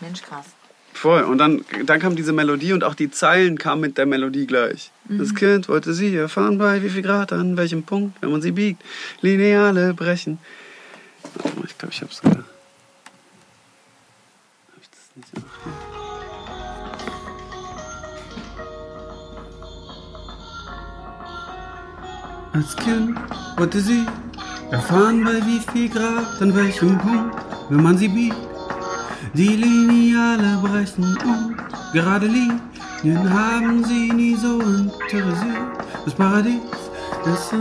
Mensch, 0.00 0.22
krass. 0.22 0.46
Voll. 0.92 1.22
Und 1.22 1.38
dann, 1.38 1.64
dann 1.84 2.00
kam 2.00 2.16
diese 2.16 2.32
Melodie 2.32 2.72
und 2.72 2.82
auch 2.82 2.94
die 2.94 3.10
Zeilen 3.10 3.58
kamen 3.58 3.82
mit 3.82 3.98
der 3.98 4.06
Melodie 4.06 4.46
gleich. 4.46 4.90
Das 5.08 5.34
Kind 5.34 5.68
wollte 5.68 5.92
sie 5.92 6.16
erfahren, 6.16 6.58
bei 6.58 6.82
wie 6.82 6.88
viel 6.88 7.02
Grad, 7.02 7.32
an 7.32 7.56
welchem 7.56 7.82
Punkt, 7.82 8.20
wenn 8.22 8.32
man 8.32 8.40
sie 8.42 8.52
biegt. 8.52 8.82
Lineale 9.20 9.94
brechen. 9.94 10.38
Mal, 11.44 11.64
ich 11.66 11.76
glaube, 11.76 11.92
ich 11.92 12.00
hab's 12.00 12.16
sogar. 12.16 12.38
Hab 12.38 12.44
ich 14.80 14.88
das 14.90 15.10
nicht 15.14 15.28
auch? 15.36 15.42
Als 22.54 22.74
Kind 22.76 23.18
wollte 23.58 23.80
sie 23.80 24.06
erfahren, 24.70 25.24
bei 25.24 25.40
wie 25.46 25.60
viel 25.72 25.88
Grad, 25.88 26.40
an 26.40 26.54
welchem 26.54 26.98
Punkt, 26.98 27.36
wenn 27.68 27.82
man 27.82 27.96
sie 27.96 28.08
biegt. 28.08 28.36
Die 29.34 29.56
Lineale 29.56 30.58
brechen 30.62 31.04
und 31.04 31.56
gerade 31.92 32.26
Linien 32.26 33.32
haben 33.32 33.84
sie 33.84 34.10
nie 34.12 34.36
so 34.36 34.60
interessiert. 34.60 35.56
Das 36.04 36.14
Paradies 36.14 36.60
ist 37.26 37.54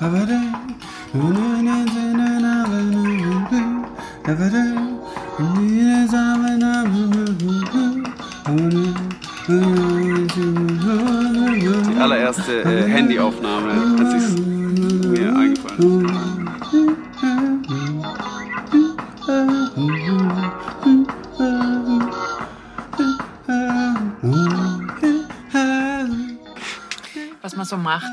aber 0.00 0.26
allererste 12.48 12.62
äh, 12.62 12.88
Handyaufnahme, 12.88 13.72
als 13.98 14.14
ich 14.14 14.38
mir 14.38 15.36
eingefallen 15.36 16.06
ist. 16.06 16.14
Was 27.42 27.56
man 27.56 27.66
so 27.66 27.76
macht. 27.76 28.12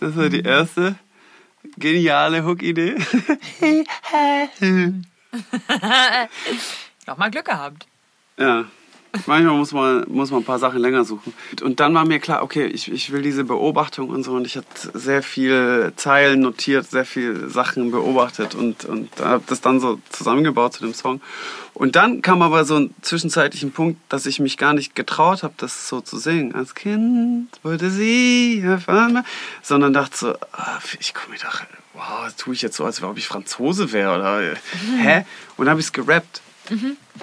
Das 0.00 0.16
war 0.16 0.28
die 0.28 0.42
erste 0.42 0.96
geniale 1.76 2.44
Hook-Idee. 2.44 2.96
Nochmal 7.06 7.30
Glück 7.30 7.44
gehabt. 7.44 7.86
Ja. 8.38 8.64
Manchmal 9.26 9.56
muss 9.56 9.72
man, 9.72 10.04
muss 10.08 10.30
man 10.30 10.40
ein 10.40 10.44
paar 10.44 10.58
Sachen 10.58 10.80
länger 10.80 11.04
suchen. 11.04 11.32
Und 11.62 11.80
dann 11.80 11.94
war 11.94 12.04
mir 12.04 12.18
klar, 12.18 12.42
okay, 12.42 12.66
ich, 12.66 12.90
ich 12.90 13.12
will 13.12 13.22
diese 13.22 13.44
Beobachtung 13.44 14.08
und 14.10 14.22
so. 14.22 14.32
Und 14.32 14.46
ich 14.46 14.56
hatte 14.56 14.90
sehr 14.94 15.22
viel 15.22 15.92
Zeilen 15.96 16.40
notiert, 16.40 16.90
sehr 16.90 17.04
viel 17.04 17.48
Sachen 17.48 17.90
beobachtet 17.90 18.54
und, 18.54 18.84
und 18.84 19.08
habe 19.20 19.42
das 19.46 19.60
dann 19.60 19.80
so 19.80 19.98
zusammengebaut 20.10 20.74
zu 20.74 20.84
dem 20.84 20.94
Song. 20.94 21.20
Und 21.74 21.94
dann 21.94 22.22
kam 22.22 22.42
aber 22.42 22.64
so 22.64 22.76
ein 22.76 22.94
zwischenzeitlichen 23.02 23.70
Punkt, 23.70 24.00
dass 24.08 24.26
ich 24.26 24.40
mich 24.40 24.58
gar 24.58 24.74
nicht 24.74 24.96
getraut 24.96 25.44
habe, 25.44 25.54
das 25.58 25.88
so 25.88 26.00
zu 26.00 26.18
singen. 26.18 26.54
Als 26.54 26.74
Kind 26.74 27.48
wollte 27.62 27.90
sie 27.90 28.60
erfahren, 28.64 29.24
sondern 29.62 29.92
dachte 29.92 30.16
so, 30.16 30.34
ah, 30.52 30.78
ich 30.98 31.14
komme 31.14 31.34
mir 31.34 31.38
doch, 31.38 31.62
wow, 31.94 32.24
das 32.24 32.34
tue 32.36 32.54
ich 32.54 32.62
jetzt 32.62 32.76
so, 32.76 32.84
als 32.84 33.00
ob 33.02 33.16
ich 33.16 33.28
Franzose 33.28 33.92
wäre 33.92 34.16
oder 34.16 34.56
hä? 35.00 35.24
Und 35.56 35.66
dann 35.66 35.70
habe 35.70 35.80
ich 35.80 35.86
es 35.86 35.92
gerappt. 35.92 36.42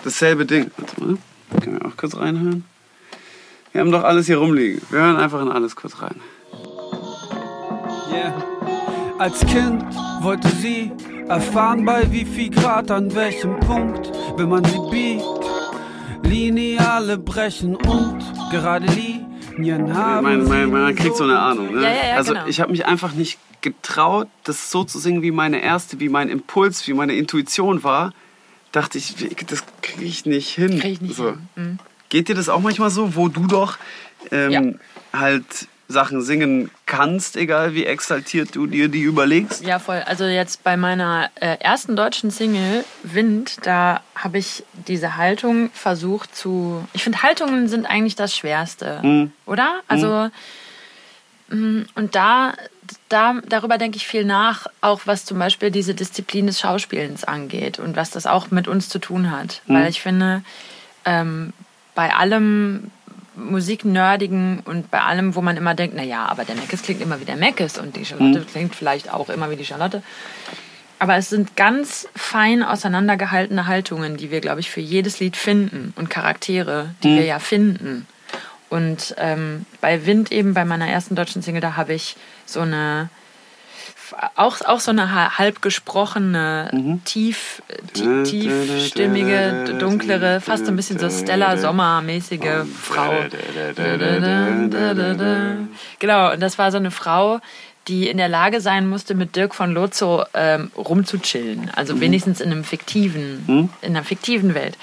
Dasselbe 0.03 0.45
Ding. 0.45 0.71
Warte 0.77 1.03
mal. 1.03 1.17
Können 1.61 1.79
wir 1.79 1.85
auch 1.87 1.97
kurz 1.97 2.15
reinhören? 2.15 2.65
Wir 3.71 3.81
haben 3.81 3.91
doch 3.91 4.03
alles 4.03 4.27
hier 4.27 4.37
rumliegen. 4.37 4.81
Wir 4.89 4.99
hören 4.99 5.17
einfach 5.17 5.41
in 5.41 5.49
alles 5.49 5.75
kurz 5.75 6.01
rein. 6.01 6.15
Yeah. 8.09 8.33
Als 9.19 9.45
Kind 9.45 9.83
wollte 10.21 10.47
sie 10.47 10.91
erfahren, 11.27 11.85
bei 11.85 12.09
wie 12.11 12.25
viel 12.25 12.49
Grad, 12.51 12.89
an 12.91 13.13
welchem 13.15 13.59
Punkt, 13.59 14.11
wenn 14.37 14.49
man 14.49 14.63
sie 14.63 14.79
biegt. 14.89 15.23
Lineale 16.23 17.17
brechen 17.17 17.75
und 17.75 18.19
gerade 18.49 18.85
Linien 18.87 19.93
haben. 19.93 20.23
Man, 20.23 20.47
man, 20.47 20.65
sie 20.65 20.71
man 20.71 20.95
kriegt 20.95 21.17
so 21.17 21.25
eine 21.25 21.39
Ahnung. 21.39 21.73
Ne? 21.73 21.83
Ja, 21.83 21.89
ja, 21.89 22.07
ja, 22.09 22.15
also 22.15 22.33
genau. 22.33 22.47
ich 22.47 22.59
habe 22.61 22.71
mich 22.71 22.85
einfach 22.85 23.13
nicht 23.13 23.39
getraut, 23.61 24.27
das 24.43 24.71
so 24.71 24.83
zu 24.83 24.99
singen, 24.99 25.21
wie 25.21 25.31
meine 25.31 25.61
erste, 25.61 25.99
wie 25.99 26.09
mein 26.09 26.29
Impuls, 26.29 26.87
wie 26.87 26.93
meine 26.93 27.13
Intuition 27.15 27.83
war. 27.83 28.13
Dachte 28.71 28.97
ich, 28.97 29.15
das 29.47 29.63
kriege 29.95 30.05
ich 30.09 30.25
nicht 30.25 30.49
hin. 30.49 30.79
Krieg 30.79 30.93
ich 30.93 31.01
nicht 31.01 31.15
so. 31.15 31.29
hin. 31.31 31.47
Mhm. 31.55 31.79
Geht 32.09 32.27
dir 32.29 32.35
das 32.35 32.49
auch 32.49 32.61
manchmal 32.61 32.89
so, 32.89 33.15
wo 33.15 33.27
du 33.27 33.47
doch 33.47 33.77
ähm, 34.31 34.51
Ja. 34.51 34.61
halt 35.19 35.45
Sachen 35.87 36.23
singen 36.23 36.71
kannst, 36.87 37.37
egal 37.37 37.75
wie 37.75 37.85
exaltiert 37.85 38.55
du 38.55 38.65
dir 38.65 38.87
die 38.87 39.01
überlegst? 39.01 39.63
Ja, 39.63 39.77
voll. 39.77 40.01
Also 40.07 40.23
jetzt 40.25 40.63
bei 40.63 40.77
meiner 40.77 41.29
äh, 41.35 41.57
ersten 41.59 41.95
deutschen 41.95 42.31
Single 42.31 42.83
Wind, 43.03 43.57
da 43.67 44.01
habe 44.15 44.39
ich 44.39 44.63
diese 44.87 45.15
Haltung 45.15 45.69
versucht 45.73 46.35
zu. 46.35 46.83
Ich 46.93 47.03
finde 47.03 47.21
Haltungen 47.21 47.67
sind 47.67 47.85
eigentlich 47.85 48.15
das 48.15 48.35
Schwerste, 48.35 48.99
Mhm. 49.03 49.31
oder? 49.45 49.81
Also 49.87 50.29
mm, 51.49 51.81
und 51.93 52.15
da, 52.15 52.53
da 53.09 53.35
darüber 53.47 53.77
denke 53.77 53.97
ich 53.97 54.07
viel 54.07 54.25
nach, 54.25 54.67
auch 54.81 55.01
was 55.05 55.25
zum 55.25 55.37
Beispiel 55.39 55.69
diese 55.71 55.93
Disziplin 55.93 56.47
des 56.47 56.59
Schauspielens 56.59 57.23
angeht 57.23 57.77
und 57.79 57.95
was 57.95 58.09
das 58.11 58.25
auch 58.25 58.49
mit 58.51 58.67
uns 58.67 58.89
zu 58.89 58.99
tun 58.99 59.29
hat, 59.31 59.61
Mhm. 59.67 59.73
weil 59.75 59.89
ich 59.89 60.01
finde 60.01 60.41
ähm, 61.05 61.53
bei 61.93 62.13
allem 62.13 62.89
Musiknerdigen 63.35 64.59
und 64.65 64.91
bei 64.91 65.01
allem, 65.01 65.35
wo 65.35 65.41
man 65.41 65.57
immer 65.57 65.75
denkt, 65.75 65.95
naja, 65.95 66.25
aber 66.25 66.45
der 66.45 66.55
Meckes 66.55 66.83
klingt 66.83 67.01
immer 67.01 67.19
wie 67.19 67.25
der 67.25 67.35
Meckes 67.35 67.77
und 67.77 67.95
die 67.95 68.05
Charlotte 68.05 68.39
Mhm. 68.39 68.47
klingt 68.47 68.75
vielleicht 68.75 69.11
auch 69.13 69.29
immer 69.29 69.49
wie 69.49 69.55
die 69.55 69.65
Charlotte. 69.65 70.01
Aber 70.99 71.15
es 71.17 71.29
sind 71.29 71.57
ganz 71.57 72.07
fein 72.15 72.63
auseinandergehaltene 72.63 73.67
Haltungen, 73.67 74.15
die 74.17 74.31
wir, 74.31 74.39
glaube 74.39 74.61
ich, 74.61 74.71
für 74.71 74.79
jedes 74.79 75.19
Lied 75.19 75.35
finden 75.35 75.93
und 75.97 76.09
Charaktere, 76.09 76.95
die 77.03 77.09
Mhm. 77.09 77.15
wir 77.17 77.25
ja 77.25 77.39
finden. 77.39 78.07
Und 78.69 79.13
ähm, 79.17 79.65
bei 79.81 80.05
Wind 80.05 80.31
eben, 80.31 80.53
bei 80.53 80.65
meiner 80.65 80.87
ersten 80.87 81.15
deutschen 81.15 81.41
Single, 81.41 81.61
da 81.61 81.75
habe 81.75 81.93
ich 81.93 82.15
so 82.45 82.61
eine, 82.61 83.09
auch, 84.35 84.61
auch 84.61 84.79
so 84.79 84.91
eine 84.91 85.11
ha- 85.13 85.37
halb 85.37 85.61
gesprochene, 85.61 86.69
Mhm. 86.73 87.03
tief, 87.05 87.61
tie- 87.93 88.23
tiefstimmige, 88.23 89.75
dunklere, 89.79 90.41
fast 90.41 90.67
ein 90.67 90.75
bisschen 90.75 90.99
so 90.99 91.09
Stella 91.09 91.57
Sommer-mäßige 91.57 92.65
Frau. 92.81 93.11
Genau, 95.99 96.33
und 96.33 96.39
das 96.41 96.57
war 96.57 96.71
so 96.71 96.77
eine 96.77 96.91
Frau, 96.91 97.39
die 97.87 98.09
in 98.09 98.17
der 98.17 98.29
Lage 98.29 98.61
sein 98.61 98.87
musste, 98.87 99.13
mit 99.13 99.35
Dirk 99.35 99.53
von 99.53 99.71
Lozo 99.71 100.23
ähm, 100.33 100.71
rumzuchillen. 100.75 101.69
Also 101.75 101.99
wenigstens 102.01 102.41
in 102.41 102.51
einem 102.51 102.63
fiktiven, 102.63 103.69
in 103.81 103.95
einer 103.95 104.03
fiktiven 104.03 104.55
Welt. 104.55 104.75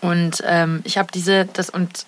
Und 0.00 0.42
ähm, 0.46 0.80
ich 0.84 0.98
habe 0.98 1.10
diese, 1.12 1.46
das 1.46 1.70
und 1.70 2.04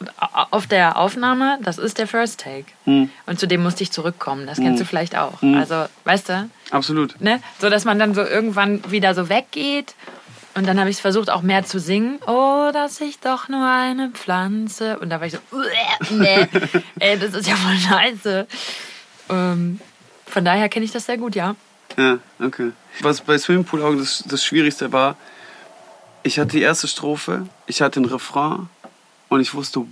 auf 0.50 0.66
der 0.66 0.96
Aufnahme, 0.98 1.58
das 1.62 1.78
ist 1.78 1.98
der 1.98 2.06
First 2.06 2.40
Take. 2.40 2.66
Und 2.84 3.38
zu 3.40 3.46
dem 3.46 3.62
musste 3.62 3.82
ich 3.82 3.90
zurückkommen. 3.92 4.46
Das 4.46 4.58
kennst 4.58 4.80
du 4.80 4.84
vielleicht 4.84 5.16
auch. 5.16 5.42
Also, 5.42 5.86
weißt 6.04 6.28
du, 6.28 6.50
Absolut. 6.70 7.20
ne? 7.20 7.40
So 7.58 7.70
dass 7.70 7.84
man 7.84 7.98
dann 7.98 8.14
so 8.14 8.22
irgendwann 8.22 8.90
wieder 8.90 9.14
so 9.14 9.28
weggeht. 9.28 9.94
Und 10.54 10.66
dann 10.66 10.80
habe 10.80 10.90
ich 10.90 10.96
versucht, 11.00 11.30
auch 11.30 11.42
mehr 11.42 11.64
zu 11.64 11.78
singen. 11.78 12.18
Oh, 12.26 12.70
dass 12.72 13.00
ich 13.00 13.20
doch 13.20 13.48
nur 13.48 13.64
eine 13.66 14.10
Pflanze. 14.10 14.98
Und 14.98 15.10
da 15.10 15.20
war 15.20 15.26
ich 15.28 15.34
so, 15.34 15.38
"Uäh, 15.52 16.10
nee, 16.10 16.46
ey, 16.98 17.18
das 17.18 17.34
ist 17.34 17.46
ja 17.48 17.54
voll 17.54 17.76
scheiße. 17.76 18.46
Ähm, 19.30 19.80
von 20.26 20.44
daher 20.44 20.68
kenne 20.68 20.84
ich 20.84 20.90
das 20.92 21.06
sehr 21.06 21.18
gut, 21.18 21.36
ja. 21.36 21.54
Ja, 21.96 22.18
okay. 22.40 22.72
Was 23.00 23.20
bei 23.20 23.38
Swimmingpool-Augen 23.38 23.98
das, 23.98 24.24
das 24.26 24.44
Schwierigste 24.44 24.92
war, 24.92 25.16
ich 26.22 26.38
hatte 26.38 26.52
die 26.52 26.62
erste 26.62 26.88
Strophe, 26.88 27.46
ich 27.66 27.82
hatte 27.82 28.00
den 28.00 28.08
Refrain 28.08 28.68
und 29.28 29.40
ich 29.40 29.54
wusste, 29.54 29.86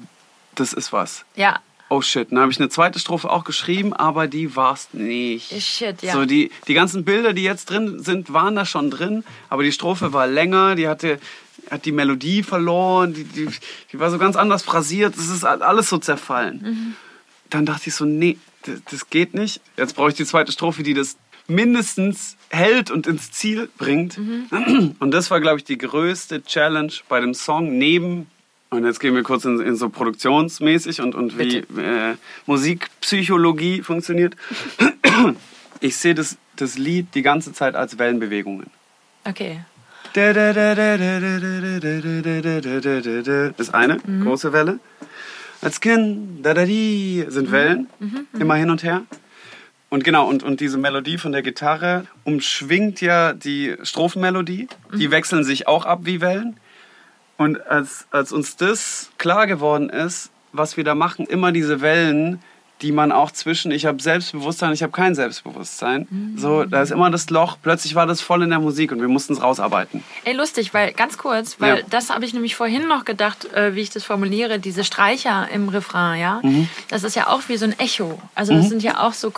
das 0.54 0.72
ist 0.72 0.92
was. 0.92 1.24
Ja, 1.36 1.60
Oh 1.90 2.02
shit, 2.02 2.30
dann 2.30 2.40
habe 2.40 2.52
ich 2.52 2.60
eine 2.60 2.68
zweite 2.68 2.98
Strophe 2.98 3.30
auch 3.30 3.44
geschrieben, 3.44 3.94
aber 3.94 4.26
die 4.26 4.54
war's 4.54 4.88
nicht. 4.92 5.50
Shit, 5.62 6.02
ja. 6.02 6.12
So 6.12 6.26
die, 6.26 6.50
die 6.66 6.74
ganzen 6.74 7.04
Bilder, 7.04 7.32
die 7.32 7.42
jetzt 7.42 7.70
drin 7.70 8.02
sind, 8.02 8.30
waren 8.32 8.54
da 8.56 8.66
schon 8.66 8.90
drin, 8.90 9.24
aber 9.48 9.62
die 9.62 9.72
Strophe 9.72 10.12
war 10.12 10.26
länger, 10.26 10.74
die 10.74 10.86
hatte 10.86 11.18
hat 11.70 11.84
die 11.84 11.92
Melodie 11.92 12.42
verloren, 12.42 13.12
die, 13.12 13.24
die, 13.24 13.48
die 13.92 13.98
war 13.98 14.10
so 14.10 14.18
ganz 14.18 14.36
anders 14.36 14.62
phrasiert, 14.62 15.16
das 15.16 15.28
ist 15.28 15.44
alles 15.44 15.88
so 15.88 15.98
zerfallen. 15.98 16.62
Mhm. 16.62 16.96
Dann 17.50 17.66
dachte 17.66 17.88
ich 17.88 17.94
so, 17.94 18.04
nee, 18.04 18.38
das, 18.62 18.80
das 18.90 19.10
geht 19.10 19.34
nicht. 19.34 19.60
Jetzt 19.76 19.94
brauche 19.96 20.10
ich 20.10 20.14
die 20.14 20.24
zweite 20.24 20.52
Strophe, 20.52 20.82
die 20.82 20.94
das 20.94 21.16
mindestens 21.48 22.36
hält 22.50 22.90
und 22.90 23.06
ins 23.06 23.32
Ziel 23.32 23.68
bringt. 23.76 24.18
Mhm. 24.18 24.94
Und 25.00 25.10
das 25.10 25.30
war, 25.30 25.40
glaube 25.40 25.58
ich, 25.58 25.64
die 25.64 25.78
größte 25.78 26.44
Challenge 26.44 26.92
bei 27.08 27.20
dem 27.20 27.34
Song 27.34 27.76
neben 27.76 28.28
und 28.70 28.84
jetzt 28.84 29.00
gehen 29.00 29.14
wir 29.14 29.22
kurz 29.22 29.44
in, 29.44 29.60
in 29.60 29.76
so 29.76 29.88
produktionsmäßig 29.88 31.00
und, 31.00 31.14
und 31.14 31.38
wie 31.38 31.58
äh, 31.58 32.16
Musikpsychologie 32.46 33.82
funktioniert. 33.82 34.36
Ich 35.80 35.96
sehe 35.96 36.14
das, 36.14 36.36
das 36.56 36.76
Lied 36.76 37.14
die 37.14 37.22
ganze 37.22 37.52
Zeit 37.52 37.76
als 37.76 37.98
Wellenbewegungen. 37.98 38.66
okay. 39.24 39.60
Das 40.12 40.36
ist 43.68 43.74
eine 43.74 43.98
große 44.24 44.52
Welle. 44.52 44.80
Als 45.60 45.80
Kind 45.80 46.44
da, 46.44 46.54
da, 46.54 46.64
die, 46.64 47.24
sind 47.28 47.52
Wellen, 47.52 47.88
immer 48.38 48.56
hin 48.56 48.70
und 48.70 48.82
her. 48.82 49.02
Und 49.90 50.04
genau, 50.04 50.28
und, 50.28 50.42
und 50.42 50.60
diese 50.60 50.76
Melodie 50.76 51.16
von 51.16 51.32
der 51.32 51.42
Gitarre 51.42 52.06
umschwingt 52.24 53.00
ja 53.00 53.32
die 53.32 53.74
Strophenmelodie. 53.82 54.68
Die 54.94 55.10
wechseln 55.10 55.44
sich 55.44 55.66
auch 55.66 55.86
ab 55.86 56.00
wie 56.02 56.20
Wellen. 56.20 56.58
Und 57.38 57.66
als, 57.66 58.06
als 58.10 58.32
uns 58.32 58.56
das 58.56 59.10
klar 59.16 59.46
geworden 59.46 59.88
ist, 59.88 60.30
was 60.52 60.76
wir 60.76 60.84
da 60.84 60.94
machen, 60.94 61.26
immer 61.26 61.52
diese 61.52 61.80
Wellen, 61.80 62.40
die 62.82 62.92
man 62.92 63.10
auch 63.12 63.30
zwischen, 63.32 63.70
ich 63.72 63.86
habe 63.86 64.00
Selbstbewusstsein, 64.00 64.72
ich 64.72 64.82
habe 64.82 64.92
kein 64.92 65.14
Selbstbewusstsein. 65.14 66.06
So, 66.36 66.64
da 66.64 66.82
ist 66.82 66.90
immer 66.92 67.10
das 67.10 67.28
Loch. 67.30 67.56
Plötzlich 67.62 67.94
war 67.94 68.06
das 68.06 68.20
voll 68.20 68.42
in 68.42 68.50
der 68.50 68.60
Musik 68.60 68.92
und 68.92 69.00
wir 69.00 69.08
mussten 69.08 69.32
es 69.32 69.42
rausarbeiten. 69.42 70.04
Ey, 70.24 70.34
lustig, 70.34 70.72
weil 70.74 70.92
ganz 70.92 71.18
kurz, 71.18 71.60
weil 71.60 71.78
Ja. 71.78 71.82
das 71.90 72.10
habe 72.10 72.24
ich 72.24 72.34
nämlich 72.34 72.54
vorhin 72.54 72.86
noch 72.86 73.04
gedacht, 73.04 73.52
äh, 73.52 73.74
wie 73.74 73.80
ich 73.80 73.90
das 73.90 74.04
formuliere, 74.04 74.58
diese 74.58 74.84
Streicher 74.84 75.48
im 75.52 75.68
Refrain, 75.68 76.20
ja, 76.20 76.40
Mhm. 76.42 76.68
das 76.88 77.02
ist 77.04 77.16
ja 77.16 77.26
auch 77.28 77.42
wie 77.48 77.56
so 77.56 77.64
ein 77.64 77.78
Echo. 77.78 78.20
Also 78.34 78.52
das 78.54 78.68
sind 78.68 78.82
ja 78.82 79.00
auch 79.06 79.12
so 79.12 79.30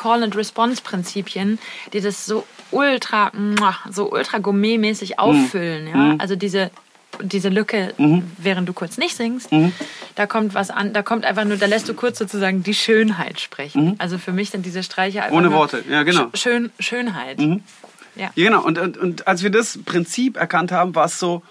Call-and-Response-Prinzipien, 0.65 1.59
die 1.93 2.01
das 2.01 2.27
so 2.27 2.45
ultra, 2.71 3.33
so 3.91 4.11
ultra 4.13 4.39
gourmetmäßig 4.39 5.19
auffüllen, 5.19 5.89
ja. 5.89 6.15
Also 6.19 6.37
diese 6.37 6.71
diese 7.23 7.49
Lücke, 7.49 7.95
während 8.39 8.69
du 8.69 8.73
kurz 8.73 8.99
nicht 8.99 9.17
singst, 9.17 9.49
da 10.15 10.27
kommt 10.27 10.55
was 10.55 10.71
an, 10.71 10.93
da 10.93 11.03
kommt 11.03 11.25
einfach 11.25 11.45
nur, 11.45 11.57
da 11.57 11.67
lässt 11.67 11.89
du 11.89 11.95
kurz 11.95 12.19
sozusagen 12.19 12.63
die 12.63 12.75
Schönheit 12.75 13.41
sprechen. 13.41 13.95
Also 13.99 14.19
für 14.19 14.33
mich 14.33 14.51
sind 14.51 14.67
diese 14.67 14.83
Streicher 14.83 15.23
einfach 15.25 15.37
Ohne 15.37 15.53
Worte, 15.53 15.85
ja, 15.89 16.03
genau. 16.03 16.25
Sch- 16.27 16.37
Schön, 16.37 16.71
Schönheit. 16.79 17.41
Ja. 17.41 17.57
Ja, 18.17 18.31
genau. 18.35 18.63
Und, 18.65 18.79
und, 18.79 18.99
und 18.99 19.27
als 19.29 19.43
wir 19.43 19.51
das 19.51 19.79
Prinzip 19.85 20.37
erkannt 20.37 20.73
haben, 20.73 20.95
war 20.95 21.07
es 21.07 21.19
so, 21.19 21.43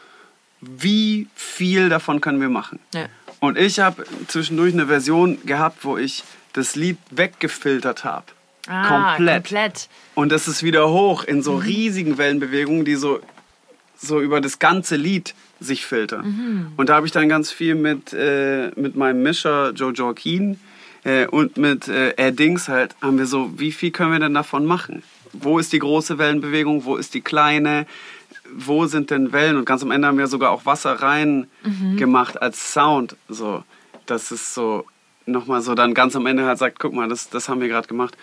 wie 0.62 1.28
viel 1.36 1.88
davon 1.90 2.20
können 2.22 2.42
wir 2.42 2.50
machen? 2.50 2.80
Ja. 2.94 3.06
Und 3.40 3.58
ich 3.58 3.80
habe 3.80 4.04
zwischendurch 4.28 4.74
eine 4.74 4.88
Version 4.88 5.38
gehabt, 5.46 5.86
wo 5.86 5.98
ich 5.98 6.24
das 6.54 6.76
Lied 6.76 6.98
weggefiltert 7.12 8.04
habe. 8.04 8.26
Ah, 8.68 9.14
komplett. 9.16 9.46
komplett. 9.46 9.90
Und 10.16 10.32
das 10.34 10.48
ist 10.50 10.62
wieder 10.62 10.90
hoch 10.90 11.24
in 11.24 11.42
so 11.42 11.56
riesigen 11.56 12.18
Wellenbewegungen, 12.18 12.84
die 12.84 12.96
so, 12.96 13.22
so 13.98 14.20
über 14.20 14.42
das 14.42 14.60
ganze 14.60 14.98
Lied 14.98 15.34
sich 15.60 15.86
filtern. 15.86 16.74
Und 16.78 16.90
da 16.90 16.96
habe 16.96 17.06
ich 17.06 17.12
dann 17.12 17.30
ganz 17.30 17.52
viel 17.52 17.76
mit, 17.76 18.14
äh, 18.14 18.72
mit 18.76 18.96
meinem 18.96 19.24
Mischer 19.24 19.72
Joe 19.72 19.92
Joaquin 19.94 20.60
äh, 21.04 21.28
und 21.28 21.58
mit 21.58 21.88
äh, 21.88 22.14
Air 22.18 22.32
Dings 22.32 22.68
halt, 22.68 22.96
haben 23.02 23.18
wir 23.18 23.26
so, 23.26 23.52
wie 23.58 23.72
viel 23.72 23.92
können 23.92 24.12
wir 24.12 24.20
denn 24.20 24.34
davon 24.34 24.66
machen? 24.66 25.04
Wo 25.34 25.60
ist 25.60 25.74
die 25.74 25.80
große 25.80 26.18
Wellenbewegung? 26.18 26.86
Wo 26.86 26.96
ist 26.96 27.14
die 27.14 27.22
kleine? 27.22 27.86
Wo 28.52 28.88
sind 28.88 29.12
denn 29.12 29.32
Wellen? 29.32 29.58
Und 29.58 29.66
ganz 29.66 29.84
am 29.84 29.92
Ende 29.92 30.08
haben 30.08 30.18
wir 30.18 30.28
sogar 30.28 30.52
auch 30.52 30.66
Wasser 30.66 30.94
rein 30.94 31.48
gemacht 31.98 32.42
als 32.42 32.74
Sound. 32.74 33.16
So, 33.28 33.64
das 34.08 34.32
ist 34.32 34.56
so 34.56 34.86
nochmal 35.28 35.62
so 35.62 35.76
dann 35.76 35.94
ganz 35.94 36.16
am 36.16 36.26
Ende 36.26 36.46
halt 36.46 36.58
sagt, 36.58 36.80
guck 36.80 36.94
mal, 36.94 37.08
das, 37.08 37.30
das 37.30 37.48
haben 37.48 37.62
wir 37.62 37.68
gerade 37.68 37.88
gemacht. 37.88 38.18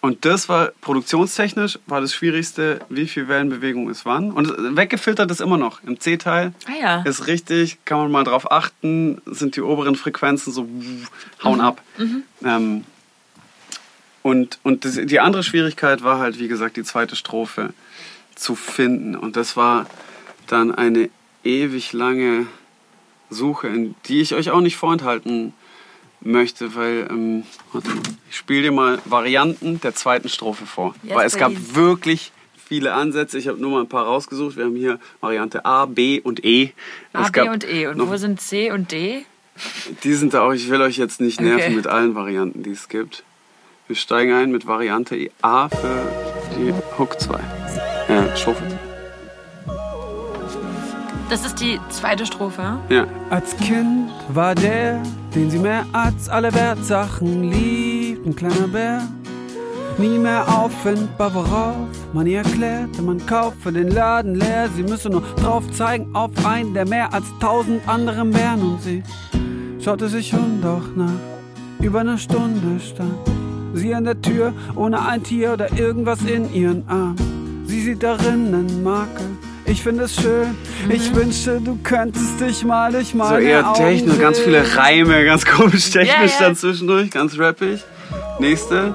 Und 0.00 0.24
das 0.24 0.48
war 0.48 0.72
produktionstechnisch 0.80 1.78
war 1.86 2.00
das 2.00 2.14
Schwierigste, 2.14 2.80
wie 2.88 3.06
viel 3.06 3.28
Wellenbewegung 3.28 3.90
es 3.90 4.06
waren. 4.06 4.32
Und 4.32 4.76
weggefiltert 4.76 5.30
ist 5.30 5.42
immer 5.42 5.58
noch. 5.58 5.82
Im 5.84 6.00
C-Teil 6.00 6.54
Ah 6.66 6.80
ja. 6.80 7.02
ist 7.02 7.26
richtig, 7.26 7.84
kann 7.84 7.98
man 7.98 8.10
mal 8.10 8.24
drauf 8.24 8.50
achten, 8.50 9.20
sind 9.26 9.56
die 9.56 9.60
oberen 9.60 9.96
Frequenzen 9.96 10.52
so 10.52 10.66
hauen 11.44 11.60
ab. 11.60 11.82
Ähm, 12.42 12.84
und 14.22 14.58
und 14.62 14.84
das, 14.84 14.98
die 15.02 15.20
andere 15.20 15.42
Schwierigkeit 15.42 16.02
war 16.02 16.18
halt, 16.18 16.38
wie 16.38 16.48
gesagt, 16.48 16.76
die 16.76 16.84
zweite 16.84 17.14
Strophe 17.14 17.74
zu 18.34 18.54
finden. 18.54 19.16
Und 19.16 19.36
das 19.36 19.56
war 19.56 19.86
dann 20.46 20.74
eine 20.74 21.10
ewig 21.44 21.92
lange 21.92 22.46
Suche, 23.28 23.68
in 23.68 23.94
die 24.06 24.20
ich 24.20 24.34
euch 24.34 24.50
auch 24.50 24.60
nicht 24.60 24.76
vorenthalten 24.76 25.52
möchte, 26.20 26.74
weil 26.74 27.06
ähm, 27.10 27.44
warte 27.72 27.88
mal, 27.88 27.98
ich 28.30 28.36
spiele 28.36 28.62
dir 28.62 28.72
mal 28.72 28.98
Varianten 29.04 29.80
der 29.80 29.94
zweiten 29.94 30.28
Strophe 30.28 30.66
vor. 30.66 30.94
Yes, 31.02 31.14
weil 31.16 31.26
es 31.26 31.36
gab 31.36 31.52
please. 31.52 31.74
wirklich 31.74 32.32
viele 32.56 32.92
Ansätze. 32.94 33.38
Ich 33.38 33.48
habe 33.48 33.60
nur 33.60 33.70
mal 33.70 33.80
ein 33.80 33.88
paar 33.88 34.04
rausgesucht. 34.04 34.56
Wir 34.56 34.64
haben 34.66 34.76
hier 34.76 34.98
Variante 35.20 35.64
A, 35.64 35.86
B 35.86 36.20
und 36.20 36.44
E. 36.44 36.72
A, 37.12 37.24
Es 37.24 37.32
B 37.32 37.48
und 37.48 37.64
E. 37.68 37.86
Und 37.86 38.08
wo 38.08 38.16
sind 38.16 38.40
C 38.40 38.70
und 38.70 38.92
D? 38.92 39.24
die 40.04 40.14
sind 40.14 40.32
da 40.32 40.42
auch. 40.42 40.52
Ich 40.52 40.70
will 40.70 40.80
euch 40.80 40.96
jetzt 40.96 41.20
nicht 41.20 41.40
nerven 41.40 41.64
Okay. 41.64 41.74
mit 41.74 41.86
allen 41.86 42.14
Varianten, 42.14 42.62
die 42.62 42.70
es 42.70 42.88
gibt. 42.88 43.24
Wir 43.88 43.96
steigen 43.96 44.32
ein 44.32 44.50
mit 44.52 44.66
Variante 44.66 45.30
A 45.42 45.68
für 45.68 46.12
die 46.56 46.72
Hook 46.98 47.20
2. 47.20 47.34
Äh, 48.08 48.36
Strophe. 48.36 48.62
Das 51.30 51.46
ist 51.46 51.60
die 51.60 51.78
zweite 51.90 52.26
Strophe. 52.26 52.80
Ja. 52.88 53.06
Als 53.30 53.56
Kind 53.56 54.10
war 54.30 54.56
der, 54.56 55.00
den 55.32 55.48
sie 55.48 55.60
mehr 55.60 55.84
als 55.92 56.28
alle 56.28 56.52
Wertsachen 56.52 57.50
liebt. 57.50 58.26
ein 58.26 58.34
kleiner 58.34 58.66
Bär. 58.66 59.02
Nie 59.96 60.18
mehr 60.18 60.44
auffindbar, 60.48 61.32
worauf 61.32 61.76
man 62.12 62.26
ihr 62.26 62.38
erklärte, 62.38 63.02
man 63.02 63.24
kauft 63.26 63.62
für 63.62 63.70
den 63.70 63.88
Laden 63.88 64.34
leer. 64.34 64.68
Sie 64.74 64.82
müsse 64.82 65.08
nur 65.08 65.22
drauf 65.36 65.62
zeigen 65.70 66.12
auf 66.16 66.32
einen 66.44 66.74
der 66.74 66.88
mehr 66.88 67.14
als 67.14 67.26
tausend 67.38 67.86
anderen 67.86 68.32
Bären. 68.32 68.62
Und 68.62 68.82
sie 68.82 69.04
schaute 69.78 70.08
sich 70.08 70.34
um, 70.34 70.60
doch 70.60 70.96
nach 70.96 71.12
über 71.80 72.00
einer 72.00 72.18
Stunde 72.18 72.80
stand 72.80 73.14
sie 73.72 73.94
an 73.94 74.04
der 74.04 74.20
Tür 74.20 74.52
ohne 74.74 75.00
ein 75.06 75.22
Tier 75.22 75.52
oder 75.52 75.72
irgendwas 75.78 76.22
in 76.22 76.52
ihren 76.52 76.86
Armen. 76.88 77.64
Sie 77.66 77.80
sieht 77.82 78.02
darin 78.02 78.52
einen 78.52 78.82
Makel. 78.82 79.26
Ich 79.70 79.84
finde 79.84 80.02
es 80.02 80.20
schön. 80.20 80.56
Ich 80.88 81.14
wünschte, 81.14 81.60
du 81.60 81.78
könntest 81.84 82.40
dich 82.40 82.64
mal 82.64 82.90
durch 82.90 83.14
meine 83.14 83.28
So 83.28 83.36
eher 83.36 83.72
Techno, 83.72 84.14
ganz 84.16 84.40
viele. 84.40 84.64
Reime, 84.76 85.24
ganz 85.24 85.44
komisch 85.46 85.90
technisch 85.90 86.08
Ja, 86.08 86.24
ja. 86.24 86.40
dann 86.40 86.56
zwischendurch, 86.56 87.08
ganz 87.12 87.38
rappig. 87.38 87.84
Nächste. 88.40 88.92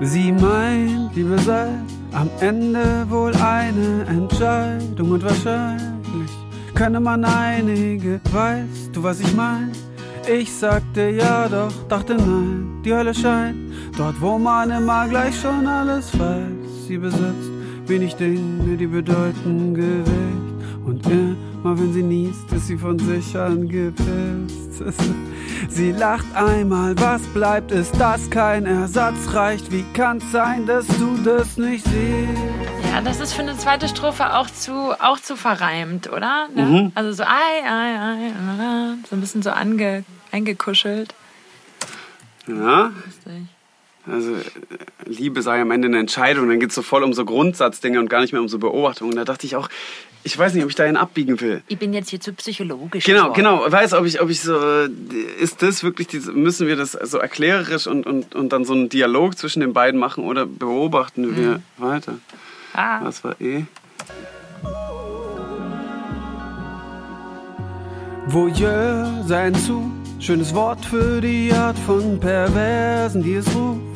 Sie 0.00 0.30
meint, 0.30 1.16
Liebe 1.16 1.36
sei 1.40 1.66
am 2.12 2.30
Ende 2.38 3.06
wohl 3.08 3.34
eine 3.34 4.06
Entscheidung 4.08 5.10
und 5.10 5.24
wahrscheinlich 5.24 6.30
könne 6.74 7.00
man 7.00 7.24
einige. 7.24 8.20
Weißt 8.32 8.90
du, 8.94 9.02
was 9.02 9.18
ich 9.18 9.34
mein? 9.34 9.72
Ich 10.32 10.54
sagte 10.54 11.08
ja, 11.08 11.48
doch 11.48 11.72
dachte 11.88 12.14
nein. 12.14 12.82
Die 12.84 12.94
Hölle 12.94 13.12
scheint 13.12 13.56
dort, 13.98 14.20
wo 14.20 14.38
man 14.38 14.70
immer 14.70 15.08
gleich 15.08 15.40
schon 15.40 15.66
alles 15.66 16.16
weiß. 16.16 16.86
Sie 16.86 16.98
besitzt 16.98 17.55
wenig 17.88 18.14
Dinge, 18.16 18.76
die 18.76 18.86
bedeuten 18.86 19.74
Gewicht. 19.74 20.84
Und 20.84 21.06
immer, 21.06 21.78
wenn 21.78 21.92
sie 21.92 22.02
niest, 22.02 22.52
ist 22.52 22.68
sie 22.68 22.76
von 22.76 22.98
sich 22.98 23.36
angepisst. 23.36 24.66
Sie 25.68 25.90
lacht 25.92 26.26
einmal, 26.34 26.98
was 26.98 27.22
bleibt, 27.28 27.72
ist 27.72 27.98
das 27.98 28.30
kein 28.30 28.66
Ersatz 28.66 29.32
reicht. 29.32 29.72
Wie 29.72 29.84
kann's 29.94 30.30
sein, 30.30 30.66
dass 30.66 30.86
du 30.86 31.16
das 31.24 31.56
nicht 31.56 31.84
siehst? 31.84 32.92
Ja, 32.92 33.00
das 33.00 33.20
ist 33.20 33.32
für 33.32 33.42
eine 33.42 33.56
zweite 33.56 33.88
Strophe 33.88 34.36
auch 34.36 34.48
zu, 34.48 34.72
auch 34.72 35.18
zu 35.18 35.34
verreimt, 35.34 36.10
oder? 36.12 36.48
Ne? 36.54 36.62
Mhm. 36.62 36.92
Also 36.94 37.12
so 37.12 37.22
ei, 37.24 37.62
ei, 37.64 37.98
ei, 37.98 38.94
so 39.08 39.16
ein 39.16 39.20
bisschen 39.20 39.42
so 39.42 39.50
ange, 39.50 40.04
eingekuschelt. 40.30 41.14
Ja, 42.46 42.92
Lustig. 43.04 43.48
Also 44.10 44.36
Liebe 45.04 45.42
sei 45.42 45.60
am 45.60 45.70
Ende 45.70 45.88
eine 45.88 45.98
Entscheidung. 45.98 46.48
Dann 46.48 46.60
geht 46.60 46.70
es 46.70 46.74
so 46.74 46.82
voll 46.82 47.02
um 47.02 47.12
so 47.12 47.24
Grundsatzdinge 47.24 47.98
und 47.98 48.08
gar 48.08 48.20
nicht 48.20 48.32
mehr 48.32 48.42
um 48.42 48.48
so 48.48 48.58
Beobachtungen. 48.58 49.16
Da 49.16 49.24
dachte 49.24 49.46
ich 49.46 49.56
auch, 49.56 49.68
ich 50.22 50.36
weiß 50.36 50.54
nicht, 50.54 50.64
ob 50.64 50.70
ich 50.70 50.76
dahin 50.76 50.96
abbiegen 50.96 51.40
will. 51.40 51.62
Ich 51.68 51.78
bin 51.78 51.92
jetzt 51.92 52.10
hier 52.10 52.20
zu 52.20 52.32
psychologisch. 52.32 53.04
Genau, 53.04 53.32
genau. 53.32 53.64
Weiß, 53.70 53.92
ob 53.94 54.06
ich, 54.06 54.20
ob 54.20 54.28
ich 54.28 54.40
so, 54.40 54.58
ist 55.40 55.62
das 55.62 55.84
wirklich, 55.84 56.08
diese, 56.08 56.32
müssen 56.32 56.66
wir 56.66 56.74
das 56.74 56.92
so 56.92 57.18
erklärerisch 57.18 57.86
und, 57.86 58.06
und, 58.06 58.34
und 58.34 58.52
dann 58.52 58.64
so 58.64 58.72
einen 58.72 58.88
Dialog 58.88 59.38
zwischen 59.38 59.60
den 59.60 59.72
beiden 59.72 60.00
machen 60.00 60.24
oder 60.24 60.44
beobachten 60.46 61.36
wir 61.36 61.62
weiter? 61.78 62.18
Ah, 62.74 63.00
Was 63.04 63.22
war 63.22 63.40
eh? 63.40 63.64
Voyeur 68.26 69.24
sei 69.26 69.44
ein 69.44 69.54
zu 69.54 69.92
schönes 70.18 70.52
Wort 70.52 70.84
für 70.84 71.20
die 71.20 71.52
Art 71.52 71.78
von 71.78 72.18
Perversen, 72.18 73.22
die 73.22 73.34
es 73.34 73.46
ruft. 73.54 73.95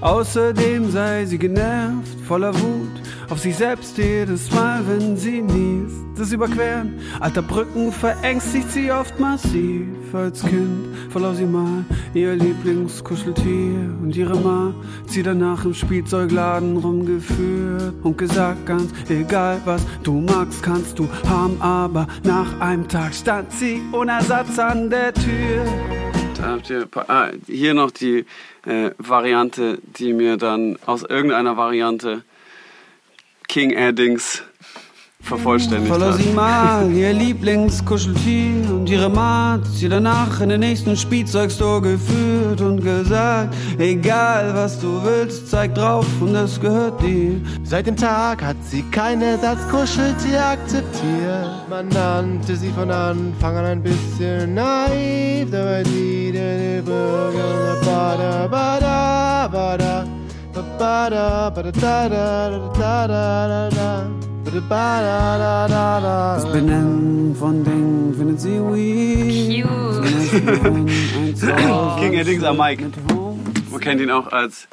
Außerdem 0.00 0.90
sei 0.90 1.26
sie 1.26 1.38
genervt, 1.38 2.20
voller 2.26 2.54
Wut 2.54 2.88
auf 3.28 3.38
sich 3.38 3.56
selbst 3.56 3.98
jedes 3.98 4.50
Mal, 4.50 4.82
wenn 4.88 5.16
sie 5.16 5.42
niest. 5.42 5.96
Das 6.16 6.32
Überqueren 6.32 6.98
alter 7.20 7.42
Brücken 7.42 7.92
verängstigt 7.92 8.70
sie 8.72 8.90
oft 8.90 9.18
massiv. 9.20 9.86
Als 10.12 10.42
Kind 10.42 10.88
verlor 11.10 11.34
sie 11.34 11.46
mal 11.46 11.84
ihr 12.14 12.34
Lieblingskuscheltier 12.34 13.94
und 14.02 14.16
ihre 14.16 14.36
Ma 14.36 14.74
hat 15.02 15.10
sie 15.10 15.22
danach 15.22 15.64
im 15.64 15.74
Spielzeugladen 15.74 16.78
rumgeführt 16.78 17.94
und 18.02 18.18
gesagt 18.18 18.66
ganz 18.66 18.90
egal 19.08 19.60
was 19.64 19.82
du 20.02 20.20
magst, 20.20 20.62
kannst 20.62 20.98
du 20.98 21.08
haben, 21.28 21.60
aber 21.60 22.06
nach 22.24 22.60
einem 22.60 22.88
Tag 22.88 23.14
stand 23.14 23.52
sie 23.52 23.80
ohne 23.92 24.12
Ersatz 24.12 24.58
an 24.58 24.90
der 24.90 25.14
Tür. 25.14 26.19
Habt 26.42 26.70
ihr 26.70 26.88
ah, 27.08 27.30
hier 27.46 27.74
noch 27.74 27.90
die 27.90 28.24
äh, 28.66 28.90
Variante, 28.98 29.78
die 29.98 30.12
mir 30.12 30.36
dann 30.36 30.78
aus 30.86 31.02
irgendeiner 31.02 31.56
Variante 31.56 32.22
King 33.48 33.76
Addings 33.76 34.42
vervollständigt 35.22 35.92
hat. 35.92 36.14
sie 36.14 36.32
mal 36.32 36.90
ihr 36.90 37.12
Lieblingskuscheltier 37.12 38.70
und 38.70 38.88
ihre 38.88 39.08
Ma 39.08 39.52
hat 39.52 39.66
sie 39.66 39.88
danach 39.88 40.40
in 40.40 40.48
den 40.48 40.60
nächsten 40.60 40.96
Spielzeugstore 40.96 41.82
geführt 41.82 42.60
und 42.60 42.82
gesagt, 42.82 43.54
egal 43.78 44.54
was 44.54 44.80
du 44.80 45.00
willst, 45.04 45.48
zeig 45.50 45.74
drauf 45.74 46.06
und 46.20 46.34
das 46.34 46.60
gehört 46.60 47.00
dir. 47.02 47.40
Seit 47.62 47.86
dem 47.86 47.96
Tag 47.96 48.42
hat 48.42 48.56
sie 48.64 48.82
kein 48.90 49.22
Ersatzkuscheltier 49.22 50.44
akzeptiert. 50.44 51.68
Man 51.68 51.88
nannte 51.88 52.56
sie 52.56 52.70
von 52.70 52.90
Anfang 52.90 53.56
an 53.56 53.64
ein 53.64 53.82
bisschen 53.82 54.54
naiv. 54.54 55.50
Dabei 55.50 55.84
sie 55.84 56.32
den 56.32 56.84
Bürger. 56.84 57.80
Bada, 57.84 58.46
bada, 58.46 59.48
bada. 59.48 60.06
Bada, 60.52 61.50
bada. 61.50 61.60
Bada, 61.60 62.60
bada. 62.76 64.29
Das 64.44 64.52
Benennen 66.52 67.36
von 67.36 67.62
Dingen 67.62 68.14
findet 68.16 68.40
sie 68.40 68.58
weird. 68.58 70.00
cute. 70.00 71.40
King 72.00 72.18
Addings 72.18 72.42
am 72.44 72.56
Mike. 72.56 72.90
Man 73.70 73.80
kennt 73.80 74.00
ihn 74.00 74.10
auch 74.10 74.28
als 74.28 74.68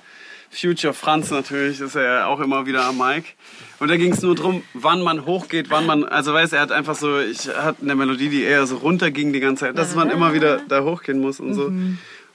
Future 0.50 0.94
Franz 0.94 1.30
natürlich, 1.32 1.82
ist 1.82 1.96
er 1.96 2.04
ja 2.04 2.28
auch 2.28 2.40
immer 2.40 2.66
wieder 2.66 2.86
am 2.86 2.98
Mic. 2.98 3.36
Und 3.80 3.90
da 3.90 3.98
ging 3.98 4.14
es 4.14 4.22
nur 4.22 4.36
darum, 4.36 4.64
wann 4.74 5.02
man 5.04 5.26
hochgeht, 5.26 5.70
wann 5.70 5.86
man, 5.86 6.04
also 6.06 6.34
weiß 6.34 6.54
er 6.54 6.62
hat 6.62 6.72
einfach 6.72 6.96
so, 6.96 7.20
ich 7.20 7.48
hatte 7.48 7.84
eine 7.84 7.96
Melodie, 7.96 8.30
die 8.30 8.44
eher 8.44 8.66
so 8.66 8.78
runterging 8.78 9.34
die 9.34 9.40
ganze 9.40 9.66
Zeit, 9.66 9.78
dass 9.78 9.94
man 9.96 10.10
immer 10.10 10.34
wieder 10.34 10.62
da 10.68 10.84
hochgehen 10.84 11.20
muss 11.20 11.40
und 11.40 11.54
so. 11.54 11.72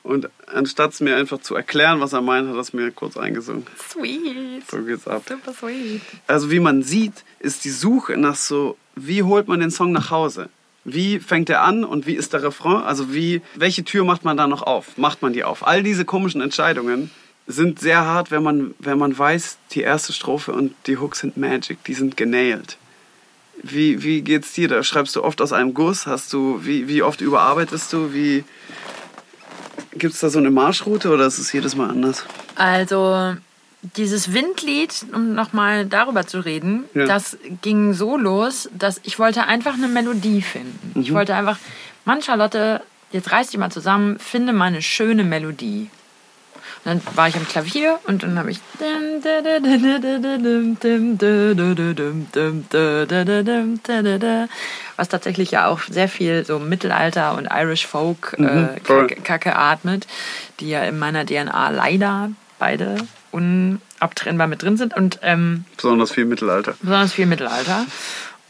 Und 0.03 0.29
anstatt 0.47 1.01
mir 1.01 1.17
einfach 1.17 1.41
zu 1.41 1.55
erklären, 1.55 2.01
was 2.01 2.13
er 2.13 2.23
meint, 2.23 2.49
hat 2.49 2.57
er 2.57 2.61
es 2.61 2.73
mir 2.73 2.91
kurz 2.91 3.17
eingesungen. 3.17 3.67
Sweet. 3.79 4.69
So 4.69 4.83
geht's 4.83 5.07
ab. 5.07 5.23
Super 5.29 5.53
sweet. 5.53 6.03
Also 6.27 6.51
wie 6.51 6.59
man 6.59 6.83
sieht, 6.83 7.25
ist 7.39 7.65
die 7.65 7.71
Suche 7.71 8.17
nach 8.17 8.35
so, 8.35 8.77
wie 8.97 9.23
holt 9.23 9.47
man 9.47 9.61
den 9.61 9.71
Song 9.71 9.93
nach 9.93 10.11
Hause? 10.11 10.49
Wie 10.85 11.21
fängt 11.21 11.49
er 11.49 11.63
an 11.63 11.85
und 11.85 12.07
wie 12.07 12.15
ist 12.15 12.33
der 12.33 12.43
Refrain? 12.43 12.83
Also 12.83 13.15
wie, 13.15 13.43
welche 13.55 13.85
Tür 13.85 14.05
macht 14.05 14.25
man 14.25 14.37
da 14.37 14.49
noch 14.49 14.63
auf? 14.63 14.99
Macht 14.99 15.23
man 15.23 15.33
die 15.33 15.45
auf? 15.45 15.65
All 15.65 15.85
diese 15.85 16.05
komischen 16.05 16.41
Entscheidungen 16.41 17.11
sind 17.47 17.79
sehr 17.79 18.05
hart, 18.05 18.33
wenn 18.33 18.43
man, 18.43 18.75
wenn 18.81 18.99
man 18.99 19.17
weiß, 19.17 19.59
die 19.73 19.83
erste 19.83 20.13
Strophe 20.13 20.53
und 20.53 20.75
die 20.87 20.99
Hooks 20.99 21.21
sind 21.21 21.37
Magic, 21.37 21.85
die 21.85 21.95
sind 21.95 22.17
genailed. 22.17 22.79
Wie, 23.63 24.03
wie 24.03 24.23
geht's 24.23 24.55
dir 24.55 24.67
da? 24.67 24.83
Schreibst 24.83 25.15
du 25.15 25.23
oft 25.23 25.41
aus 25.41 25.53
einem 25.53 25.75
Guss? 25.75 26.07
Hast 26.07 26.33
du, 26.33 26.61
wie, 26.65 26.89
wie 26.89 27.03
oft 27.03 27.21
überarbeitest 27.21 27.93
du? 27.93 28.13
Wie, 28.13 28.45
gibt's 29.93 30.21
da 30.21 30.29
so 30.31 30.39
eine 30.39 30.51
Marschroute 30.51 31.11
oder 31.11 31.27
ist 31.27 31.39
es 31.39 31.53
jedes 31.53 31.77
Mal 31.77 31.91
anders? 31.91 32.25
Also 32.57 33.35
dieses 33.97 34.33
Windlied, 34.33 35.07
um 35.13 35.35
nochmal 35.35 35.87
darüber 35.87 36.27
zu 36.27 36.41
reden, 36.41 36.85
Ja. 36.95 37.07
das 37.07 37.37
ging 37.63 37.95
so 37.95 38.17
los, 38.17 38.71
dass 38.77 39.01
ich 39.03 39.19
wollte 39.19 39.45
einfach 39.47 39.75
eine 39.75 39.89
Melodie 39.89 40.43
finden. 40.43 41.01
Ich 41.01 41.13
wollte 41.13 41.35
einfach, 41.35 41.59
Mann 42.05 42.23
Charlotte, 42.23 42.81
jetzt 43.11 43.33
reiß 43.33 43.49
dich 43.51 43.59
mal 43.59 43.71
zusammen, 43.73 44.19
finde 44.19 44.53
mal 44.53 44.67
eine 44.67 44.83
schöne 44.83 45.25
Melodie. 45.25 45.91
Und 46.85 47.05
dann 47.05 47.17
war 47.17 47.29
ich 47.29 47.37
am 47.37 47.47
Klavier 47.47 48.01
und 48.07 48.25
dann 48.25 48.39
habe 48.39 48.51
ich 48.51 48.59
was 54.97 55.09
tatsächlich 55.09 55.53
ja 55.53 55.69
auch 55.69 55.81
sehr 55.89 56.09
viel 56.09 56.45
so 56.45 56.59
Mittelalter 56.59 57.37
und 57.37 57.49
Irish 57.53 57.87
Folk 57.87 58.37
äh, 58.39 58.81
Kacke 59.23 59.57
atmet, 59.57 60.07
die 60.59 60.71
ja 60.71 60.83
in 60.83 60.99
meiner 60.99 61.25
DNA 61.25 61.71
leider 61.71 62.31
beide 62.59 62.97
unabtrennbar 63.31 64.47
mit 64.47 64.63
drin 64.63 64.77
sind 64.77 64.95
und 64.95 65.21
ähm, 65.23 65.65
Besonders 65.77 66.13
viel 66.13 66.25
Mittelalter. 66.25 66.75
besonders 66.81 67.13
viel 67.13 67.27
Mittelalter. 67.27 67.87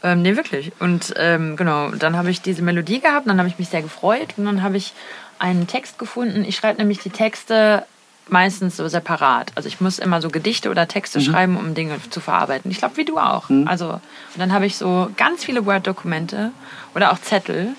Ähm, 0.03 0.21
nee, 0.21 0.35
wirklich. 0.35 0.71
Und 0.79 1.13
ähm, 1.17 1.55
genau, 1.55 1.89
dann 1.91 2.17
habe 2.17 2.29
ich 2.29 2.41
diese 2.41 2.61
Melodie 2.61 2.99
gehabt, 2.99 3.25
dann 3.27 3.37
habe 3.37 3.47
ich 3.47 3.57
mich 3.57 3.69
sehr 3.69 3.81
gefreut 3.81 4.29
und 4.37 4.45
dann 4.45 4.61
habe 4.61 4.75
ich 4.77 4.93
einen 5.39 5.65
Text 5.67 5.97
gefunden. 5.97 6.43
Ich 6.45 6.57
schreibe 6.57 6.79
nämlich 6.79 6.99
die 6.99 7.09
Texte 7.09 7.85
meistens 8.29 8.77
so 8.77 8.87
separat. 8.87 9.51
Also 9.55 9.67
ich 9.67 9.81
muss 9.81 9.99
immer 9.99 10.21
so 10.21 10.29
Gedichte 10.29 10.69
oder 10.69 10.87
Texte 10.87 11.19
schreiben, 11.21 11.57
um 11.57 11.73
Dinge 11.75 11.97
zu 12.09 12.19
verarbeiten. 12.19 12.71
Ich 12.71 12.77
glaube, 12.77 12.97
wie 12.97 13.05
du 13.05 13.17
auch. 13.17 13.49
Also 13.67 13.89
und 13.89 14.39
dann 14.39 14.53
habe 14.53 14.65
ich 14.65 14.77
so 14.77 15.09
ganz 15.17 15.43
viele 15.43 15.65
Word-Dokumente 15.65 16.51
oder 16.95 17.11
auch 17.11 17.19
Zettel. 17.19 17.69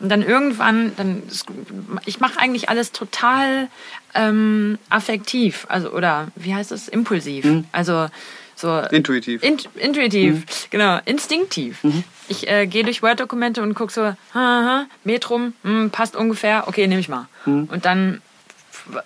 Und 0.00 0.08
dann 0.08 0.22
irgendwann, 0.22 0.92
dann 0.96 1.22
ich 2.04 2.20
mache 2.20 2.38
eigentlich 2.38 2.68
alles 2.68 2.92
total 2.92 3.68
ähm, 4.14 4.78
affektiv, 4.90 5.66
also 5.68 5.90
oder 5.92 6.28
wie 6.34 6.54
heißt 6.54 6.72
es, 6.72 6.88
impulsiv. 6.88 7.46
Also 7.72 8.08
so 8.56 8.80
Intuitiv. 8.90 9.42
Int 9.42 9.68
intuitiv, 9.76 10.68
genau, 10.70 10.98
instinktiv. 11.04 11.78
Ich 12.28 12.48
äh, 12.48 12.66
gehe 12.66 12.84
durch 12.84 13.02
Word-Dokumente 13.02 13.62
und 13.62 13.74
gucke 13.74 13.92
so, 13.92 14.02
ha, 14.02 14.16
ha, 14.34 14.86
Metrum, 15.04 15.54
hm, 15.62 15.90
passt 15.90 16.16
ungefähr, 16.16 16.64
okay, 16.66 16.86
nehme 16.86 17.00
ich 17.00 17.08
mal. 17.08 17.26
Und 17.46 17.84
dann 17.84 18.22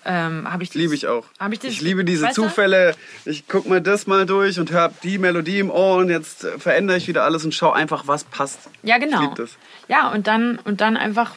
ähm, 0.05 0.51
habe 0.51 0.62
ich 0.62 0.74
Liebe 0.74 0.95
ich 0.95 1.07
auch. 1.07 1.24
Hab 1.39 1.53
ich 1.53 1.59
das- 1.61 1.70
ich 1.70 1.81
liebe 1.81 2.05
diese 2.05 2.26
weißt 2.26 2.37
du? 2.39 2.43
Zufälle. 2.45 2.95
Ich 3.24 3.47
guck 3.49 3.68
mir 3.68 3.81
das 3.81 4.07
mal 4.07 4.26
durch 4.26 4.59
und 4.59 4.70
höre 4.70 4.91
die 5.03 5.18
Melodie 5.18 5.59
im 5.61 5.70
Ohr 5.70 5.97
und 5.97 6.11
jetzt 6.11 6.45
äh, 6.45 6.59
verändere 6.59 6.97
ich 6.97 7.09
wieder 7.09 7.24
alles 7.24 7.45
und 7.45 7.55
schau 7.55 7.70
einfach, 7.72 8.07
was 8.07 8.24
passt. 8.24 8.59
Ja, 8.83 8.99
genau. 8.99 9.24
Ich 9.31 9.35
das. 9.35 9.51
Ja, 9.89 10.11
und 10.11 10.26
dann, 10.26 10.59
und 10.64 10.81
dann 10.81 10.97
einfach, 10.97 11.33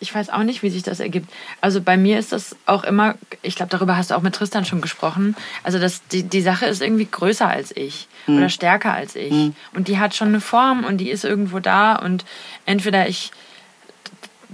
ich 0.00 0.14
weiß 0.14 0.30
auch 0.30 0.42
nicht, 0.44 0.62
wie 0.62 0.70
sich 0.70 0.82
das 0.82 1.00
ergibt. 1.00 1.28
Also 1.60 1.80
bei 1.80 1.96
mir 1.96 2.18
ist 2.18 2.32
das 2.32 2.54
auch 2.66 2.84
immer, 2.84 3.14
ich 3.42 3.56
glaube, 3.56 3.70
darüber 3.70 3.96
hast 3.96 4.10
du 4.10 4.14
auch 4.14 4.22
mit 4.22 4.34
Tristan 4.34 4.64
schon 4.64 4.80
gesprochen. 4.80 5.34
Also 5.64 5.78
das, 5.78 6.06
die, 6.08 6.22
die 6.22 6.42
Sache 6.42 6.66
ist 6.66 6.82
irgendwie 6.82 7.08
größer 7.10 7.48
als 7.48 7.74
ich 7.76 8.06
oder 8.28 8.48
stärker 8.48 8.92
als 8.92 9.14
ich. 9.14 9.32
Und 9.74 9.86
die 9.88 9.98
hat 10.00 10.14
schon 10.16 10.28
eine 10.28 10.40
Form 10.40 10.84
und 10.84 10.98
die 10.98 11.10
ist 11.10 11.24
irgendwo 11.24 11.60
da 11.60 11.94
und 11.96 12.24
entweder 12.64 13.08
ich 13.08 13.30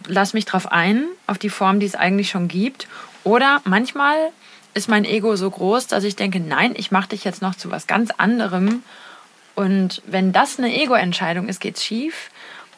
lass 0.08 0.34
mich 0.34 0.44
drauf 0.44 0.70
ein, 0.72 1.04
auf 1.26 1.38
die 1.38 1.48
Form, 1.50 1.80
die 1.80 1.86
es 1.86 1.94
eigentlich 1.94 2.30
schon 2.30 2.48
gibt. 2.48 2.88
Oder 3.24 3.60
manchmal 3.64 4.16
ist 4.74 4.88
mein 4.88 5.04
Ego 5.04 5.36
so 5.36 5.50
groß, 5.50 5.86
dass 5.86 6.04
ich 6.04 6.16
denke, 6.16 6.40
nein, 6.40 6.74
ich 6.76 6.90
mache 6.90 7.08
dich 7.08 7.24
jetzt 7.24 7.42
noch 7.42 7.54
zu 7.54 7.70
was 7.70 7.86
ganz 7.86 8.10
anderem. 8.16 8.82
Und 9.54 10.02
wenn 10.06 10.32
das 10.32 10.58
eine 10.58 10.74
Ego-Entscheidung 10.74 11.48
ist, 11.48 11.60
geht's 11.60 11.84
schief. 11.84 12.30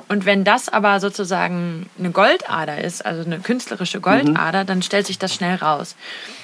Und 0.09 0.27
wenn 0.27 0.45
das 0.45 0.69
aber 0.69 0.99
sozusagen 0.99 1.89
eine 1.99 2.11
Goldader 2.11 2.79
ist, 2.79 3.07
also 3.07 3.25
eine 3.25 3.39
künstlerische 3.39 4.01
Goldader, 4.01 4.65
dann 4.65 4.83
stellt 4.83 5.07
sich 5.07 5.19
das 5.19 5.33
schnell 5.33 5.57
raus. 5.57 5.95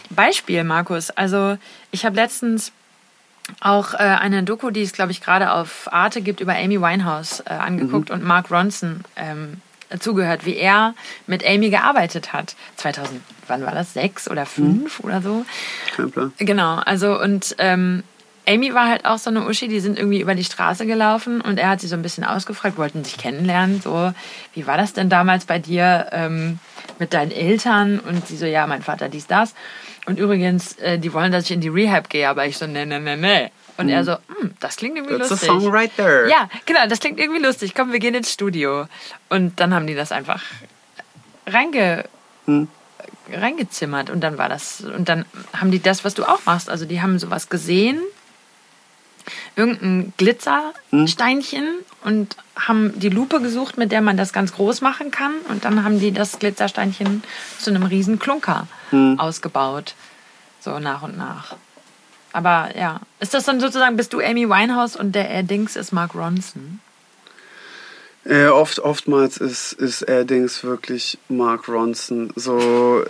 Beispiel, 0.08 0.64
Markus. 0.64 1.10
Also 1.10 1.58
ich 1.90 2.04
habe 2.04 2.16
letztens 2.16 2.72
auch 3.58 3.94
äh, 3.94 3.98
eine 3.98 4.44
Doku, 4.44 4.70
die 4.70 4.82
es, 4.82 4.92
glaube 4.92 5.10
ich, 5.10 5.20
gerade 5.20 5.52
auf 5.52 5.92
Arte 5.92 6.22
gibt, 6.22 6.40
über 6.40 6.54
Amy 6.54 6.80
Winehouse 6.80 7.40
äh, 7.40 7.50
angeguckt 7.50 8.10
und 8.10 8.22
Mark 8.22 8.50
Ronson 8.50 9.02
ähm, 9.16 9.60
zugehört, 9.98 10.46
wie 10.46 10.56
er 10.56 10.94
mit 11.26 11.44
Amy 11.44 11.70
gearbeitet 11.70 12.32
hat. 12.32 12.54
2000, 12.76 13.20
wann 13.50 13.66
war 13.66 13.74
das? 13.74 13.92
Sechs 13.92 14.30
oder 14.30 14.46
fünf 14.46 15.00
oder 15.00 15.20
so? 15.20 15.44
Kein 15.96 16.10
Plan. 16.10 16.32
Genau, 16.38 16.76
also 16.76 17.20
und 17.20 17.54
ähm, 17.58 18.02
Amy 18.46 18.72
war 18.74 18.88
halt 18.88 19.04
auch 19.04 19.18
so 19.18 19.30
eine 19.30 19.46
Uschi, 19.46 19.68
die 19.68 19.80
sind 19.80 19.98
irgendwie 19.98 20.20
über 20.20 20.34
die 20.34 20.44
Straße 20.44 20.86
gelaufen 20.86 21.40
und 21.40 21.58
er 21.58 21.68
hat 21.68 21.80
sie 21.80 21.86
so 21.86 21.94
ein 21.94 22.02
bisschen 22.02 22.24
ausgefragt, 22.24 22.78
wollten 22.78 23.04
sich 23.04 23.18
kennenlernen, 23.18 23.80
so, 23.80 24.12
wie 24.54 24.66
war 24.66 24.76
das 24.76 24.92
denn 24.92 25.10
damals 25.10 25.44
bei 25.44 25.58
dir 25.58 26.08
ähm, 26.12 26.58
mit 26.98 27.12
deinen 27.12 27.30
Eltern? 27.30 28.00
Und 28.00 28.26
sie 28.26 28.36
so, 28.36 28.46
ja, 28.46 28.66
mein 28.66 28.82
Vater 28.82 29.08
dies, 29.08 29.26
das. 29.26 29.54
Und 30.06 30.18
übrigens, 30.18 30.76
äh, 30.78 30.98
die 30.98 31.12
wollen, 31.12 31.30
dass 31.32 31.44
ich 31.44 31.52
in 31.52 31.60
die 31.60 31.68
Rehab 31.68 32.08
gehe, 32.08 32.28
aber 32.28 32.46
ich 32.46 32.56
so, 32.56 32.66
nee, 32.66 32.86
nee, 32.86 32.98
nee, 32.98 33.16
nee. 33.16 33.50
Und 33.76 33.88
er 33.88 34.04
so, 34.04 34.12
hm, 34.12 34.52
das 34.60 34.76
klingt 34.76 34.96
irgendwie 34.96 35.16
That's 35.16 35.30
lustig. 35.30 35.48
song 35.48 35.68
right 35.68 35.94
there. 35.96 36.28
Ja, 36.28 36.50
genau, 36.66 36.86
das 36.88 37.00
klingt 37.00 37.18
irgendwie 37.18 37.40
lustig. 37.40 37.74
Komm, 37.74 37.92
wir 37.92 37.98
gehen 37.98 38.14
ins 38.14 38.32
Studio. 38.32 38.86
Und 39.28 39.58
dann 39.60 39.72
haben 39.72 39.86
die 39.86 39.94
das 39.94 40.12
einfach 40.12 40.42
reinge, 41.46 42.04
reingezimmert. 43.32 44.10
Und 44.10 44.20
dann 44.20 44.38
war 44.38 44.48
das, 44.48 44.80
und 44.80 45.08
dann 45.08 45.24
haben 45.52 45.70
die 45.70 45.80
das, 45.80 46.04
was 46.04 46.14
du 46.14 46.24
auch 46.24 46.44
machst. 46.46 46.68
Also 46.68 46.84
die 46.84 47.00
haben 47.02 47.18
sowas 47.18 47.48
gesehen, 47.48 48.00
irgendein 49.56 50.12
Glitzersteinchen 50.16 51.64
und 52.04 52.36
haben 52.56 52.98
die 52.98 53.08
Lupe 53.08 53.40
gesucht, 53.40 53.76
mit 53.78 53.92
der 53.92 54.00
man 54.00 54.16
das 54.16 54.32
ganz 54.32 54.52
groß 54.52 54.80
machen 54.80 55.10
kann. 55.10 55.32
Und 55.48 55.64
dann 55.64 55.84
haben 55.84 56.00
die 56.00 56.12
das 56.12 56.38
Glitzersteinchen 56.38 57.22
zu 57.58 57.70
einem 57.70 57.84
riesen 57.84 58.18
Klunker 58.18 58.66
ausgebaut. 59.18 59.94
So 60.60 60.78
nach 60.78 61.02
und 61.02 61.16
nach. 61.16 61.56
Aber 62.32 62.70
ja, 62.76 63.00
ist 63.18 63.34
das 63.34 63.44
dann 63.44 63.60
sozusagen, 63.60 63.96
bist 63.96 64.12
du 64.12 64.20
Amy 64.20 64.48
Winehouse 64.48 64.96
und 64.96 65.12
der 65.14 65.30
er 65.30 65.42
Dings 65.42 65.76
ist 65.76 65.92
Mark 65.92 66.14
Ronson? 66.14 66.80
Äh, 68.24 68.46
oft, 68.46 68.78
oftmals 68.80 69.38
ist, 69.38 69.72
ist 69.72 70.06
allerdings 70.06 70.62
wirklich 70.62 71.18
Mark 71.28 71.68
Ronson 71.68 72.30
so 72.36 73.04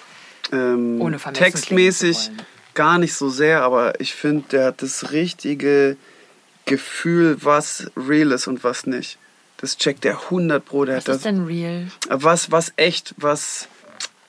ähm, 0.53 1.01
Ohne 1.01 1.19
textmäßig 1.19 2.31
gar 2.75 2.99
nicht 2.99 3.15
so 3.15 3.29
sehr, 3.29 3.63
aber 3.63 4.01
ich 4.01 4.15
finde, 4.15 4.45
der 4.51 4.65
hat 4.67 4.83
das 4.83 5.13
richtige 5.13 5.97
Gefühl, 6.67 7.37
was 7.41 7.91
real 7.97 8.33
ist 8.33 8.47
und 8.47 8.63
was 8.65 8.87
nicht. 8.87 9.19
Das 9.57 9.77
checkt 9.77 10.05
der 10.05 10.19
100 10.25 10.65
Pro. 10.65 10.85
Der 10.85 10.97
Was 10.97 11.05
hat 11.05 11.09
das, 11.09 11.17
ist 11.19 11.25
denn 11.27 11.45
real? 11.45 11.89
was, 12.09 12.51
was 12.51 12.73
echt, 12.77 13.15
was 13.19 13.69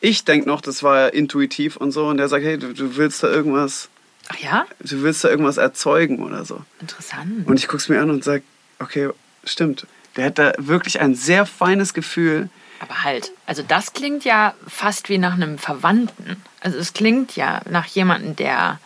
ich 0.01 0.25
denke 0.25 0.47
noch, 0.47 0.61
das 0.61 0.83
war 0.83 1.13
intuitiv 1.13 1.77
und 1.77 1.91
so. 1.91 2.07
Und 2.07 2.17
der 2.17 2.27
sagt, 2.27 2.43
hey, 2.43 2.57
du, 2.57 2.73
du 2.73 2.97
willst 2.97 3.23
da 3.23 3.29
irgendwas, 3.29 3.89
Ach 4.27 4.37
ja? 4.37 4.65
du 4.79 5.03
willst 5.03 5.23
da 5.23 5.29
irgendwas 5.29 5.57
erzeugen 5.57 6.19
oder 6.23 6.43
so. 6.43 6.61
Interessant. 6.81 7.47
Und 7.47 7.59
ich 7.59 7.67
gucke 7.67 7.77
es 7.77 7.87
mir 7.87 8.01
an 8.01 8.09
und 8.09 8.23
sage, 8.23 8.43
okay, 8.79 9.09
stimmt. 9.43 9.85
Der 10.17 10.25
hat 10.25 10.39
da 10.39 10.53
wirklich 10.57 10.99
ein 10.99 11.15
sehr 11.15 11.45
feines 11.45 11.93
Gefühl. 11.93 12.49
Aber 12.81 13.03
halt, 13.03 13.31
also 13.45 13.61
das 13.61 13.93
klingt 13.93 14.25
ja 14.25 14.55
fast 14.67 15.07
wie 15.09 15.19
nach 15.19 15.33
einem 15.33 15.59
Verwandten. 15.59 16.41
Also 16.61 16.79
es 16.79 16.93
klingt 16.93 17.35
ja 17.35 17.61
nach 17.69 17.85
jemandem, 17.85 18.35
der, 18.35 18.79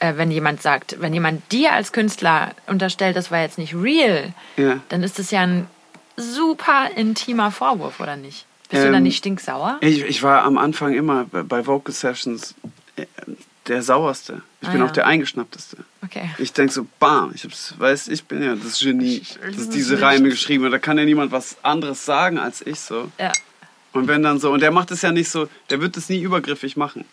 äh, 0.00 0.12
wenn 0.16 0.30
jemand 0.30 0.60
sagt, 0.60 1.00
wenn 1.00 1.14
jemand 1.14 1.50
dir 1.50 1.72
als 1.72 1.92
Künstler 1.92 2.50
unterstellt, 2.66 3.16
das 3.16 3.30
war 3.30 3.40
jetzt 3.40 3.56
nicht 3.56 3.74
real, 3.74 4.34
Ja. 4.58 4.80
dann 4.90 5.02
ist 5.02 5.18
das 5.18 5.30
ja 5.30 5.40
ein 5.40 5.66
super 6.18 6.90
intimer 6.94 7.50
Vorwurf, 7.50 8.00
oder 8.00 8.16
nicht? 8.16 8.44
Bist 8.68 8.82
du 8.82 8.86
Ähm, 8.88 8.92
dann 8.92 9.02
nicht 9.04 9.16
stinksauer? 9.16 9.78
Ich, 9.80 10.02
ich 10.02 10.22
war 10.22 10.42
am 10.42 10.58
Anfang 10.58 10.92
immer 10.92 11.24
bei- 11.24 11.42
bei 11.42 11.66
Vocal 11.66 11.94
Sessions 11.94 12.54
äh, 12.96 13.06
der 13.68 13.82
sauerste. 13.82 14.42
Ich 14.60 14.68
Ah, 14.68 14.72
bin 14.72 14.80
ja. 14.80 14.86
auch 14.86 14.92
der 14.92 15.06
eingeschnappteste. 15.06 15.78
Okay. 16.04 16.30
Ich 16.38 16.52
denke 16.52 16.72
so, 16.72 16.86
bam, 16.98 17.32
ich 17.34 17.44
hab's, 17.44 17.74
weiß, 17.78 18.08
ich 18.08 18.24
bin 18.24 18.42
ja 18.42 18.54
das 18.54 18.78
Genie, 18.78 19.22
das 19.56 19.68
diese 19.68 20.00
Reime 20.00 20.28
geschrieben 20.28 20.64
hat. 20.64 20.72
Da 20.72 20.78
kann 20.78 20.98
ja 20.98 21.04
niemand 21.04 21.32
was 21.32 21.56
anderes 21.64 22.04
sagen 22.04 22.38
als 22.38 22.64
ich 22.66 22.78
so. 22.80 23.10
Ja. 23.18 23.32
Und 23.92 24.08
wenn 24.08 24.22
dann 24.22 24.38
so, 24.38 24.52
und 24.52 24.60
der 24.60 24.70
macht 24.70 24.90
es 24.90 25.02
ja 25.02 25.10
nicht 25.12 25.30
so, 25.30 25.48
der 25.70 25.80
wird 25.80 25.96
es 25.96 26.08
nie 26.08 26.20
übergriffig 26.20 26.76
machen. 26.76 27.04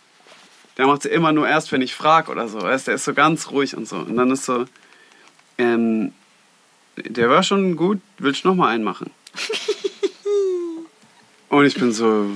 Der 0.78 0.88
macht 0.88 1.06
es 1.06 1.12
immer 1.12 1.32
nur 1.32 1.48
erst, 1.48 1.72
wenn 1.72 1.82
ich 1.82 1.94
frage 1.96 2.32
oder 2.32 2.48
so. 2.48 2.62
Weißt, 2.62 2.88
der 2.88 2.96
ist 2.96 3.06
so 3.06 3.14
ganz 3.14 3.52
ruhig 3.52 3.76
und 3.78 3.88
so. 3.88 3.98
Und 3.98 4.18
dann 4.18 4.32
ist 4.32 4.46
so, 4.46 4.66
ähm, 5.58 6.14
der 6.98 7.30
war 7.30 7.44
schon 7.44 7.76
gut, 7.76 8.02
willst 8.18 8.44
du 8.44 8.50
noch 8.50 8.56
mal 8.56 8.70
einen 8.70 8.84
machen? 8.84 9.12
und 11.50 11.66
ich 11.66 11.76
bin 11.76 11.94
so, 11.94 12.28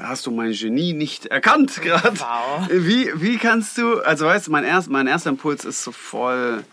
hast 0.00 0.26
du 0.26 0.30
mein 0.30 0.52
Genie 0.52 0.92
nicht 0.92 1.26
erkannt 1.26 1.80
gerade? 1.82 2.18
Wow. 2.20 2.68
Wie, 2.70 3.10
wie 3.14 3.36
kannst 3.38 3.78
du, 3.78 3.98
also 4.00 4.26
weißt 4.26 4.46
du, 4.46 4.50
mein, 4.50 4.64
erst, 4.64 4.88
mein 4.90 5.06
erster 5.06 5.30
Impuls 5.30 5.64
ist 5.64 5.82
so 5.82 5.92
voll 5.92 6.64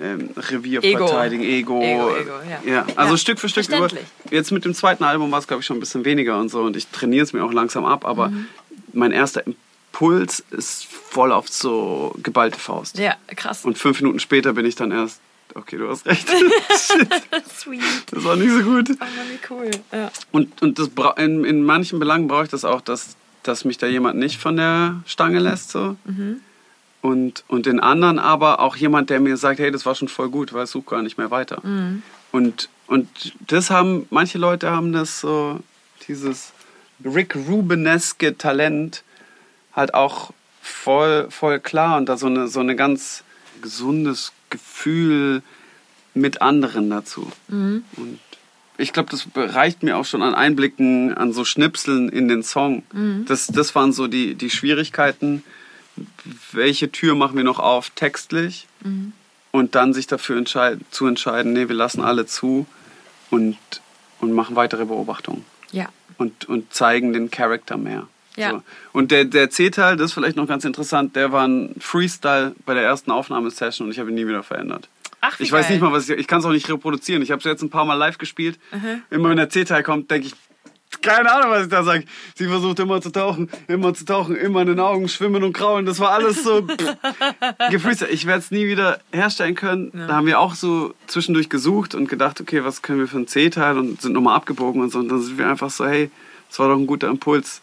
ähm, 0.00 0.30
Revier 0.36 0.82
Ego. 0.84 1.06
verteidigen, 1.08 1.42
Ego. 1.44 1.82
Ego, 1.82 2.16
Ego, 2.16 2.32
ja. 2.66 2.86
also 2.96 3.12
Ja, 3.14 3.18
Stück 3.18 3.40
für 3.40 3.48
Stück. 3.48 3.68
Über, 3.68 3.88
jetzt 4.30 4.52
mit 4.52 4.64
dem 4.64 4.74
zweiten 4.74 5.04
Album 5.04 5.30
war 5.32 5.38
es, 5.40 5.46
glaube 5.46 5.60
ich, 5.60 5.66
schon 5.66 5.76
ein 5.78 5.80
bisschen 5.80 6.04
weniger 6.04 6.38
und 6.38 6.50
so. 6.50 6.62
Und 6.62 6.76
ich 6.76 6.86
trainiere 6.88 7.24
es 7.24 7.32
mir 7.32 7.44
auch 7.44 7.52
langsam 7.52 7.84
ab. 7.84 8.04
Aber 8.04 8.28
Mhm. 8.28 8.46
mein 8.92 9.12
erster 9.12 9.42
Impuls 9.46 10.44
ist 10.50 10.84
voll 10.86 11.32
auf 11.32 11.48
so 11.48 12.14
geballte 12.22 12.58
Faust. 12.60 12.98
Ja, 12.98 13.16
krass. 13.34 13.64
Und 13.64 13.76
fünf 13.78 14.00
Minuten 14.00 14.20
später 14.20 14.52
bin 14.52 14.64
ich 14.66 14.76
dann 14.76 14.92
erst, 14.92 15.20
okay, 15.58 15.76
du 15.76 15.88
hast 15.88 16.06
recht. 16.06 16.28
Sweet. 17.58 17.82
das 18.10 18.24
war 18.24 18.36
nicht 18.36 18.50
so 18.50 18.62
gut. 18.62 18.88
Mann, 18.98 19.08
wie 19.30 19.38
cool. 19.50 19.70
Ja. 19.92 20.10
Und, 20.32 20.62
und 20.62 20.78
das, 20.78 20.90
in, 21.16 21.44
in 21.44 21.62
manchen 21.64 21.98
Belangen 21.98 22.28
brauche 22.28 22.44
ich 22.44 22.50
das 22.50 22.64
auch, 22.64 22.80
dass, 22.80 23.16
dass 23.42 23.64
mich 23.64 23.78
da 23.78 23.86
jemand 23.86 24.18
nicht 24.18 24.40
von 24.40 24.56
der 24.56 25.02
Stange 25.06 25.38
lässt. 25.38 25.70
So. 25.70 25.96
Und, 27.02 27.44
und 27.48 27.66
in 27.66 27.80
anderen 27.80 28.18
aber 28.18 28.60
auch 28.60 28.76
jemand, 28.76 29.10
der 29.10 29.20
mir 29.20 29.36
sagt, 29.36 29.60
hey, 29.60 29.70
das 29.70 29.86
war 29.86 29.94
schon 29.94 30.08
voll 30.08 30.30
gut, 30.30 30.52
weil 30.52 30.64
ich 30.64 30.70
suche 30.70 30.90
gar 30.90 31.02
nicht 31.02 31.18
mehr 31.18 31.30
weiter. 31.30 31.60
Und, 32.32 32.68
und 32.86 33.08
das 33.46 33.70
haben, 33.70 34.06
manche 34.10 34.38
Leute 34.38 34.70
haben 34.70 34.92
das 34.92 35.20
so, 35.20 35.60
dieses 36.06 36.52
Rick 37.04 37.36
Rubeneske 37.36 38.36
Talent 38.36 39.02
halt 39.74 39.94
auch 39.94 40.32
voll, 40.60 41.28
voll 41.30 41.60
klar 41.60 41.96
und 41.96 42.08
da 42.08 42.16
so 42.16 42.26
eine, 42.26 42.48
so 42.48 42.60
eine 42.60 42.76
ganz 42.76 43.22
gesundes 43.62 44.32
Gefühl 44.50 45.42
mit 46.14 46.42
anderen 46.42 46.90
dazu. 46.90 47.30
Und 47.96 48.18
ich 48.76 48.92
glaube, 48.92 49.10
das 49.10 49.26
reicht 49.34 49.82
mir 49.82 49.96
auch 49.96 50.04
schon 50.04 50.22
an 50.22 50.34
Einblicken, 50.34 51.12
an 51.14 51.32
so 51.32 51.44
Schnipseln 51.44 52.08
in 52.08 52.28
den 52.28 52.42
Song. 52.42 52.82
Das, 53.26 53.46
das 53.48 53.74
waren 53.74 53.92
so 53.92 54.06
die, 54.06 54.34
die 54.34 54.50
Schwierigkeiten. 54.50 55.42
Welche 56.52 56.90
Tür 56.92 57.14
machen 57.14 57.36
wir 57.36 57.44
noch 57.44 57.58
auf 57.58 57.90
textlich? 57.90 58.66
Und 59.50 59.74
dann 59.74 59.94
sich 59.94 60.06
dafür 60.06 60.36
entscheiden, 60.38 60.84
zu 60.90 61.06
entscheiden, 61.06 61.52
nee, 61.54 61.68
wir 61.68 61.74
lassen 61.74 62.02
alle 62.02 62.26
zu 62.26 62.66
und, 63.30 63.58
und 64.20 64.32
machen 64.32 64.56
weitere 64.56 64.84
Beobachtungen. 64.84 65.44
ja. 65.72 65.88
Und, 66.16 66.46
und 66.46 66.72
zeigen 66.74 67.12
den 67.12 67.30
Charakter 67.30 67.76
mehr. 67.76 68.08
Ja. 68.38 68.50
So. 68.50 68.62
Und 68.92 69.10
der, 69.10 69.24
der 69.24 69.50
C-Teil, 69.50 69.96
das 69.96 70.06
ist 70.06 70.12
vielleicht 70.14 70.36
noch 70.36 70.46
ganz 70.46 70.64
interessant, 70.64 71.16
der 71.16 71.32
war 71.32 71.46
ein 71.46 71.74
Freestyle 71.80 72.54
bei 72.64 72.74
der 72.74 72.84
ersten 72.84 73.10
Aufnahmesession 73.10 73.86
und 73.86 73.92
ich 73.92 73.98
habe 73.98 74.10
ihn 74.10 74.14
nie 74.14 74.26
wieder 74.26 74.42
verändert. 74.42 74.88
Ach, 75.20 75.38
Ich 75.40 75.50
weiß 75.50 75.66
geil. 75.66 75.72
nicht 75.76 75.82
mal, 75.82 75.92
was 75.92 76.08
ich. 76.08 76.16
Ich 76.18 76.26
kann 76.28 76.38
es 76.38 76.44
auch 76.46 76.52
nicht 76.52 76.68
reproduzieren. 76.70 77.22
Ich 77.22 77.32
habe 77.32 77.40
es 77.40 77.44
jetzt 77.44 77.62
ein 77.62 77.70
paar 77.70 77.84
Mal 77.84 77.94
live 77.94 78.18
gespielt. 78.18 78.58
Immer 79.10 79.30
wenn 79.30 79.36
der 79.36 79.50
C-Teil 79.50 79.82
kommt, 79.82 80.10
denke 80.12 80.28
ich, 80.28 80.34
keine 81.02 81.30
Ahnung, 81.30 81.50
was 81.50 81.64
ich 81.64 81.68
da 81.68 81.82
sage. 81.82 82.04
Sie 82.34 82.46
versucht 82.46 82.78
immer 82.78 83.00
zu 83.02 83.10
tauchen, 83.10 83.50
immer 83.66 83.92
zu 83.94 84.04
tauchen, 84.04 84.36
immer 84.36 84.62
in 84.62 84.68
den 84.68 84.80
Augen 84.80 85.08
schwimmen 85.08 85.42
und 85.44 85.52
kraulen. 85.52 85.84
Das 85.86 85.98
war 86.00 86.10
alles 86.12 86.42
so 86.42 86.66
gefreestylt. 87.70 88.10
Ich 88.12 88.26
werde 88.26 88.40
es 88.40 88.50
nie 88.50 88.66
wieder 88.66 89.00
herstellen 89.12 89.54
können. 89.54 89.90
Da 89.92 90.14
haben 90.14 90.26
wir 90.26 90.38
auch 90.40 90.54
so 90.54 90.94
zwischendurch 91.06 91.48
gesucht 91.48 91.94
und 91.94 92.08
gedacht, 92.08 92.40
okay, 92.40 92.64
was 92.64 92.82
können 92.82 93.00
wir 93.00 93.08
für 93.08 93.18
ein 93.18 93.26
C-Teil 93.26 93.76
und 93.78 94.00
sind 94.00 94.12
nochmal 94.12 94.36
abgebogen 94.36 94.80
und 94.80 94.90
so. 94.90 94.98
Und 95.00 95.08
dann 95.08 95.20
sind 95.20 95.36
wir 95.38 95.48
einfach 95.48 95.70
so, 95.70 95.86
hey, 95.86 96.10
das 96.48 96.58
war 96.58 96.68
doch 96.68 96.76
ein 96.76 96.86
guter 96.86 97.08
Impuls. 97.08 97.60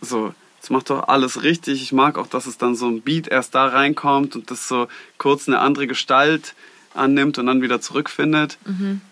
So, 0.00 0.32
das 0.60 0.70
macht 0.70 0.90
doch 0.90 1.08
alles 1.08 1.42
richtig. 1.42 1.82
Ich 1.82 1.92
mag 1.92 2.18
auch, 2.18 2.26
dass 2.26 2.46
es 2.46 2.58
dann 2.58 2.74
so 2.74 2.86
ein 2.88 3.02
Beat 3.02 3.28
erst 3.28 3.54
da 3.54 3.66
reinkommt 3.66 4.34
und 4.36 4.50
das 4.50 4.68
so 4.68 4.88
kurz 5.18 5.48
eine 5.48 5.60
andere 5.60 5.86
Gestalt 5.86 6.54
annimmt 6.94 7.38
und 7.38 7.46
dann 7.46 7.62
wieder 7.62 7.80
zurückfindet. 7.80 8.58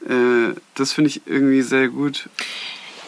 Äh, 0.09 0.55
das 0.75 0.93
finde 0.93 1.11
ich 1.11 1.23
irgendwie 1.27 1.63
sehr 1.63 1.89
gut. 1.89 2.29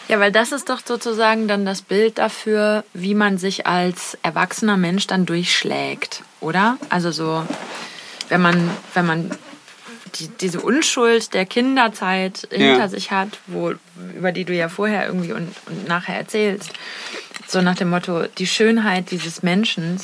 Ja, 0.09 0.21
weil 0.21 0.33
das 0.33 0.53
ist 0.53 0.71
doch 0.71 0.81
sozusagen 0.83 1.49
dann 1.49 1.67
das 1.67 1.83
Bild 1.83 2.17
dafür, 2.17 2.85
wie 2.95 3.15
man 3.15 3.37
sich 3.37 3.67
als 3.67 4.17
erwachsener 4.23 4.79
Mensch 4.79 5.07
dann 5.07 5.27
durchschlägt, 5.27 6.23
oder? 6.41 6.79
Also 6.89 7.11
so, 7.11 7.45
wenn 8.31 8.41
man, 8.41 8.71
wenn 8.95 9.05
man 9.05 9.31
die, 10.15 10.29
diese 10.41 10.61
Unschuld 10.61 11.35
der 11.35 11.47
Kinderzeit 11.47 12.47
hinter 12.51 12.79
Ja. 12.79 12.89
sich 12.89 13.11
hat, 13.11 13.29
wo, 13.47 13.75
über 14.17 14.33
die 14.33 14.45
du 14.45 14.55
ja 14.55 14.69
vorher 14.69 15.07
irgendwie 15.07 15.33
und, 15.33 15.55
und 15.67 15.89
nachher 15.89 16.17
erzählst, 16.17 16.73
so 17.47 17.61
nach 17.63 17.77
dem 17.77 17.91
Motto, 17.91 18.25
die 18.39 18.47
Schönheit 18.47 19.11
dieses 19.11 19.43
Menschen, 19.43 19.99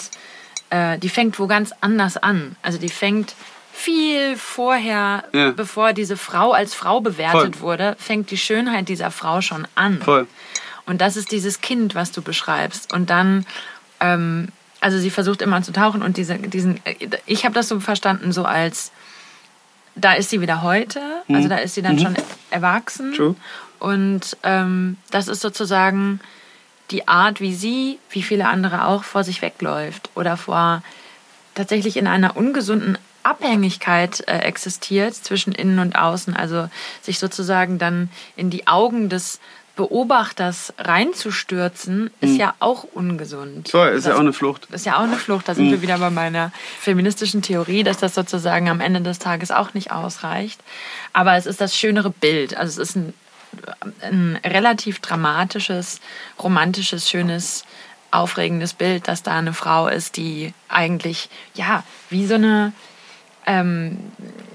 äh, 0.71 0.99
die 0.99 1.09
fängt 1.09 1.39
wo 1.39 1.47
ganz 1.47 1.73
anders 1.81 2.17
an. 2.17 2.57
Also 2.63 2.79
die 2.79 2.89
fängt 2.89 3.35
viel 3.73 4.37
vorher, 4.37 5.25
Ja. 5.33 5.51
bevor 5.51 5.93
diese 5.93 6.17
Frau 6.17 6.53
als 6.53 6.75
Frau 6.75 7.01
bewertet 7.01 7.57
Voll. 7.57 7.61
wurde, 7.61 7.97
fängt 7.99 8.31
die 8.31 8.37
Schönheit 8.39 8.89
dieser 8.89 9.11
Frau 9.11 9.41
schon 9.41 9.67
an. 9.75 10.01
Voll. 10.01 10.27
Und 10.87 11.01
das 11.01 11.17
ist 11.17 11.33
dieses 11.33 11.61
Kind, 11.61 11.95
was 11.95 12.13
du 12.13 12.23
beschreibst. 12.23 12.93
Und 12.93 13.11
dann, 13.11 13.47
ähm, 14.01 14.49
also 14.81 14.99
sie 14.99 15.11
versucht 15.11 15.43
immer 15.43 15.63
zu 15.63 15.73
tauchen 15.73 16.03
und 16.03 16.17
diese, 16.19 16.35
diesen, 16.39 16.81
äh, 16.85 16.95
ich 17.27 17.45
habe 17.45 17.55
das 17.55 17.69
so 17.69 17.81
verstanden, 17.81 18.33
so 18.33 18.45
als, 18.45 18.93
da 19.95 20.15
ist 20.15 20.31
sie 20.31 20.41
wieder 20.41 20.63
heute, 20.63 21.01
also 21.29 21.49
da 21.49 21.57
ist 21.57 21.75
sie 21.75 21.83
dann 21.83 21.99
schon 21.99 22.17
erwachsen. 22.51 23.15
True. 23.15 23.37
Und 23.79 24.37
ähm, 24.43 24.97
das 25.11 25.29
ist 25.29 25.41
sozusagen 25.41 26.21
die 26.91 27.09
Art, 27.09 27.41
wie 27.41 27.55
sie, 27.55 27.99
wie 28.11 28.23
viele 28.23 28.49
andere 28.49 28.87
auch, 28.87 29.05
vor 29.05 29.25
sich 29.25 29.43
wegläuft 29.43 30.11
oder 30.15 30.37
vor 30.37 30.83
tatsächlich 31.55 31.97
in 31.97 32.07
einer 32.07 32.37
ungesunden 32.37 32.99
Abhängigkeit 33.23 34.23
äh, 34.29 34.39
existiert 34.39 35.15
zwischen 35.15 35.53
innen 35.53 35.79
und 35.79 35.97
außen. 35.97 36.37
Also 36.37 36.69
sich 37.03 37.19
sozusagen 37.19 37.79
dann 37.79 38.11
in 38.37 38.51
die 38.51 38.67
Augen 38.67 39.09
des 39.09 39.41
Beobachters 39.77 40.73
reinzustürzen, 40.79 42.11
ist 42.21 42.37
ja 42.37 42.55
auch 42.61 42.85
ungesund. 42.85 43.69
Voll, 43.71 43.89
ist 43.89 44.05
ja 44.05 44.11
Das 44.11 44.17
auch 44.17 44.21
eine 44.21 44.33
Flucht. 44.33 44.67
ist 44.71 44.87
ja 44.87 44.97
auch 44.99 45.03
eine 45.03 45.17
Flucht. 45.17 45.49
Da 45.49 45.55
sind 45.55 45.71
wir 45.71 45.83
wieder 45.83 45.99
bei 45.99 46.11
meiner 46.11 46.53
feministischen 46.81 47.43
Theorie, 47.43 47.83
dass 47.83 47.97
das 47.99 48.15
sozusagen 48.15 48.69
am 48.69 48.81
Ende 48.81 49.01
des 49.01 49.19
Tages 49.19 49.51
auch 49.51 49.75
nicht 49.75 49.91
ausreicht. 49.91 50.61
Aber 51.13 51.35
es 51.37 51.47
ist 51.47 51.61
das 51.61 51.77
schönere 51.77 52.11
Bild. 52.11 52.57
Also 52.57 52.81
es 52.83 52.91
ist 52.91 52.97
ein, 52.97 53.15
ein 54.03 54.39
relativ 54.45 55.01
dramatisches, 55.01 56.01
romantisches, 56.43 57.09
schönes, 57.11 57.65
aufregendes 58.13 58.75
Bild, 58.75 59.09
dass 59.09 59.23
da 59.25 59.37
eine 59.37 59.53
Frau 59.55 59.89
ist, 59.89 60.17
die 60.17 60.55
eigentlich, 60.69 61.29
ja, 61.55 61.83
wie 62.11 62.27
so 62.27 62.35
eine 62.35 62.73
ähm, 63.47 63.99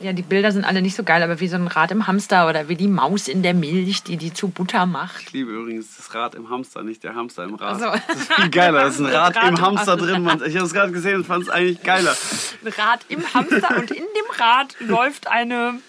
ja, 0.01 0.13
die 0.13 0.21
Bilder 0.21 0.51
sind 0.51 0.65
alle 0.65 0.81
nicht 0.81 0.95
so 0.95 1.03
geil, 1.03 1.21
aber 1.21 1.39
wie 1.39 1.47
so 1.47 1.55
ein 1.55 1.67
Rad 1.67 1.91
im 1.91 2.07
Hamster 2.07 2.47
oder 2.47 2.69
wie 2.69 2.75
die 2.75 2.87
Maus 2.87 3.27
in 3.27 3.43
der 3.43 3.53
Milch, 3.53 4.03
die 4.03 4.17
die 4.17 4.33
zu 4.33 4.47
Butter 4.47 4.85
macht. 4.85 5.21
Ich 5.23 5.33
liebe 5.33 5.51
übrigens 5.51 5.97
das 5.97 6.13
Rad 6.15 6.35
im 6.35 6.49
Hamster, 6.49 6.83
nicht 6.83 7.03
der 7.03 7.15
Hamster 7.15 7.43
im 7.43 7.55
Rad. 7.55 7.75
Ach 7.75 7.79
so. 7.79 8.01
Das 8.07 8.15
ist 8.15 8.33
viel 8.33 8.49
geiler. 8.49 8.81
Das 8.83 8.95
ist 8.95 9.05
ein 9.05 9.05
Rad, 9.13 9.35
Rad 9.35 9.43
im 9.43 9.55
im 9.55 9.61
Hamster 9.61 9.91
Hamster. 9.91 10.07
drin. 10.07 10.23
Man, 10.23 10.43
ich 10.45 10.55
habe 10.55 10.65
es 10.65 10.73
gerade 10.73 10.91
gesehen 10.91 11.17
und 11.17 11.25
fand 11.25 11.43
es 11.43 11.49
eigentlich 11.49 11.83
geiler. 11.83 12.15
Ein 12.63 12.73
Rad 12.73 13.05
im 13.09 13.33
Hamster 13.33 13.77
und 13.77 13.91
in 13.91 13.97
dem 13.97 14.39
Rad 14.39 14.75
läuft 14.79 15.27
eine 15.27 15.79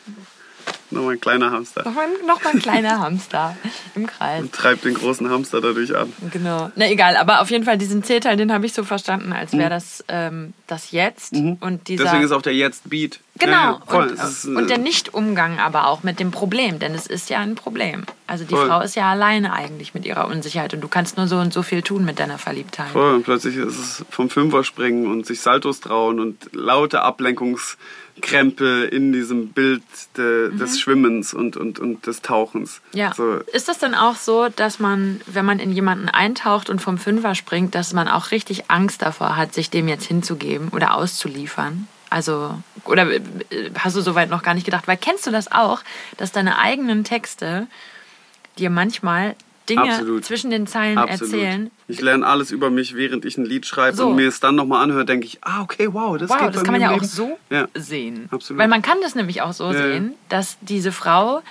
Nochmal 0.90 1.14
ein 1.14 1.20
kleiner 1.20 1.50
Hamster. 1.50 1.84
Noch 1.84 1.94
mal, 1.94 2.06
noch 2.26 2.42
mal 2.42 2.50
ein 2.50 2.58
kleiner 2.58 2.98
Hamster 2.98 3.56
im 3.94 4.06
Kreis. 4.06 4.42
Und 4.42 4.52
treibt 4.52 4.84
den 4.84 4.94
großen 4.94 5.30
Hamster 5.30 5.60
dadurch 5.60 5.94
an. 5.96 6.12
Genau. 6.32 6.70
Na 6.74 6.90
egal, 6.90 7.16
aber 7.16 7.40
auf 7.40 7.50
jeden 7.50 7.64
Fall 7.64 7.78
diesen 7.78 8.02
C-Teil, 8.02 8.36
den 8.36 8.52
habe 8.52 8.66
ich 8.66 8.72
so 8.72 8.82
verstanden, 8.82 9.32
als 9.32 9.52
wäre 9.52 9.70
das 9.70 10.04
ähm, 10.08 10.52
das 10.66 10.90
Jetzt 10.90 11.34
und 11.34 11.88
dieser 11.88 12.04
Mhm. 12.04 12.06
Deswegen 12.06 12.24
ist 12.24 12.32
auch 12.32 12.42
der 12.42 12.54
Jetzt 12.54 12.90
Beat. 12.90 13.20
Genau 13.40 13.80
Ja, 13.90 13.98
und, 13.98 14.12
ist, 14.12 14.44
äh, 14.44 14.54
und 14.54 14.70
der 14.70 14.78
Nicht-Umgang 14.78 15.58
aber 15.58 15.88
auch 15.88 16.02
mit 16.04 16.20
dem 16.20 16.30
Problem, 16.30 16.78
denn 16.78 16.94
es 16.94 17.06
ist 17.06 17.30
ja 17.30 17.38
ein 17.38 17.56
Problem. 17.56 18.04
Also 18.26 18.44
die 18.44 18.54
Voll. 18.54 18.68
Frau 18.68 18.80
ist 18.80 18.94
ja 18.94 19.10
alleine 19.10 19.52
eigentlich 19.52 19.92
mit 19.92 20.04
ihrer 20.04 20.28
Unsicherheit 20.28 20.72
und 20.72 20.80
du 20.80 20.88
kannst 20.88 21.16
nur 21.16 21.26
so 21.26 21.38
und 21.38 21.52
so 21.52 21.62
viel 21.62 21.82
tun 21.82 22.04
mit 22.04 22.20
deiner 22.20 22.38
Verliebtheit. 22.38 22.90
Voll, 22.92 23.14
und 23.14 23.24
plötzlich 23.24 23.56
ist 23.56 23.78
es 23.78 24.04
vom 24.10 24.30
Fünfer 24.30 24.62
springen 24.62 25.08
und 25.10 25.26
sich 25.26 25.40
Saltos 25.40 25.80
trauen 25.80 26.20
und 26.20 26.50
laute 26.52 27.02
Ablenkungskrempel 27.02 28.84
in 28.84 29.12
diesem 29.12 29.48
Bild 29.48 29.82
de, 30.16 30.56
des 30.56 30.78
Schwimmens 30.78 31.34
und, 31.34 31.56
und, 31.56 31.80
und 31.80 32.06
des 32.06 32.22
Tauchens. 32.22 32.80
Mhm. 32.92 32.98
Ja. 32.98 33.12
So, 33.14 33.40
Ist 33.52 33.68
das 33.68 33.78
dann 33.78 33.94
auch 33.94 34.14
so, 34.16 34.48
dass 34.48 34.78
man, 34.78 35.20
wenn 35.26 35.44
man 35.44 35.58
in 35.58 35.72
jemanden 35.72 36.08
eintaucht 36.08 36.70
und 36.70 36.80
vom 36.80 36.98
Fünfer 36.98 37.34
springt, 37.34 37.74
dass 37.74 37.92
man 37.92 38.06
auch 38.06 38.30
richtig 38.30 38.70
Angst 38.70 39.02
davor 39.02 39.36
hat, 39.36 39.54
sich 39.54 39.70
dem 39.70 39.88
jetzt 39.88 40.04
hinzugeben 40.04 40.68
oder 40.68 40.94
auszuliefern? 40.94 41.88
Also, 42.10 42.54
oder 42.84 43.08
äh, 43.10 43.20
hast 43.78 43.96
du 43.96 44.00
soweit 44.00 44.30
noch 44.30 44.42
gar 44.42 44.54
nicht 44.54 44.64
gedacht? 44.64 44.86
Weil 44.88 44.96
kennst 44.96 45.26
du 45.26 45.30
das 45.30 45.50
auch, 45.52 45.80
dass 46.16 46.32
deine 46.32 46.58
eigenen 46.58 47.04
Texte 47.04 47.66
dir 48.58 48.68
manchmal 48.70 49.36
Dinge 49.68 49.82
Absolut. 49.92 50.24
zwischen 50.24 50.50
den 50.50 50.66
Zeilen 50.66 50.98
absolut. 50.98 51.34
erzählen? 51.34 51.70
Ich 51.86 52.00
lerne 52.00 52.26
alles 52.26 52.50
über 52.50 52.68
mich, 52.70 52.96
während 52.96 53.24
ich 53.24 53.38
ein 53.38 53.44
Lied 53.44 53.64
schreibe 53.64 53.96
So. 53.96 54.08
und 54.08 54.16
mir 54.16 54.26
es 54.28 54.40
dann 54.40 54.56
nochmal 54.56 54.82
anhöre, 54.82 55.04
denke 55.04 55.26
ich, 55.26 55.38
ah, 55.42 55.62
okay, 55.62 55.88
wow, 55.92 56.18
das 56.18 56.28
Wow, 56.30 56.38
geht 56.40 56.54
das 56.56 56.64
kann 56.64 56.72
man 56.72 56.80
ja 56.80 56.90
auch 56.90 57.04
so 57.04 57.38
Ja. 57.48 57.68
sehen. 57.74 58.28
Absolut. 58.32 58.60
Weil 58.60 58.68
man 58.68 58.82
kann 58.82 58.98
das 59.02 59.14
nämlich 59.14 59.42
auch 59.42 59.52
so 59.52 59.66
ja. 59.72 59.74
sehen, 59.78 60.14
dass 60.28 60.56
diese 60.62 60.90
Frau 60.90 61.42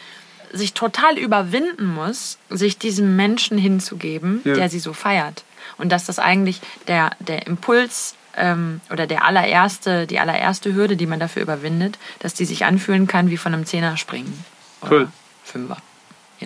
sich 0.51 0.73
total 0.73 1.17
überwinden 1.17 1.85
muss, 1.85 2.37
sich 2.49 2.77
diesem 2.77 3.15
Menschen 3.15 3.57
hinzugeben, 3.57 4.41
Ja. 4.43 4.55
der 4.55 4.69
sie 4.69 4.79
so 4.79 4.91
feiert. 4.91 5.43
Und 5.77 5.89
dass 5.91 6.05
das 6.05 6.19
eigentlich 6.19 6.59
der, 6.87 7.11
der 7.19 7.47
Impuls 7.47 8.15
ähm, 8.37 8.81
oder 8.91 9.07
der 9.07 9.25
allererste, 9.25 10.07
die 10.07 10.19
allererste 10.19 10.73
Hürde, 10.73 10.95
die 10.95 11.07
man 11.07 11.19
dafür 11.19 11.41
überwindet, 11.41 11.97
dass 12.19 12.33
die 12.33 12.45
sich 12.45 12.65
anfühlen 12.65 13.07
kann 13.07 13.29
wie 13.29 13.37
von 13.37 13.53
einem 13.53 13.65
Zehner 13.65 13.97
springen. 13.97 14.43
Oder 14.81 14.91
Cool. 14.91 15.07
Fünfer. 15.43 15.77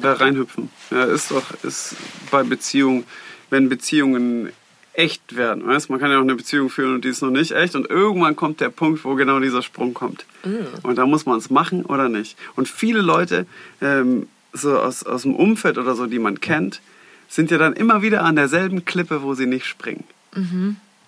Da 0.02 0.14
reinhüpfen. 0.14 0.70
Ja, 0.90 1.04
ist 1.04 1.30
doch 1.30 1.44
ist 1.64 1.96
bei 2.32 2.44
Beziehungen, 2.44 3.04
wenn 3.50 3.70
Beziehungen 3.70 4.50
echt 4.94 5.36
werden. 5.36 5.68
Weißt? 5.68 5.90
Man 5.90 6.00
kann 6.00 6.10
ja 6.10 6.18
auch 6.18 6.24
eine 6.24 6.36
Beziehung 6.36 6.70
führen 6.70 6.96
und 6.96 7.06
die 7.06 7.10
ist 7.10 7.22
noch 7.22 7.30
nicht 7.30 7.52
echt 7.52 7.76
und 7.76 7.90
irgendwann 7.90 8.36
kommt 8.36 8.60
der 8.60 8.70
Punkt, 8.70 9.04
wo 9.04 9.16
genau 9.16 9.40
dieser 9.40 9.62
Sprung 9.62 9.94
kommt. 9.94 10.26
Und 10.84 10.98
da 10.98 11.06
muss 11.06 11.26
man 11.26 11.38
es 11.38 11.50
machen 11.50 11.86
oder 11.86 12.10
nicht. 12.10 12.38
Und 12.56 12.68
viele 12.68 13.02
Leute, 13.02 13.46
ähm, 13.82 14.28
so 14.52 14.78
aus, 14.78 15.04
aus 15.04 15.24
dem 15.24 15.36
Umfeld 15.36 15.78
oder 15.78 15.96
so, 15.96 16.06
die 16.06 16.20
man 16.20 16.42
kennt, 16.42 16.82
sind 17.28 17.50
ja 17.50 17.58
dann 17.58 17.74
immer 17.74 18.02
wieder 18.04 18.24
an 18.24 18.36
derselben 18.36 18.86
Klippe, 18.86 19.24
wo 19.24 19.34
sie 19.34 19.48
nicht 19.48 19.66
springen. 19.66 20.04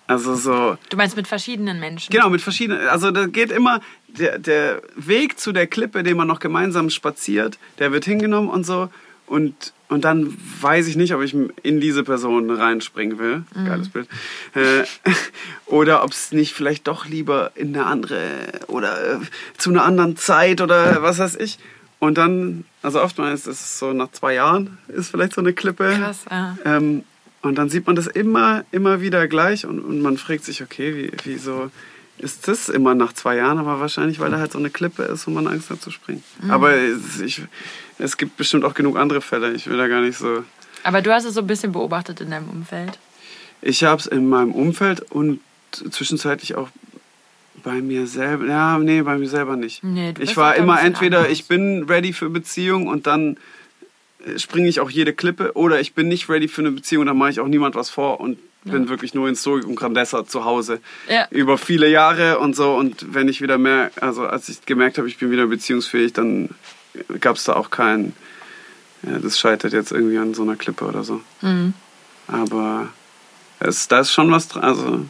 Also 0.06 0.34
so, 0.36 0.78
Du 0.88 0.96
meinst 0.96 1.16
mit 1.16 1.26
verschiedenen 1.26 1.80
Menschen? 1.80 2.12
Genau, 2.12 2.28
mit 2.30 2.40
verschiedenen. 2.40 2.86
Also 2.88 3.10
da 3.10 3.26
geht 3.26 3.50
immer 3.50 3.80
der, 4.06 4.38
der 4.38 4.82
Weg 4.94 5.38
zu 5.38 5.52
der 5.52 5.66
Klippe, 5.66 6.02
den 6.02 6.16
man 6.16 6.28
noch 6.28 6.38
gemeinsam 6.38 6.90
spaziert, 6.90 7.58
der 7.78 7.92
wird 7.92 8.04
hingenommen 8.04 8.48
und 8.48 8.64
so. 8.64 8.88
Und, 9.26 9.72
und 9.88 10.04
dann 10.04 10.36
weiß 10.60 10.86
ich 10.86 10.94
nicht, 10.96 11.12
ob 11.12 11.22
ich 11.22 11.34
in 11.62 11.80
diese 11.80 12.04
Person 12.04 12.48
reinspringen 12.48 13.18
will. 13.18 13.42
Geiles 13.54 13.88
Bild. 13.88 14.08
Äh, 14.54 14.84
oder 15.66 16.04
ob 16.04 16.12
es 16.12 16.30
nicht 16.30 16.52
vielleicht 16.52 16.86
doch 16.86 17.06
lieber 17.06 17.50
in 17.56 17.74
eine 17.74 17.86
andere 17.86 18.22
oder 18.68 19.14
äh, 19.14 19.18
zu 19.58 19.70
einer 19.70 19.84
anderen 19.84 20.16
Zeit 20.16 20.60
oder 20.60 21.02
was 21.02 21.18
weiß 21.18 21.36
ich. 21.36 21.58
Und 21.98 22.18
dann, 22.18 22.64
also 22.82 23.02
oftmals 23.02 23.46
ist 23.46 23.60
es 23.60 23.78
so 23.78 23.92
nach 23.92 24.12
zwei 24.12 24.34
Jahren, 24.34 24.78
ist 24.88 25.10
vielleicht 25.10 25.34
so 25.34 25.40
eine 25.40 25.52
Klippe. 25.52 25.96
Krass, 25.98 26.24
ja. 26.30 26.56
Ähm, 26.64 27.04
und 27.46 27.56
dann 27.56 27.68
sieht 27.68 27.86
man 27.86 27.96
das 27.96 28.06
immer, 28.06 28.64
immer 28.72 29.00
wieder 29.00 29.26
gleich 29.28 29.66
und, 29.66 29.80
und 29.80 30.00
man 30.00 30.18
fragt 30.18 30.44
sich, 30.44 30.62
okay, 30.62 30.94
wie, 30.94 31.12
wieso 31.24 31.70
ist 32.18 32.48
das 32.48 32.68
immer 32.68 32.94
nach 32.94 33.12
zwei 33.12 33.36
Jahren? 33.36 33.58
Aber 33.58 33.80
wahrscheinlich, 33.80 34.20
weil 34.20 34.30
da 34.30 34.38
halt 34.38 34.52
so 34.52 34.58
eine 34.58 34.70
Klippe 34.70 35.02
ist 35.02 35.26
und 35.26 35.34
man 35.34 35.46
Angst 35.46 35.70
hat 35.70 35.82
zu 35.82 35.90
springen. 35.90 36.24
Aber 36.48 36.72
es, 36.74 37.20
ich, 37.20 37.42
es 37.98 38.16
gibt 38.16 38.36
bestimmt 38.36 38.64
auch 38.64 38.74
genug 38.74 38.96
andere 38.96 39.20
Fälle. 39.20 39.52
Ich 39.52 39.66
will 39.66 39.76
da 39.76 39.86
gar 39.88 40.00
nicht 40.00 40.16
so. 40.16 40.44
Aber 40.82 41.02
du 41.02 41.12
hast 41.12 41.24
es 41.24 41.34
so 41.34 41.40
ein 41.40 41.46
bisschen 41.46 41.72
beobachtet 41.72 42.20
in 42.20 42.30
deinem 42.30 42.48
Umfeld. 42.48 42.98
Ich 43.60 43.84
habe 43.84 44.00
es 44.00 44.06
in 44.06 44.28
meinem 44.28 44.52
Umfeld 44.52 45.02
und 45.10 45.40
zwischenzeitlich 45.72 46.54
auch 46.54 46.68
bei 47.62 47.82
mir 47.82 48.06
selber. 48.06 48.46
Ja, 48.46 48.78
nee, 48.78 49.02
bei 49.02 49.18
mir 49.18 49.28
selber 49.28 49.56
nicht. 49.56 49.82
Nee, 49.82 50.14
ich 50.18 50.36
war 50.36 50.54
immer 50.54 50.80
entweder 50.80 51.18
anders. 51.18 51.32
ich 51.32 51.48
bin 51.48 51.84
ready 51.84 52.12
für 52.12 52.30
Beziehung 52.30 52.86
und 52.86 53.06
dann 53.06 53.36
springe 54.36 54.68
ich 54.68 54.80
auch 54.80 54.90
jede 54.90 55.12
Klippe 55.12 55.52
oder 55.54 55.80
ich 55.80 55.94
bin 55.94 56.08
nicht 56.08 56.28
ready 56.28 56.48
für 56.48 56.60
eine 56.62 56.70
Beziehung, 56.72 57.06
dann 57.06 57.16
mache 57.18 57.30
ich 57.30 57.40
auch 57.40 57.46
niemand 57.48 57.74
was 57.74 57.90
vor 57.90 58.20
und 58.20 58.38
bin 58.64 58.88
wirklich 58.88 59.14
nur 59.14 59.28
in 59.28 59.36
Stoik 59.36 59.64
und 59.64 59.76
Grandessa 59.76 60.26
zu 60.26 60.44
Hause 60.44 60.80
Ja. 61.08 61.28
über 61.30 61.56
viele 61.56 61.88
Jahre 61.88 62.38
und 62.40 62.56
so 62.56 62.74
und 62.74 63.14
wenn 63.14 63.28
ich 63.28 63.40
wieder 63.40 63.58
mehr, 63.58 63.92
also 64.00 64.26
als 64.26 64.48
ich 64.48 64.66
gemerkt 64.66 64.98
habe, 64.98 65.06
ich 65.06 65.18
bin 65.18 65.30
wieder 65.30 65.46
beziehungsfähig, 65.46 66.12
dann 66.14 66.48
gab 67.20 67.36
es 67.36 67.44
da 67.44 67.54
auch 67.54 67.70
kein 67.70 68.12
ja, 69.02 69.18
das 69.20 69.38
scheitert 69.38 69.72
jetzt 69.72 69.92
irgendwie 69.92 70.18
an 70.18 70.34
so 70.34 70.42
einer 70.42 70.56
Klippe 70.56 70.84
oder 70.86 71.04
so. 71.04 71.20
Mhm. 71.42 71.74
Aber 72.26 72.88
es, 73.60 73.86
da 73.86 74.00
ist 74.00 74.10
schon 74.10 74.32
was 74.32 74.48
dran. 74.48 74.64
Also, 74.64 75.00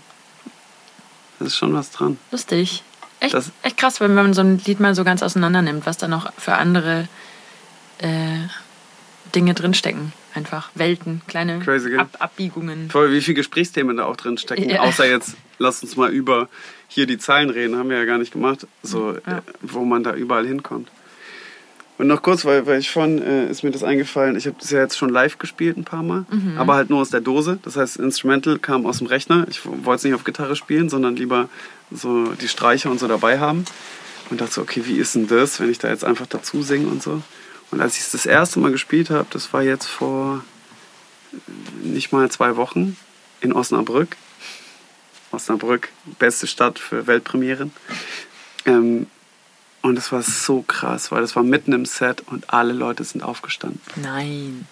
da 1.38 1.46
ist 1.46 1.56
schon 1.56 1.72
was 1.72 1.90
dran. 1.92 2.18
Lustig. 2.30 2.82
Echt, 3.20 3.32
Das- 3.32 3.52
echt 3.62 3.78
krass, 3.78 4.00
wenn 4.00 4.14
man 4.14 4.34
so 4.34 4.42
ein 4.42 4.60
Lied 4.66 4.80
mal 4.80 4.94
so 4.94 5.02
ganz 5.04 5.22
auseinander 5.22 5.62
nimmt, 5.62 5.86
was 5.86 5.96
da 5.96 6.08
noch 6.08 6.30
für 6.36 6.54
andere 6.56 7.08
äh, 7.98 8.40
Dinge 9.34 9.54
drinstecken. 9.54 10.12
Einfach 10.34 10.70
Welten, 10.74 11.22
kleine 11.26 11.58
Crazy? 11.60 11.96
Ab 11.96 12.08
Abbiegungen. 12.18 12.90
Voll, 12.90 13.12
wie 13.12 13.20
viele 13.20 13.36
Gesprächsthemen 13.36 13.96
da 13.96 14.04
auch 14.04 14.16
drin 14.16 14.36
stecken. 14.38 14.68
Ja. 14.68 14.80
Außer 14.80 15.08
jetzt, 15.08 15.34
lass 15.58 15.82
uns 15.82 15.96
mal 15.96 16.10
über 16.10 16.48
hier 16.88 17.06
die 17.06 17.18
Zeilen 17.18 17.50
reden, 17.50 17.76
haben 17.76 17.88
wir 17.88 17.96
ja 17.98 18.04
gar 18.04 18.18
nicht 18.18 18.32
gemacht, 18.32 18.66
so, 18.82 19.12
Ja. 19.26 19.38
äh, 19.38 19.42
wo 19.62 19.84
man 19.84 20.02
da 20.04 20.14
überall 20.14 20.46
hinkommt. 20.46 20.88
Und 21.98 22.08
noch 22.08 22.20
kurz, 22.20 22.44
weil, 22.44 22.66
weil 22.66 22.78
ich 22.80 22.90
von, 22.90 23.22
äh, 23.22 23.50
ist 23.50 23.62
mir 23.62 23.70
das 23.70 23.82
eingefallen, 23.82 24.36
ich 24.36 24.46
habe 24.46 24.56
das 24.60 24.70
ja 24.70 24.80
jetzt 24.80 24.98
schon 24.98 25.08
live 25.08 25.38
gespielt 25.38 25.78
ein 25.78 25.84
paar 25.84 26.02
Mal, 26.02 26.26
Mhm. 26.30 26.58
aber 26.58 26.74
halt 26.74 26.90
nur 26.90 27.00
aus 27.00 27.08
der 27.08 27.22
Dose. 27.22 27.58
Das 27.62 27.76
heißt, 27.76 27.96
Instrumental 27.96 28.58
kam 28.58 28.84
aus 28.84 28.98
dem 28.98 29.06
Rechner. 29.06 29.46
Ich 29.48 29.64
wollte 29.64 29.94
es 29.94 30.04
nicht 30.04 30.12
auf 30.14 30.24
Gitarre 30.24 30.56
spielen, 30.56 30.90
sondern 30.90 31.16
lieber 31.16 31.48
so 31.90 32.32
die 32.34 32.48
Streicher 32.48 32.90
und 32.90 33.00
so 33.00 33.08
dabei 33.08 33.38
haben. 33.38 33.64
Und 34.28 34.40
dachte 34.42 34.52
so, 34.52 34.60
okay, 34.60 34.82
wie 34.84 34.96
ist 34.98 35.14
denn 35.14 35.26
das, 35.28 35.58
wenn 35.60 35.70
ich 35.70 35.78
da 35.78 35.88
jetzt 35.88 36.04
einfach 36.04 36.26
dazu 36.26 36.60
singe 36.62 36.88
und 36.88 37.02
so. 37.02 37.22
Und 37.70 37.80
als 37.80 37.96
ich 37.96 38.02
es 38.02 38.12
das 38.12 38.26
erste 38.26 38.60
Mal 38.60 38.70
gespielt 38.72 39.10
habe, 39.10 39.26
das 39.30 39.52
war 39.52 39.62
jetzt 39.62 39.86
vor 39.86 40.44
äh, 41.32 41.86
nicht 41.86 42.12
mal 42.12 42.30
zwei 42.30 42.56
Wochen 42.56 42.96
in 43.40 43.52
Osnabrück. 43.52 44.16
Osnabrück, 45.32 45.88
beste 46.18 46.46
Stadt 46.46 46.78
für 46.78 47.06
Weltpremieren. 47.06 47.72
Ähm, 48.64 49.06
und 49.82 49.98
es 49.98 50.10
war 50.10 50.22
so 50.22 50.62
krass, 50.62 51.12
weil 51.12 51.20
das 51.20 51.36
war 51.36 51.42
mitten 51.42 51.72
im 51.72 51.84
Set 51.86 52.22
und 52.26 52.52
alle 52.52 52.72
Leute 52.72 53.04
sind 53.04 53.22
aufgestanden 53.22 53.80
Nein. 53.96 54.66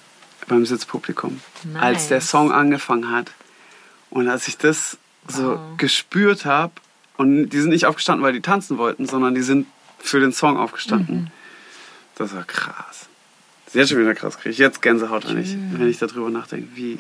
beim 0.49 0.65
Sitzpublikum. 0.67 1.41
Nice. 1.65 1.83
Als 1.83 2.09
der 2.09 2.21
Song 2.21 2.51
angefangen 2.53 3.11
hat. 3.11 3.31
Und 4.11 4.29
als 4.29 4.49
ich 4.49 4.57
das 4.59 4.97
so 5.29 5.53
Wow. 5.53 5.61
gespürt 5.77 6.45
habe, 6.45 6.73
und 7.17 7.51
die 7.51 7.61
sind 7.61 7.71
nicht 7.71 7.87
aufgestanden, 7.87 8.25
weil 8.25 8.33
die 8.33 8.41
tanzen 8.41 8.77
wollten, 8.77 9.07
sondern 9.07 9.35
die 9.35 9.43
sind 9.43 9.67
für 10.01 10.19
den 10.21 10.33
Song 10.33 10.57
aufgestanden. 10.57 11.17
Mhm. 11.23 11.27
Das 12.17 12.35
war 12.35 12.45
krass. 12.45 13.07
Das 13.67 13.75
ist 13.75 13.75
jetzt 13.75 13.89
schon 13.91 14.01
wieder 14.01 14.15
krass. 14.15 14.39
Kriege 14.39 14.51
ich 14.51 14.59
jetzt 14.59 14.83
Gänsehaut, 14.83 15.29
wenn 15.29 15.41
ich, 15.41 15.57
wenn 15.73 15.89
ich 15.89 15.99
darüber 15.99 16.31
nachdenke. 16.31 16.69
Wie. 16.75 16.99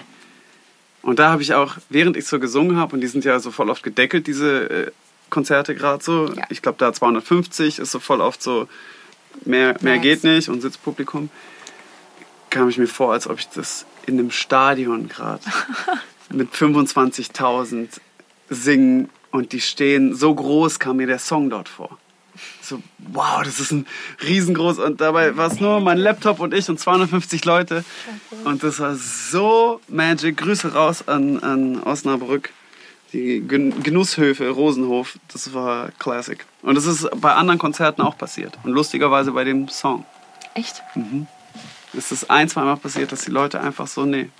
Und 1.03 1.19
da 1.19 1.31
habe 1.31 1.43
ich 1.43 1.55
auch, 1.55 1.77
während 1.89 2.17
ich 2.17 2.27
so 2.27 2.41
gesungen 2.41 2.77
habe, 2.77 2.95
und 2.95 3.01
die 3.01 3.07
sind 3.07 3.25
ja 3.25 3.39
so 3.39 3.51
voll 3.51 3.71
oft 3.71 3.83
gedeckelt, 3.83 4.27
diese 4.27 4.71
äh, 4.71 4.91
Konzerte 5.31 5.75
gerade 5.75 6.03
so. 6.03 6.33
Ja. 6.33 6.45
Ich 6.49 6.63
glaube, 6.63 6.79
da 6.79 6.93
250 6.93 7.79
ist 7.79 7.91
so 7.91 8.01
voll 8.01 8.21
oft 8.21 8.43
so, 8.43 8.69
mehr, 9.45 9.77
mehr 9.81 9.97
Nice. 9.97 10.03
geht 10.03 10.25
nicht 10.25 10.49
und 10.49 10.63
Sitzpublikum. 10.63 11.31
Kam 12.51 12.69
ich 12.69 12.79
mir 12.79 12.87
vor, 12.87 13.13
als 13.13 13.29
ob 13.29 13.39
ich 13.39 13.49
das 13.49 13.85
in 14.07 14.19
einem 14.19 14.31
Stadion 14.31 15.09
gerade 15.09 15.43
mit 16.31 16.53
25.000 16.53 17.89
singen 18.49 19.11
und 19.31 19.53
die 19.53 19.61
stehen, 19.61 20.15
so 20.15 20.35
groß 20.35 20.79
kam 20.79 20.99
mir 20.99 21.07
der 21.07 21.19
Song 21.19 21.51
dort 21.51 21.69
vor. 21.69 21.99
So, 22.65 22.83
wow, 22.99 23.43
das 23.45 23.61
ist 23.61 23.73
ein 23.73 23.87
riesengroß. 24.23 24.79
Und 24.79 25.01
dabei 25.01 25.37
war 25.37 25.49
es 25.49 25.61
nur 25.61 25.81
mein 25.81 25.99
Laptop 25.99 26.41
und 26.41 26.55
ich 26.55 26.69
und 26.69 26.81
250 26.81 27.45
Leute. 27.45 27.85
Und 28.45 28.63
das 28.63 28.81
war 28.81 28.95
so 28.97 29.81
magic. 29.89 30.39
Grüße 30.39 30.73
raus 30.73 31.07
an, 31.07 31.41
an 31.43 31.83
Osnabrück. 31.83 32.51
Die 33.13 33.41
Gen- 33.47 33.83
Genusshöfe, 33.83 34.49
Rosenhof, 34.49 35.19
das 35.33 35.53
war 35.55 35.91
Classic. 35.99 36.45
Und 36.63 36.75
das 36.75 36.87
ist 36.87 37.09
bei 37.21 37.33
anderen 37.35 37.59
Konzerten 37.61 38.03
auch 38.03 38.17
passiert. 38.19 38.59
Und 38.65 38.73
lustigerweise 38.73 39.31
bei 39.33 39.45
dem 39.45 39.69
Song. 39.69 40.05
Echt? 40.55 40.83
Es 41.97 42.11
ist 42.11 42.29
ein, 42.31 42.49
zweimal 42.49 42.77
passiert, 42.77 43.13
dass 43.13 43.21
die 43.27 43.31
Leute 43.31 43.61
einfach 43.61 43.87
so, 43.87 44.05
nee, 44.05 44.31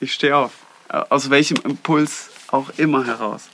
ich 0.00 0.12
stehe 0.12 0.36
auf. 0.36 0.52
Aus 0.88 1.30
welchem 1.30 1.58
Impuls 1.64 2.28
auch 2.50 2.70
immer 2.76 3.06
heraus. 3.06 3.48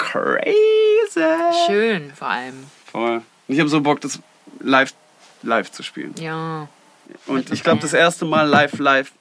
Crazy. 0.00 1.20
Schön 1.66 2.12
vor 2.14 2.28
allem. 2.28 2.64
Voll. 2.90 3.16
Und 3.16 3.24
Ich 3.48 3.60
habe 3.60 3.68
so 3.68 3.80
Bock, 3.80 4.00
das 4.00 4.18
live, 4.60 4.94
live 5.42 5.70
zu 5.70 5.82
spielen. 5.82 6.14
Ja. 6.18 6.68
Und 7.26 7.52
ich 7.52 7.62
glaube, 7.62 7.80
das 7.80 7.92
erste 7.92 8.24
Mal 8.24 8.48
live, 8.48 8.78
live 8.78 9.12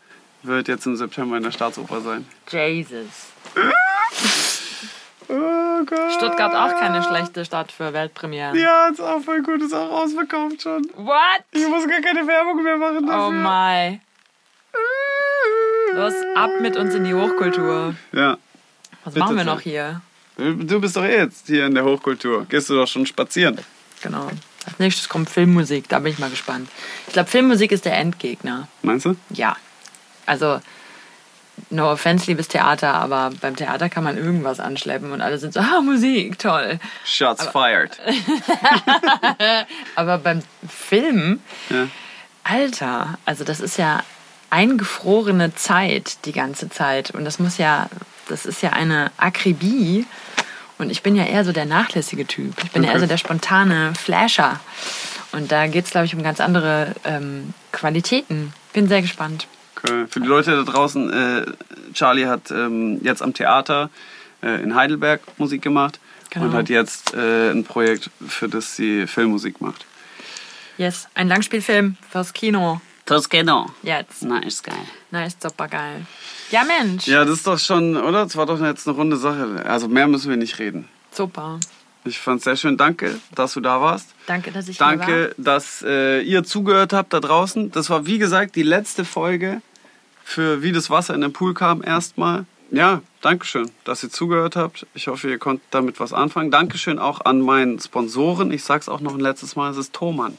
wird 0.43 0.67
jetzt 0.67 0.85
im 0.85 0.95
September 0.95 1.37
in 1.37 1.43
der 1.43 1.51
Staatsoper 1.51 2.01
sein. 2.01 2.25
Jesus. 2.49 3.27
Oh 5.31 5.83
Gott. 5.85 6.11
Stuttgart 6.13 6.55
auch 6.55 6.79
keine 6.79 7.03
schlechte 7.03 7.45
Stadt 7.45 7.71
für 7.71 7.93
Weltpremieren. 7.93 8.57
Ja, 8.57 8.87
ist 8.87 8.99
auch 8.99 9.21
voll 9.21 9.43
gut, 9.43 9.61
ist 9.61 9.75
auch 9.75 9.91
ausverkauft 9.91 10.63
schon. 10.63 10.81
What? 10.95 11.43
Ich 11.51 11.67
muss 11.67 11.87
gar 11.87 12.01
keine 12.01 12.25
Werbung 12.25 12.63
mehr 12.63 12.77
machen 12.77 13.05
dafür. 13.05 13.27
Oh 13.27 13.31
my. 13.31 13.99
Los, 15.93 16.13
ab 16.35 16.49
mit 16.61 16.75
uns 16.77 16.95
in 16.95 17.03
die 17.03 17.13
Hochkultur. 17.13 17.93
Ja. 18.11 18.37
Was 19.03 19.13
Bitte 19.13 19.19
machen 19.23 19.37
wir 19.37 19.43
noch 19.43 19.61
hier? 19.61 20.01
Du 20.39 20.79
bist 20.79 20.95
doch 20.95 21.03
eh 21.03 21.17
jetzt 21.17 21.47
hier 21.47 21.65
in 21.65 21.75
der 21.75 21.83
Hochkultur. 21.83 22.45
Gehst 22.47 22.69
du 22.69 22.75
doch 22.75 22.87
schon 22.87 23.05
spazieren. 23.05 23.59
Genau. 24.01 24.29
Als 24.65 24.79
nächstes 24.79 25.09
kommt 25.09 25.29
Filmmusik, 25.29 25.89
da 25.89 25.99
bin 25.99 26.11
ich 26.13 26.19
mal 26.19 26.29
gespannt. 26.29 26.69
Ich 27.07 27.13
glaube, 27.13 27.29
Filmmusik 27.29 27.71
ist 27.71 27.85
der 27.85 27.97
Endgegner. 27.97 28.67
Meinst 28.81 29.05
du? 29.05 29.15
Ja. 29.31 29.55
Also, 30.25 30.61
no 31.69 31.91
offense, 31.91 32.27
liebes 32.27 32.47
Theater, 32.47 32.93
aber 32.93 33.31
beim 33.41 33.55
Theater 33.55 33.89
kann 33.89 34.03
man 34.03 34.17
irgendwas 34.17 34.59
anschleppen 34.59 35.11
und 35.11 35.21
alle 35.21 35.37
sind 35.39 35.53
so, 35.53 35.59
ah, 35.59 35.81
Musik, 35.81 36.37
toll. 36.39 36.79
Shots 37.05 37.47
fired. 37.47 37.99
Aber 39.95 40.17
beim 40.17 40.41
Film, 40.67 41.39
Ja. 41.69 41.87
Alter, 42.43 43.17
also 43.25 43.43
das 43.43 43.59
ist 43.59 43.77
ja 43.77 44.01
eingefrorene 44.49 45.53
Zeit 45.55 46.25
die 46.25 46.31
ganze 46.31 46.69
Zeit. 46.69 47.11
Und 47.11 47.25
das 47.25 47.37
muss 47.39 47.57
ja, 47.57 47.87
das 48.29 48.45
ist 48.45 48.61
ja 48.61 48.71
eine 48.71 49.11
Akribie. 49.17 50.05
Und 50.77 50.89
ich 50.89 51.03
bin 51.03 51.15
ja 51.15 51.25
eher 51.25 51.43
so 51.43 51.51
der 51.51 51.65
nachlässige 51.65 52.25
Typ. 52.25 52.53
Ich 52.63 52.71
bin 52.71 52.83
Okay. 52.83 52.93
eher 52.93 52.99
so 53.01 53.05
der 53.05 53.17
spontane 53.17 53.93
Flasher. 53.95 54.59
Und 55.33 55.51
da 55.51 55.67
geht 55.67 55.85
es, 55.85 55.91
glaube 55.91 56.05
ich, 56.05 56.15
um 56.15 56.23
ganz 56.23 56.39
andere 56.39 56.95
ähm, 57.03 57.53
Qualitäten. 57.73 58.53
Bin 58.73 58.87
sehr 58.87 59.01
gespannt. 59.01 59.47
Okay. 59.77 60.05
Für 60.09 60.19
die 60.21 60.27
Leute 60.27 60.55
da 60.55 60.63
draußen, 60.71 61.11
äh, 61.11 61.45
Charlie 61.93 62.25
hat 62.27 62.49
ähm, 62.51 62.99
jetzt 63.03 63.21
am 63.21 63.33
Theater 63.33 63.89
äh, 64.41 64.61
in 64.63 64.73
Heidelberg 64.75 65.21
Musik 65.37 65.61
gemacht 65.61 65.99
Genau. 66.31 66.45
und 66.45 66.53
hat 66.53 66.69
jetzt 66.69 67.13
äh, 67.15 67.49
ein 67.51 67.63
Projekt, 67.63 68.09
für 68.27 68.47
das 68.47 68.75
sie 68.75 69.07
Filmmusik 69.07 69.61
macht. 69.61 69.85
Yes, 70.77 71.07
ein 71.15 71.27
Langspielfilm 71.27 71.97
fürs 72.11 72.31
Kino. 72.33 72.79
Toscano. 73.05 73.65
Jetzt. 73.81 74.21
Na, 74.21 74.37
ist 74.43 74.63
geil. 74.63 74.75
Nice, 75.11 75.35
super 75.41 75.67
geil. 75.67 76.05
Ja, 76.51 76.63
Mensch. 76.63 77.07
Ja, 77.07 77.25
das 77.25 77.35
ist 77.35 77.47
doch 77.47 77.59
schon, 77.59 77.95
oder? 77.97 78.23
Das 78.23 78.35
war 78.35 78.45
doch 78.45 78.59
jetzt 78.61 78.87
eine 78.87 78.95
runde 78.95 79.17
Sache. 79.17 79.63
Also 79.65 79.87
mehr 79.87 80.07
müssen 80.07 80.29
wir 80.29 80.37
nicht 80.37 80.59
reden. 80.59 80.87
Super. 81.11 81.59
Ich 82.05 82.19
fand's 82.19 82.45
sehr 82.45 82.55
schön. 82.55 82.77
Danke, 82.77 83.19
dass 83.35 83.53
du 83.53 83.61
da 83.61 83.81
warst. 83.81 84.09
Danke, 84.25 84.51
dass 84.51 84.67
ich 84.67 84.77
hier 84.77 84.85
war. 84.85 84.97
Danke, 84.97 85.35
dass 85.37 85.83
äh, 85.85 86.21
ihr 86.21 86.43
zugehört 86.43 86.93
habt 86.93 87.13
da 87.13 87.19
draußen. 87.19 87.71
Das 87.71 87.89
war, 87.89 88.05
wie 88.05 88.17
gesagt, 88.17 88.55
die 88.55 88.63
letzte 88.63 89.05
Folge 89.05 89.61
für 90.23 90.61
Wie 90.63 90.71
das 90.71 90.89
Wasser 90.89 91.13
in 91.13 91.21
den 91.21 91.33
Pool 91.33 91.53
kam 91.53 91.83
erstmal. 91.83 92.45
Ja, 92.71 93.01
Dankeschön, 93.21 93.69
dass 93.83 94.03
ihr 94.03 94.11
zugehört 94.11 94.55
habt. 94.55 94.85
Ich 94.93 95.07
hoffe, 95.07 95.29
ihr 95.29 95.39
konntet 95.39 95.67
damit 95.71 95.99
was 95.99 96.13
anfangen. 96.13 96.51
Dankeschön 96.51 96.99
auch 96.99 97.25
an 97.25 97.41
meinen 97.41 97.79
Sponsoren. 97.79 98.51
Ich 98.51 98.63
sag's 98.63 98.87
auch 98.87 99.01
noch 99.01 99.15
ein 99.15 99.19
letztes 99.19 99.55
Mal, 99.55 99.71
es 99.71 99.77
ist 99.77 99.93
Thomann. 99.93 100.37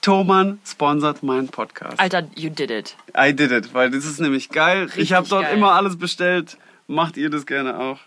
Thomann 0.00 0.60
sponsert 0.64 1.22
meinen 1.22 1.48
Podcast. 1.48 1.98
Alter, 1.98 2.28
you 2.34 2.50
did 2.50 2.70
it. 2.70 2.96
I 3.16 3.34
did 3.34 3.50
it, 3.50 3.74
weil 3.74 3.90
das 3.90 4.04
ist 4.04 4.20
nämlich 4.20 4.48
geil. 4.50 4.88
ich 4.96 5.12
habe 5.12 5.28
dort 5.28 5.44
geil. 5.44 5.56
immer 5.56 5.72
alles 5.72 5.98
bestellt. 5.98 6.56
Macht 6.86 7.16
ihr 7.16 7.30
das 7.30 7.46
gerne 7.46 7.78
auch. 7.78 7.98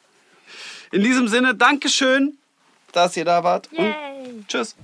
In 0.91 1.03
diesem 1.03 1.27
Sinne, 1.27 1.55
Dankeschön, 1.55 2.37
dass 2.91 3.15
ihr 3.15 3.25
da 3.25 3.43
wart. 3.43 3.69
Und 3.73 4.47
tschüss. 4.47 4.75